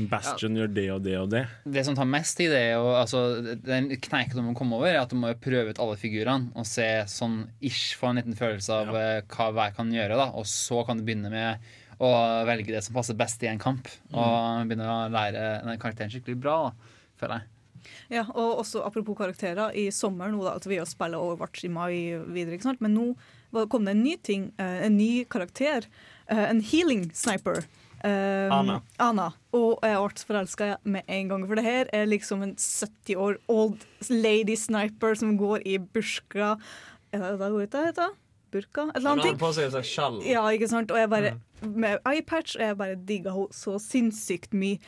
[0.09, 1.43] Bastion gjør det og det og det.
[1.75, 3.21] Det som tar mest tid, det er jo altså,
[3.63, 6.53] den kneiken du må komme over, er at du må jo prøve ut alle figurene
[6.57, 9.15] og se sånn ish, få en liten følelse av ja.
[9.29, 10.31] hva hver kan gjøre, da.
[10.39, 11.73] Og så kan du begynne med
[12.03, 12.11] å
[12.47, 13.89] velge det som passer best i en kamp.
[14.11, 17.49] Og begynne å lære den karakteren skikkelig bra, da, føler jeg.
[18.13, 21.71] Ja, og også apropos karakterer, i sommer nå da, at vi har spiller Overwatch i
[21.71, 21.93] mai
[22.31, 22.83] videre, ikke sant?
[22.83, 25.87] men nå kom det en ny ting, eh, en ny karakter,
[26.27, 27.63] eh, en healing sniper.
[28.03, 28.81] Eh, Ana.
[28.99, 29.29] Ana.
[29.55, 33.37] Og jeg ble forelska med en gang, for det her er liksom en 70 år
[33.47, 36.57] old lady sniper som går i burka
[37.13, 38.11] Er det det hun det heter?
[38.51, 38.89] Burka?
[38.89, 39.25] Et eller annet.
[39.25, 40.19] annet har på seg et slags skjall.
[40.27, 40.91] Ja, ikke sant?
[40.91, 44.81] Og jeg bare, med eyepatch, og jeg bare digga henne så sinnssykt mye.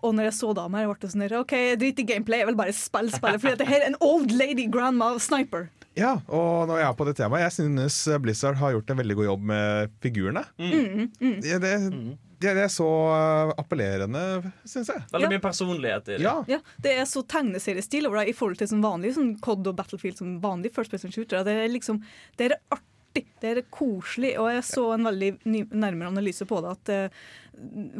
[0.00, 2.72] Og når jeg så damer, jeg ble sånn OK, drit i gameplay, jeg vil bare
[2.72, 3.42] spille spillet.
[3.42, 5.68] For det her er en old lady grandma sniper.
[5.98, 9.16] Ja, og når jeg er på det temaet, jeg synes Blizzard har gjort en veldig
[9.18, 10.44] god jobb med figurene.
[10.56, 11.36] Mm, mm.
[11.42, 11.74] Det, det,
[12.40, 14.22] det, det er så uh, appellerende,
[14.64, 15.02] syns jeg.
[15.12, 15.32] Veldig Ja.
[15.34, 16.24] mye personlighet i det.
[16.24, 16.36] Ja.
[16.48, 19.76] Ja, det er så tegneseriestil over det i forhold til sånn vanlig sånn COD og
[19.76, 21.44] Battlefield som vanlig first person shooter.
[21.44, 22.00] Det er liksom,
[22.40, 26.60] det er artig, det er koselig, og jeg så en veldig ny, nærmere analyse på
[26.64, 27.24] det, at uh,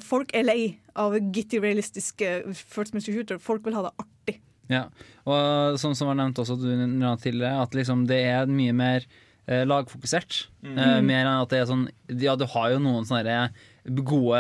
[0.01, 0.61] folk er lei
[0.97, 3.41] av gitty realistiske first person shooter.
[3.43, 4.41] Folk vil ha det artig.
[4.71, 4.85] Ja,
[5.27, 6.69] og som, som var nevnt også du
[7.21, 9.05] tidligere, at liksom det er mye mer
[9.51, 10.45] eh, lagfokusert.
[10.63, 10.77] Mm.
[10.79, 11.89] Eh, mer enn at det er sånn
[12.23, 13.49] Ja, du har jo noen sånne
[13.99, 14.39] gode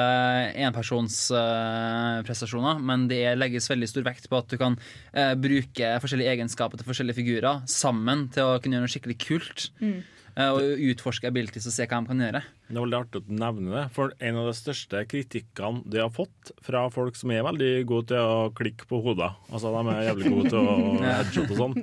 [0.66, 4.74] enpersonsprestasjoner, men det legges veldig stor vekt på at du kan
[5.12, 9.58] eh, bruke forskjellige egenskaper til forskjellige figurer sammen til å kunne gjøre noe skikkelig kult.
[9.82, 10.00] Mm.
[10.36, 10.60] eh, og
[10.92, 12.42] utforske abilities og se hva de kan gjøre.
[12.70, 15.96] Det er veldig artig at du nevner det, for en av de største kritikkene de
[16.04, 18.24] har fått fra folk som er veldig gode til å
[18.56, 20.64] klikke på hoder, altså de er jævlig gode til å
[21.08, 21.76] headshot og sånn,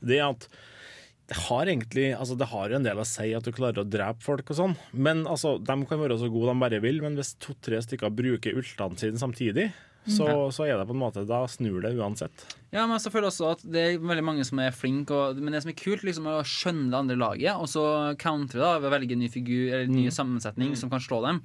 [0.00, 0.42] det er at
[1.30, 4.24] det har egentlig altså det har en del å si at du klarer å drepe
[4.24, 7.36] folk og sånn, men altså, de kan være så gode de bare vil, men hvis
[7.38, 9.68] to-tre stykker bruker ultene sine samtidig,
[10.10, 10.36] så, Ja.
[10.50, 12.32] så er det på en måte Da snur det uansett.
[12.72, 15.52] Ja, men jeg føler også at det er veldig mange som er flinke, og, men
[15.52, 17.84] det som er kult, liksom, er å skjønne det andre laget, og så
[18.18, 21.42] countre da, ved å velge en ny figur eller ny sammensetning som kan slå dem.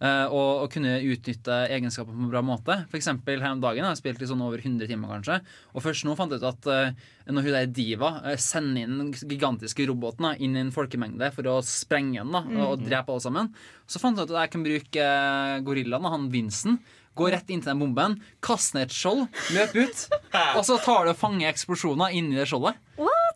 [0.00, 2.76] Eh, og, og kunne utnytte egenskaper på en bra måte.
[2.90, 5.40] For eksempel her om dagen jeg har spilt i sånn over 100 timer, kanskje.
[5.74, 9.02] Og først nå fant jeg ut at eh, når hun der Diva eh, sender inn
[9.02, 12.86] den gigantiske roboten da, inn i en folkemengde for å sprenge den da, og, og
[12.86, 13.52] drepe alle sammen,
[13.88, 15.10] så fant jeg ut at jeg kan bruke
[15.66, 16.94] gorillaen, og han Vincent.
[17.18, 18.12] Gå rett inntil den bomben,
[18.46, 20.02] kaste ned et skjold, løp ut,
[20.56, 22.78] og så tar du og fanger eksplosjoner inni det skjoldet.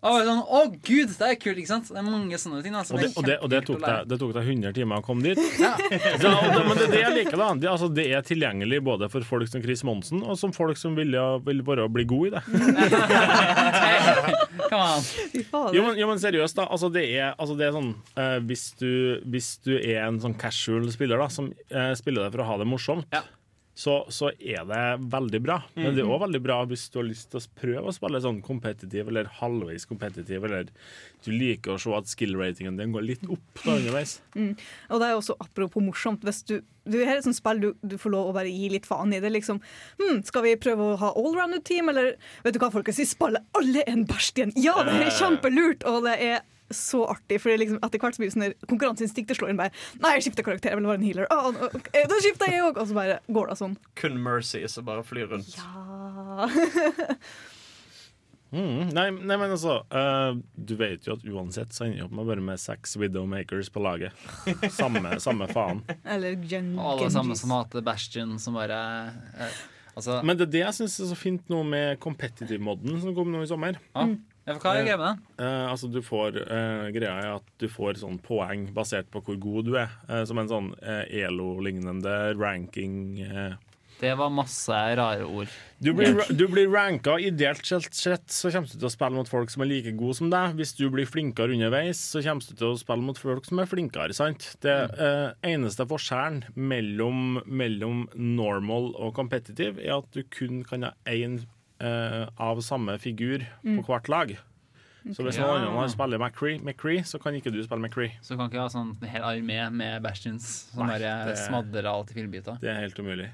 [0.03, 1.91] Og sånn, Å gud, det er kult, ikke sant?
[1.93, 2.75] Det er mange sånne ting.
[2.75, 5.05] Da, Og det, og det, og det, tok deg, det tok deg 100 timer å
[5.07, 5.39] komme dit.
[5.63, 7.49] Ja, det, men det det jeg liker, da.
[7.59, 10.97] Det, altså, det er tilgjengelig både for folk som Chris Monsen, og som folk som
[10.99, 11.15] vil,
[11.47, 12.43] vil bare bli gode i det.
[14.73, 16.65] Jo, men, jo, men seriøst, da.
[16.73, 18.91] Altså, det, er, altså, det er sånn eh, hvis, du,
[19.29, 22.57] hvis du er en sånn casual spiller da som eh, spiller det for å ha
[22.63, 23.05] det morsomt,
[23.75, 25.57] så, så er det veldig bra.
[25.79, 28.21] Men det er òg veldig bra hvis du har lyst til å prøve å spille
[28.21, 30.69] sånn kompetitiv eller halvveis kompetitiv, eller
[31.25, 34.19] du liker å se at skill-ratingen din går litt opp da underveis.
[34.37, 34.53] Mm.
[34.91, 36.27] Og det er også apropos morsomt.
[36.27, 38.89] Hvis du, du er et sånt spill du, du får lov å bare gi litt
[38.89, 39.23] faen i.
[39.25, 39.63] det liksom,
[40.03, 43.47] hm, Skal vi prøve å ha allrounded team, eller vet du hva, folkens, vi spiller
[43.57, 44.57] alle en bæsj igjen!
[44.61, 45.89] Ja, det er kjempelurt!
[45.89, 46.43] Og det er
[46.77, 50.17] så artig, for liksom, etter hvert så blir det sånn konkurranseinstinktet slår inn bare Nei,
[50.17, 51.31] jeg skifter karakter, jeg vil være en healer.
[51.33, 52.79] Ah, okay, da skifter jeg òg!
[52.83, 53.79] Og så bare går det sånn.
[53.99, 55.57] Kun Mercy som bare flyr rundt.
[55.57, 56.49] Ja.
[58.53, 62.17] Mm, nei, nei, men altså uh, Du vet jo at uansett så ender jeg opp
[62.19, 64.13] med bare med seks Widowmakers på laget.
[64.77, 65.81] Samme, samme faen.
[66.05, 68.83] Eller Gen Alle sammen som hater Bastion, som bare
[69.41, 69.63] uh,
[69.97, 73.33] Altså Men det er det jeg syns er så fint nå med competitive-moden som kom
[73.33, 73.81] nå i sommer.
[73.93, 74.07] Ja.
[74.43, 75.27] Ja, for hva er greia med den?
[75.47, 79.39] Eh, altså du får eh, Greia er at du får sånn poeng basert på hvor
[79.39, 79.93] god du er.
[80.09, 82.97] Eh, som en sånn eh, ELO-lignende ranking.
[83.23, 83.55] Eh.
[84.03, 85.51] Det var masse rare ord.
[85.79, 89.53] Du blir, du blir ranka ideelt sett, så kommer du til å spille mot folk
[89.53, 90.57] som er like gode som deg.
[90.59, 93.71] Hvis du blir flinkere underveis, så kommer du til å spille mot folk som er
[93.71, 94.17] flinkere.
[94.19, 94.49] sant?
[94.67, 100.97] Det eh, eneste forskjellen mellom, mellom normal og competitive er at du kun kan ha
[101.07, 101.45] én
[101.83, 103.81] eh, av samme figur Mm.
[103.83, 104.39] på hvert lag.
[105.13, 105.49] Så hvis Ja.
[105.57, 108.13] andre spiller McCree, McCree, så kan ikke du spille McCree.
[108.23, 112.15] Så kan ikke ha sånn hel armé med Bastions som Nei, bare smadrer alt i
[112.15, 112.61] fillebiter.
[112.61, 113.29] Det er helt umulig.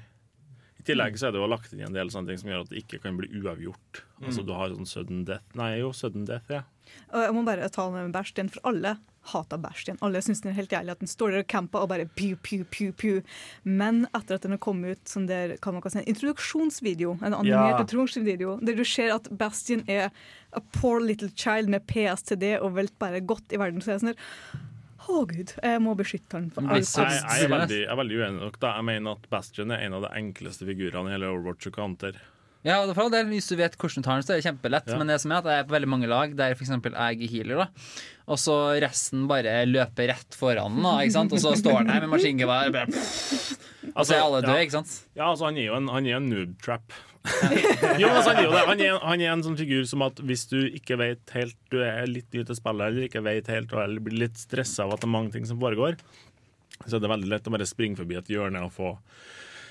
[0.79, 2.69] I tillegg så er det jo lagt inn en del sånne ting som gjør at
[2.69, 4.01] det ikke kan bli uavgjort.
[4.23, 4.45] Altså Mm.
[4.47, 6.63] Du har sånn sudden death Nei, jo, sudden death, ja.
[7.13, 8.97] Og jeg må bare ta med Bastion, for alle
[9.33, 9.97] hater Bastion.
[10.01, 12.35] Alle syns den er helt jævlig at den står der og camper og bare pew,
[12.41, 13.19] pew, pew, pew.
[13.63, 17.17] Men etter at den har kommet ut som der, kan man kan si, en introduksjonsvideo,
[17.21, 17.81] en animert Ja.
[17.83, 20.09] introduksjonsvideo, der du ser at Bastion er
[20.53, 24.01] a poor little child med PSTD og vel bare godt i verden, så er det
[24.07, 24.65] sånn der
[25.09, 26.85] Å, gud, jeg må beskytte han for alt.
[26.85, 28.59] Jeg, Jeg, jeg, er veldig, jeg er veldig uenig nok.
[28.61, 28.75] da.
[28.77, 32.19] Jeg mener at Bastion er en av de enkleste figurene i hele Overwatch og counter.
[32.67, 34.47] Ja, og for all del, Hvis du vet hvordan du tar den, så er det
[34.49, 34.89] kjempelett.
[34.91, 34.99] Ja.
[34.99, 36.73] Men det som er at jeg er på veldig mange lag der f.eks.
[36.75, 37.67] jeg er healer, da.
[38.27, 42.81] og så resten bare løper rett foran da, og så står han her med maskingevær.
[43.95, 44.65] og så er alle døde, ja.
[44.65, 44.97] ikke sant?
[45.15, 46.99] Ja, altså han er jo en, han er en noob trap.
[47.99, 48.61] jo, altså, han, er jo det.
[48.67, 51.81] Han, er, han er en sånn figur som at hvis du ikke vet helt Du
[51.83, 55.03] er litt ny til spillet, eller ikke vet helt, eller blir litt stressa av at
[55.03, 55.99] det er mange ting som foregår,
[56.85, 58.93] så er det veldig lett å bare springe forbi et hjørne og få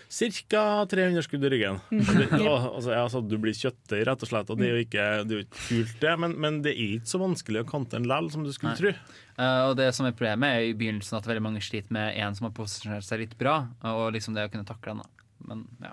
[0.09, 0.86] Ca.
[0.89, 1.78] 300 skudd i ryggen.
[1.90, 4.51] Det, altså, ja, altså, du blir kjøttdeig, rett og slett.
[4.51, 6.94] Og det er jo ikke, det er jo ikke kult, det, men, men det er
[6.97, 8.80] ikke så vanskelig å kante en lell som du skulle Nei.
[8.80, 8.94] tro.
[9.39, 12.39] Uh, og det som er problemet, er i begynnelsen at veldig mange sliter med en
[12.39, 13.60] som har posisjonert seg litt bra,
[13.93, 15.05] og liksom det å kunne takle den.
[15.05, 15.26] da.
[15.51, 15.93] Men ja.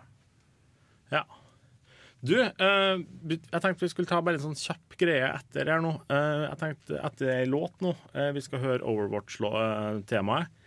[1.13, 1.25] Ja.
[2.25, 5.91] Du, uh, jeg tenkte vi skulle ta bare en sånn kjapp greie etter her nå.
[6.09, 7.91] Uh, jeg tenkte etter ei låt nå.
[8.15, 10.61] eh, vi skal høre Overwatch-temaet.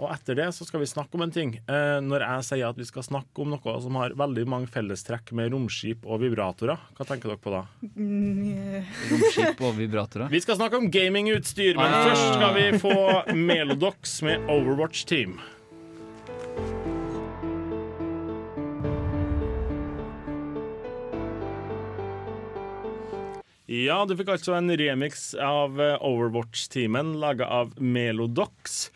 [0.00, 1.50] Og etter det så skal vi snakke om en ting.
[1.68, 5.34] Eh, når jeg sier at vi skal snakke om noe som har veldig mange fellestrekk
[5.36, 7.62] med romskip og vibratorer, hva tenker dere på da?
[7.92, 10.32] Mm, Romskip og vibratorer.
[10.32, 12.06] Vi skal snakke om gamingutstyr, men Ah.
[12.08, 15.36] først skal vi få Melodox med Overwatch Team.
[23.72, 28.90] Ja, du fikk altså en remix av eh, Overwatch-teamen laga av Melodox.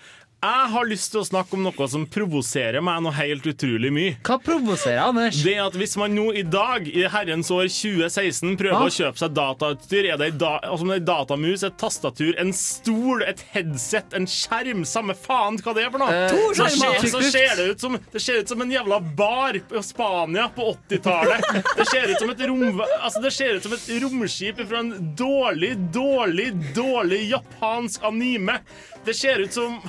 [0.46, 4.12] Jeg har lyst til å snakke om noe som provoserer meg noe helt utrolig mye.
[4.26, 5.40] Hva provoserer Anders?
[5.42, 8.86] Det at Hvis man nå i dag, i herrens år 2016, prøver Ah.
[8.86, 13.42] å kjøpe seg datautstyr, er det da, altså en datamus, et tastatur, en stol, et
[13.56, 17.00] headset, en skjerm, samme faen hva det er for noe, Eh, To så, skjermer.
[17.00, 20.48] ser, så ser det ut som Det ser ut som en jævla bar på Spania
[20.54, 21.42] på 80-tallet.
[21.76, 24.94] Det ser ut som et rom, altså det ser ut som et romskip fra en
[25.16, 28.60] dårlig, dårlig, dårlig japansk anime.
[29.04, 29.80] Det ser ut som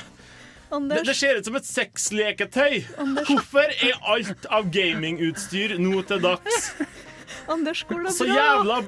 [0.72, 2.82] Anders, det ser ut som et sexleketøy.
[3.28, 6.74] Hvorfor er alt av gamingutstyr nå til dags
[7.48, 8.16] Anders, går det bra?
[8.18, 8.82] så jævla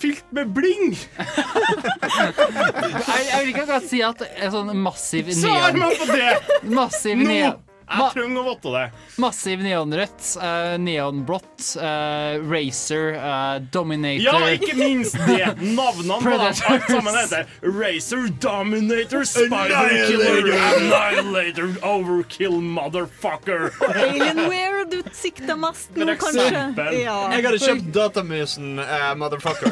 [0.00, 0.96] fylt med bling?
[3.04, 6.32] Jeg, jeg vil ikke akkurat si at en sånn massiv Svar meg på det!
[6.72, 7.38] Massiv Nå!
[7.84, 8.84] Jeg trenger å vite det.
[9.20, 15.52] Massiv neonrødt, uh, neonblått, uh, Racer, uh, Dominator Ja, ikke minst det!
[15.60, 23.68] Navnene på dem alt sammen heter Racer, Dominator, Spider Killer, Annihilator, Overkill, Motherfucker.
[23.90, 26.64] Alienware du sikter mest nå, kanskje?
[27.02, 27.18] Ja.
[27.34, 29.70] Jeg hadde kjøpt datamusen, uh, motherfucker.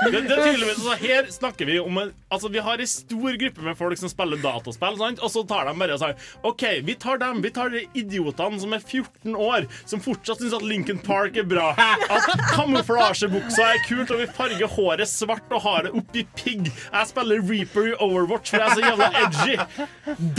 [0.00, 3.36] Det, det er tydeligvis, så her snakker vi om en, altså, Vi har en stor
[3.42, 5.20] gruppe med folk som spiller dataspill, sant?
[5.20, 6.16] og så tar de bare og sier
[6.48, 7.40] OK, vi tar dem.
[7.44, 11.46] Vi tar de idiotene som er 14 år, som fortsatt syns at Lincoln Park er
[11.48, 11.70] bra.
[12.10, 16.70] At kamuflasjebuksa er kult, og vi farger håret svart og har det oppi pigg.
[16.70, 19.56] Jeg spiller Reaper i Overwatch, for jeg er så jævla edgy.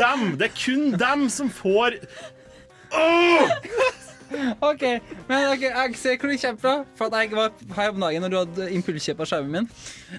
[0.01, 0.27] Dem.
[0.39, 1.99] Det er kun dem som får
[2.91, 4.10] Åh!
[4.61, 4.83] OK,
[5.27, 6.75] men ok, jeg ser hvor du kommer fra.
[6.97, 9.67] For at jeg var her om dagen når du hadde impulskjøp av skjermen min.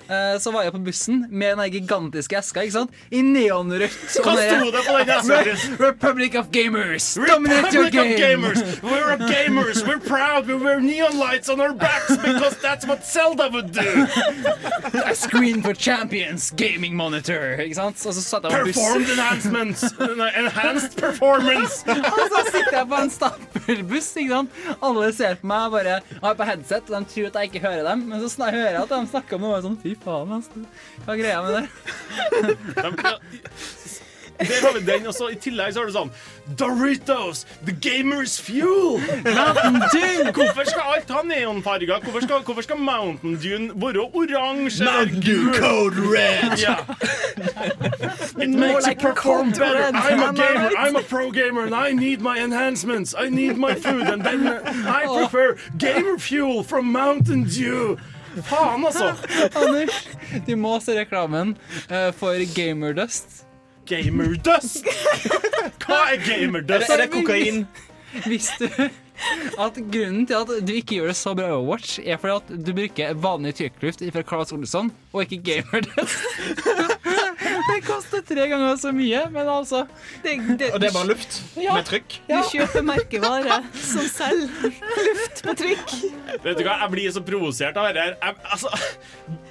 [0.09, 2.98] Eh, så var jeg på bussen med den gigantiske eska ikke sant?
[3.12, 3.97] i neonrødt.
[4.24, 7.14] Hva sto det på den eska, Republic of Gamers!
[7.14, 8.43] Dominate your Republic of game!
[8.43, 8.82] gamers.
[8.82, 9.82] We're gamers.
[9.86, 10.47] We're proud.
[10.47, 14.06] We wear neon lights on our backs because that's what Zelda would do.
[15.05, 17.56] A screen for champions, gaming monitor.
[17.60, 18.06] Ikke sant?
[18.06, 19.84] Og så satt jeg på Performed enhancements.
[20.43, 21.84] Enhanced performance.
[21.86, 24.51] Og så sitter jeg på en stappelbuss buss, ikke sant.
[24.83, 27.65] Alle ser på meg og bare har på headset, og de tror at jeg ikke
[27.66, 28.05] hører dem.
[28.11, 30.66] Men så hører jeg at de snakker om noe sånn Fy faen, altså.
[31.07, 31.66] Hva er greia med det?
[34.38, 35.28] Der har vi den, også.
[35.28, 36.10] i tillegg så har du sånn
[36.59, 38.98] Doritos, the gamers fuel!
[39.24, 40.32] Mountain Dew!
[40.34, 42.00] Hvorfor skal alt ha neonfarger?
[42.02, 44.84] Hvorfor skal, hvorfor skal Mountain Dew være oransje?
[44.84, 46.59] Mountain Dew Code Red.
[46.59, 46.82] Yeah.
[48.42, 49.78] It makes like you perform better.
[49.78, 50.70] Red, I'm a gamer.
[50.76, 53.14] I'm a pro gamer, and I need my enhancements.
[53.16, 57.98] I need my food, and then I prefer gamer fuel from Mountain Dew.
[58.42, 59.12] Faen, altså.
[59.54, 60.09] Anders,
[60.46, 61.56] du må se reklamen
[61.90, 63.44] eh, for Gamerdust.
[63.88, 64.84] Gamerdust?
[65.82, 66.90] Hva er gamerdust?
[66.92, 67.64] Er det kokain?
[68.28, 68.82] Visste du
[69.62, 72.64] at grunnen til at du ikke gjør det så bra i Overwatch, er fordi at
[72.66, 76.24] du bruker vanlig trykkluft fra Claes Olsson, og ikke Gamerdust?
[77.62, 81.74] Det koster tre ganger så mye, men altså Og det er bare luft Ja.
[81.76, 82.16] med trykk.
[82.28, 84.72] Du kjøper merkevare som selger
[85.06, 85.94] luft på trykk.
[86.44, 88.38] Vet du hva, jeg blir så provosert av dette her.
[88.50, 88.72] Altså,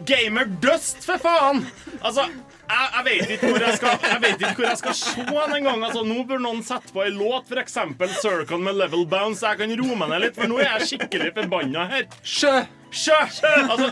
[0.08, 1.64] gamerdust, for faen!
[2.02, 2.28] Altså,
[2.72, 5.56] jeg, jeg vet ikke hvor jeg skal Jeg vet ikke hvor jeg skal se den
[5.60, 5.86] engang.
[5.88, 7.78] Altså, nå bør noen sette på en låt, f.eks.
[8.22, 10.92] Circle med Level Bounce, så jeg kan roe meg ned litt, for nå er jeg
[10.94, 12.08] skikkelig forbanna her.
[12.24, 12.56] Sjø!
[12.92, 13.20] Sjø!
[13.64, 13.92] Altså,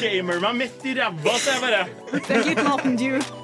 [0.00, 1.82] gamer meg midt i ræva, så jeg bare
[2.14, 3.43] Drikk litt Mountain Dew.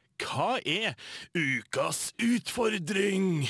[0.31, 0.95] Hva er
[1.35, 3.43] ukas utfordring?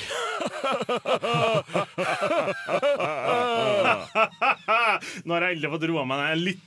[5.22, 6.66] Nå har jeg endelig fått roa meg ned litt,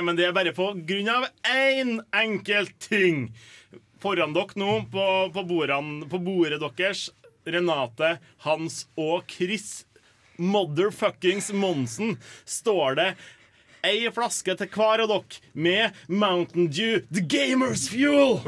[0.00, 3.16] men det er bare på grunn av én enkelt ting.
[4.00, 5.04] Foran dere nå, på,
[5.34, 7.10] på, bordene, på bordet deres,
[7.44, 8.16] Renate,
[8.46, 9.84] Hans og Chris
[10.40, 12.16] motherfuckings Monsen,
[12.48, 13.10] står det
[13.86, 18.40] ei flaske til hver av dere med Mountain Dew, The Gamers Fuel.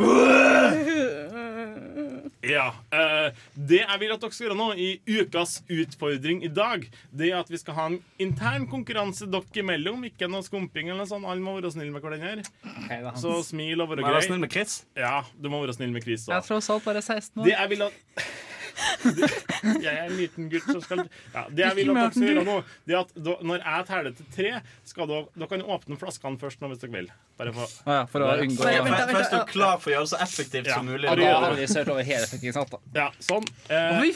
[2.42, 2.66] Ja.
[2.92, 4.88] eh, det jeg vil at dere skal gjøre nå i
[5.20, 6.84] ukas utfordring i dag,
[7.14, 10.04] det er at vi skal ha en intern konkurranse dere imellom.
[10.08, 11.26] Ikke noe skumping eller noe sånt.
[11.28, 12.44] Alle må være snille med hverandre.
[12.84, 13.02] Okay.
[13.20, 14.26] Så smil og være Må være grei.
[14.28, 14.78] snill med Chris?
[14.98, 17.44] Ja, du må være snill med Chris Jeg er tross alt bare 16 år.
[17.46, 18.26] Det jeg vil at
[19.82, 22.44] Jeg er en liten gutt som skal ja, Det jeg vil at dere skal gjøre
[22.46, 22.56] nå,
[22.88, 24.50] det er at da, når jeg teller til tre,
[24.92, 27.08] skal dere, dere kan åpne flaskene først nå hvis dere vil.
[27.40, 28.66] Bare for, Å ja, for å unngå-
[29.12, 30.74] Først er du klar for å gjøre det så effektivt Ja.
[30.80, 31.06] som mulig.
[31.08, 32.74] Ja, Da har vi sørt over hele effektivitet.
[32.94, 33.46] Ja, sånn.
[33.68, 34.12] Eh,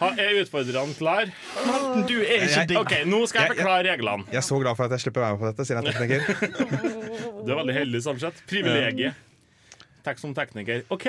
[0.00, 1.32] ha, er utfordrerne klar?
[2.08, 2.78] Du er ikke digg.
[2.80, 4.24] OK, nå skal jeg forklare reglene.
[4.32, 5.84] Jeg er så glad for at jeg slipper å være med på dette, sier jeg
[5.84, 6.20] er tekniker.
[7.44, 8.40] Du er veldig heldig sånn sett.
[8.50, 9.14] Privilegiet.
[10.04, 10.82] Takk som tekniker.
[10.94, 11.06] OK,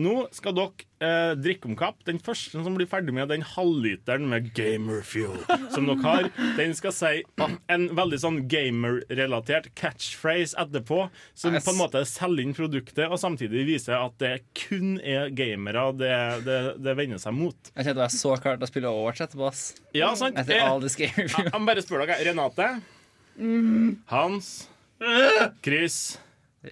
[0.00, 2.00] nå skal dere eh, drikke om kapp.
[2.08, 5.36] Den første som blir ferdig med den halvliteren med Gamer Fuel
[5.74, 6.28] som dere har,
[6.58, 7.12] den skal si
[7.70, 11.04] en veldig sånn gamer-relatert catchphrase etterpå,
[11.34, 11.64] som Yes.
[11.64, 16.12] på en måte selger inn produktet, og samtidig viser at det kun er gamere det,
[16.46, 17.70] det, det vender seg mot.
[17.76, 19.46] Jeg kjente var så klart å spille Overwatch etterpå.
[19.52, 19.64] ass.
[19.94, 20.36] Ja, sant.
[20.40, 21.30] Etter Eh, all this gamerfuel.
[21.46, 22.24] Jeg jeg bare spørre dere.
[22.32, 22.72] Renate,
[23.34, 24.68] Mm, Hans,
[25.64, 26.18] Chris.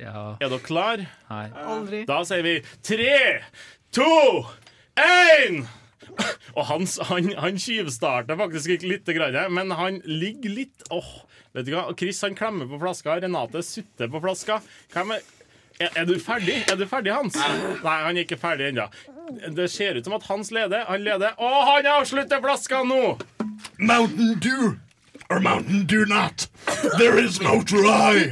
[0.01, 0.37] Ja.
[0.41, 1.05] Er dere klar?
[1.29, 1.45] Nei.
[1.67, 2.03] aldri.
[2.09, 3.43] Da sier vi tre,
[3.95, 4.47] to,
[4.97, 5.65] én!
[6.53, 11.13] Og Hans han, han tyvstarter faktisk ikke litt, grann, men han ligger litt åh,
[11.57, 11.87] vet du hva?
[11.97, 14.59] Chris han klemmer på flaska, Renate sutter på flaska.
[14.93, 15.25] Hvem er,
[15.79, 16.59] er, er du ferdig?
[16.69, 17.39] Er du ferdig, Hans?
[17.39, 18.89] Nei, han er ikke ferdig ennå.
[19.57, 20.85] Det ser ut som at Hans leder.
[20.91, 21.37] Han leder.
[21.41, 23.17] Og han avslutter flaska nå!
[23.79, 24.77] Mountain Dew
[25.31, 26.49] or Mountain Dew not.
[26.99, 28.29] There is no try.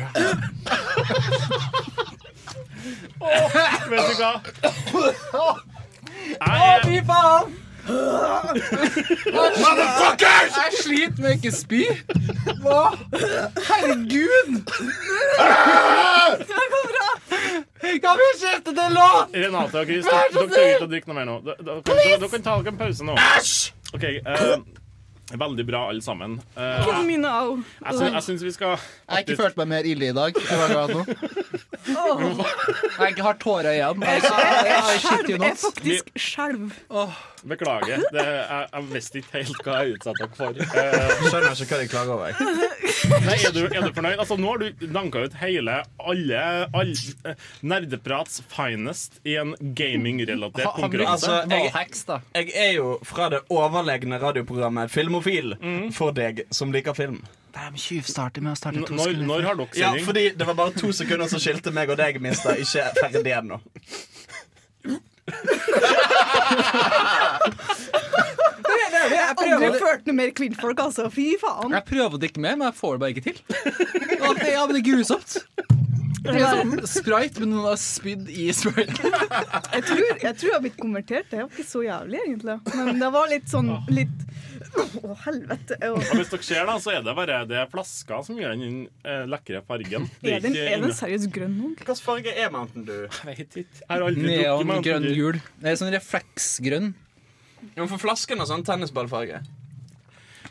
[3.91, 4.33] Vet du hva?
[6.41, 7.45] Å, fy faen!
[9.35, 10.55] Motherfuckers!
[10.57, 11.83] Jeg sliter med ikke spy.
[12.63, 12.83] Hva?
[13.69, 14.51] Herregud!
[16.39, 17.09] Det går bra.
[18.05, 19.35] Kan vi skifte til låt?
[19.35, 21.37] Renate og Chris, dere trenger ikke å drikke noe mer nå.
[21.49, 23.15] Dere, kan ta dere en pause nå.
[23.97, 24.05] OK.
[24.05, 24.55] eh,
[25.39, 26.39] veldig bra, alle sammen.
[26.57, 27.57] Uh, Give me now.
[27.85, 30.35] jeg, syns, jeg syns vi skal Jeg har ikke følt meg mer ille i dag.
[30.35, 31.05] Jeg var glad nå.
[31.91, 32.41] Åh.
[33.01, 34.03] Jeg har tårer igjen.
[34.03, 36.73] Jeg, Jeg jeg, jeg- jeg- jeg jeg, jeg, Jeg er faktisk skjelv.
[37.49, 38.03] Beklager.
[38.13, 40.61] Det, jeg, jeg visste ikke helt hva jeg utsatte dere for.
[40.61, 42.43] Eh, Skjønner ikke hva de klager over.
[43.25, 44.17] Nei, er du, er du fornøyd?
[44.21, 46.43] Altså, nå har du danka ut hele alle,
[46.77, 51.31] alle eh, Nerdeprats finest i en gamingrelatert konkurranse.
[51.47, 55.55] Altså, jeg, jeg er jo fra det overlegne radioprogrammet profil
[55.97, 57.21] for deg som liker film.
[57.51, 60.75] De tjuvstarter med å starte to Når, når har dere Ja, fordi det var bare
[60.77, 62.61] to sekunder som skilte meg og deg, mister.
[62.63, 63.59] Ikke ferdig ennå.
[69.01, 71.07] Jeg har aldri ført noe mer kvinnfolk, altså.
[71.13, 71.73] Fy faen.
[71.75, 73.39] Jeg prøver å drikke mer, men jeg får det bare ikke til.
[74.21, 75.39] Ja, men det er grusomt.
[76.21, 79.09] Det er sånn Sprite, men noen har spydd i sprite.
[79.09, 81.31] Jeg tror, jeg tror jeg har blitt konvertert.
[81.33, 82.57] Det var ikke så jævlig, egentlig.
[82.77, 84.19] Men det var litt sånn litt
[84.79, 85.77] Å, helvete.
[85.87, 85.99] Oh.
[85.99, 89.25] Og hvis dere ser, da, så er det bare det flaska som gir den eh,
[89.31, 90.09] lekre fargen.
[90.23, 91.73] Det Er den, er den seriøst grønn nå?
[91.81, 93.07] Hvilken farge er Mountain Dew?
[93.09, 93.81] Jeg vet ikke.
[93.83, 95.41] Jeg har aldri drukket Neon, grønn, gul.
[95.63, 96.93] Det er sånn refleksgrønn.
[97.61, 99.43] Ja, men for flasken og sånn tennisballfarge.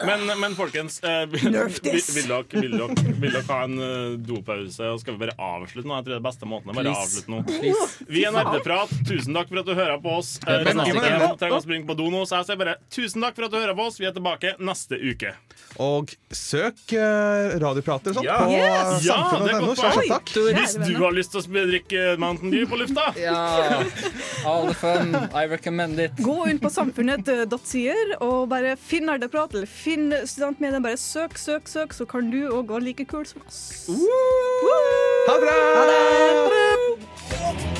[0.05, 4.13] Men, men folkens, eh, vil, vil, vil, dere, vil, dere, vil dere ha en eh,
[4.23, 4.88] dopause?
[4.93, 5.97] Og skal vi bare avslutte nå?
[5.97, 7.03] Jeg tror det er beste måten å bare Please.
[7.03, 8.05] avslutte nå.
[8.07, 8.93] Vi er Nerdeprat.
[9.09, 10.35] Tusen takk for at du hører på oss.
[10.45, 10.71] Eh, er
[11.39, 13.59] trenger å springe på do nå, så jeg sier bare tusen takk for at du
[13.59, 13.99] hører på oss.
[13.99, 15.35] Vi er tilbake neste uke.
[15.80, 18.38] Og søk uh, radioprater og sånt Ja.
[18.43, 19.03] på Yes.
[19.06, 19.68] det er samfunnet.no.
[19.69, 20.10] godt slash poeng.
[20.11, 20.34] takk.
[20.57, 23.84] Hvis du har lyst til å drikke Mountain Dew på lufta Ja.
[24.45, 25.15] All the fun.
[25.31, 26.19] I recommend it.
[26.19, 30.84] Gå inn på samfunnet.sier og bare finn Nerdeprat eller finn studentmediene.
[30.84, 33.88] Bare søk, søk, søk, så kan du òg gå like kul som oss.
[33.88, 35.60] Ha det bra!
[35.80, 37.78] Ha det!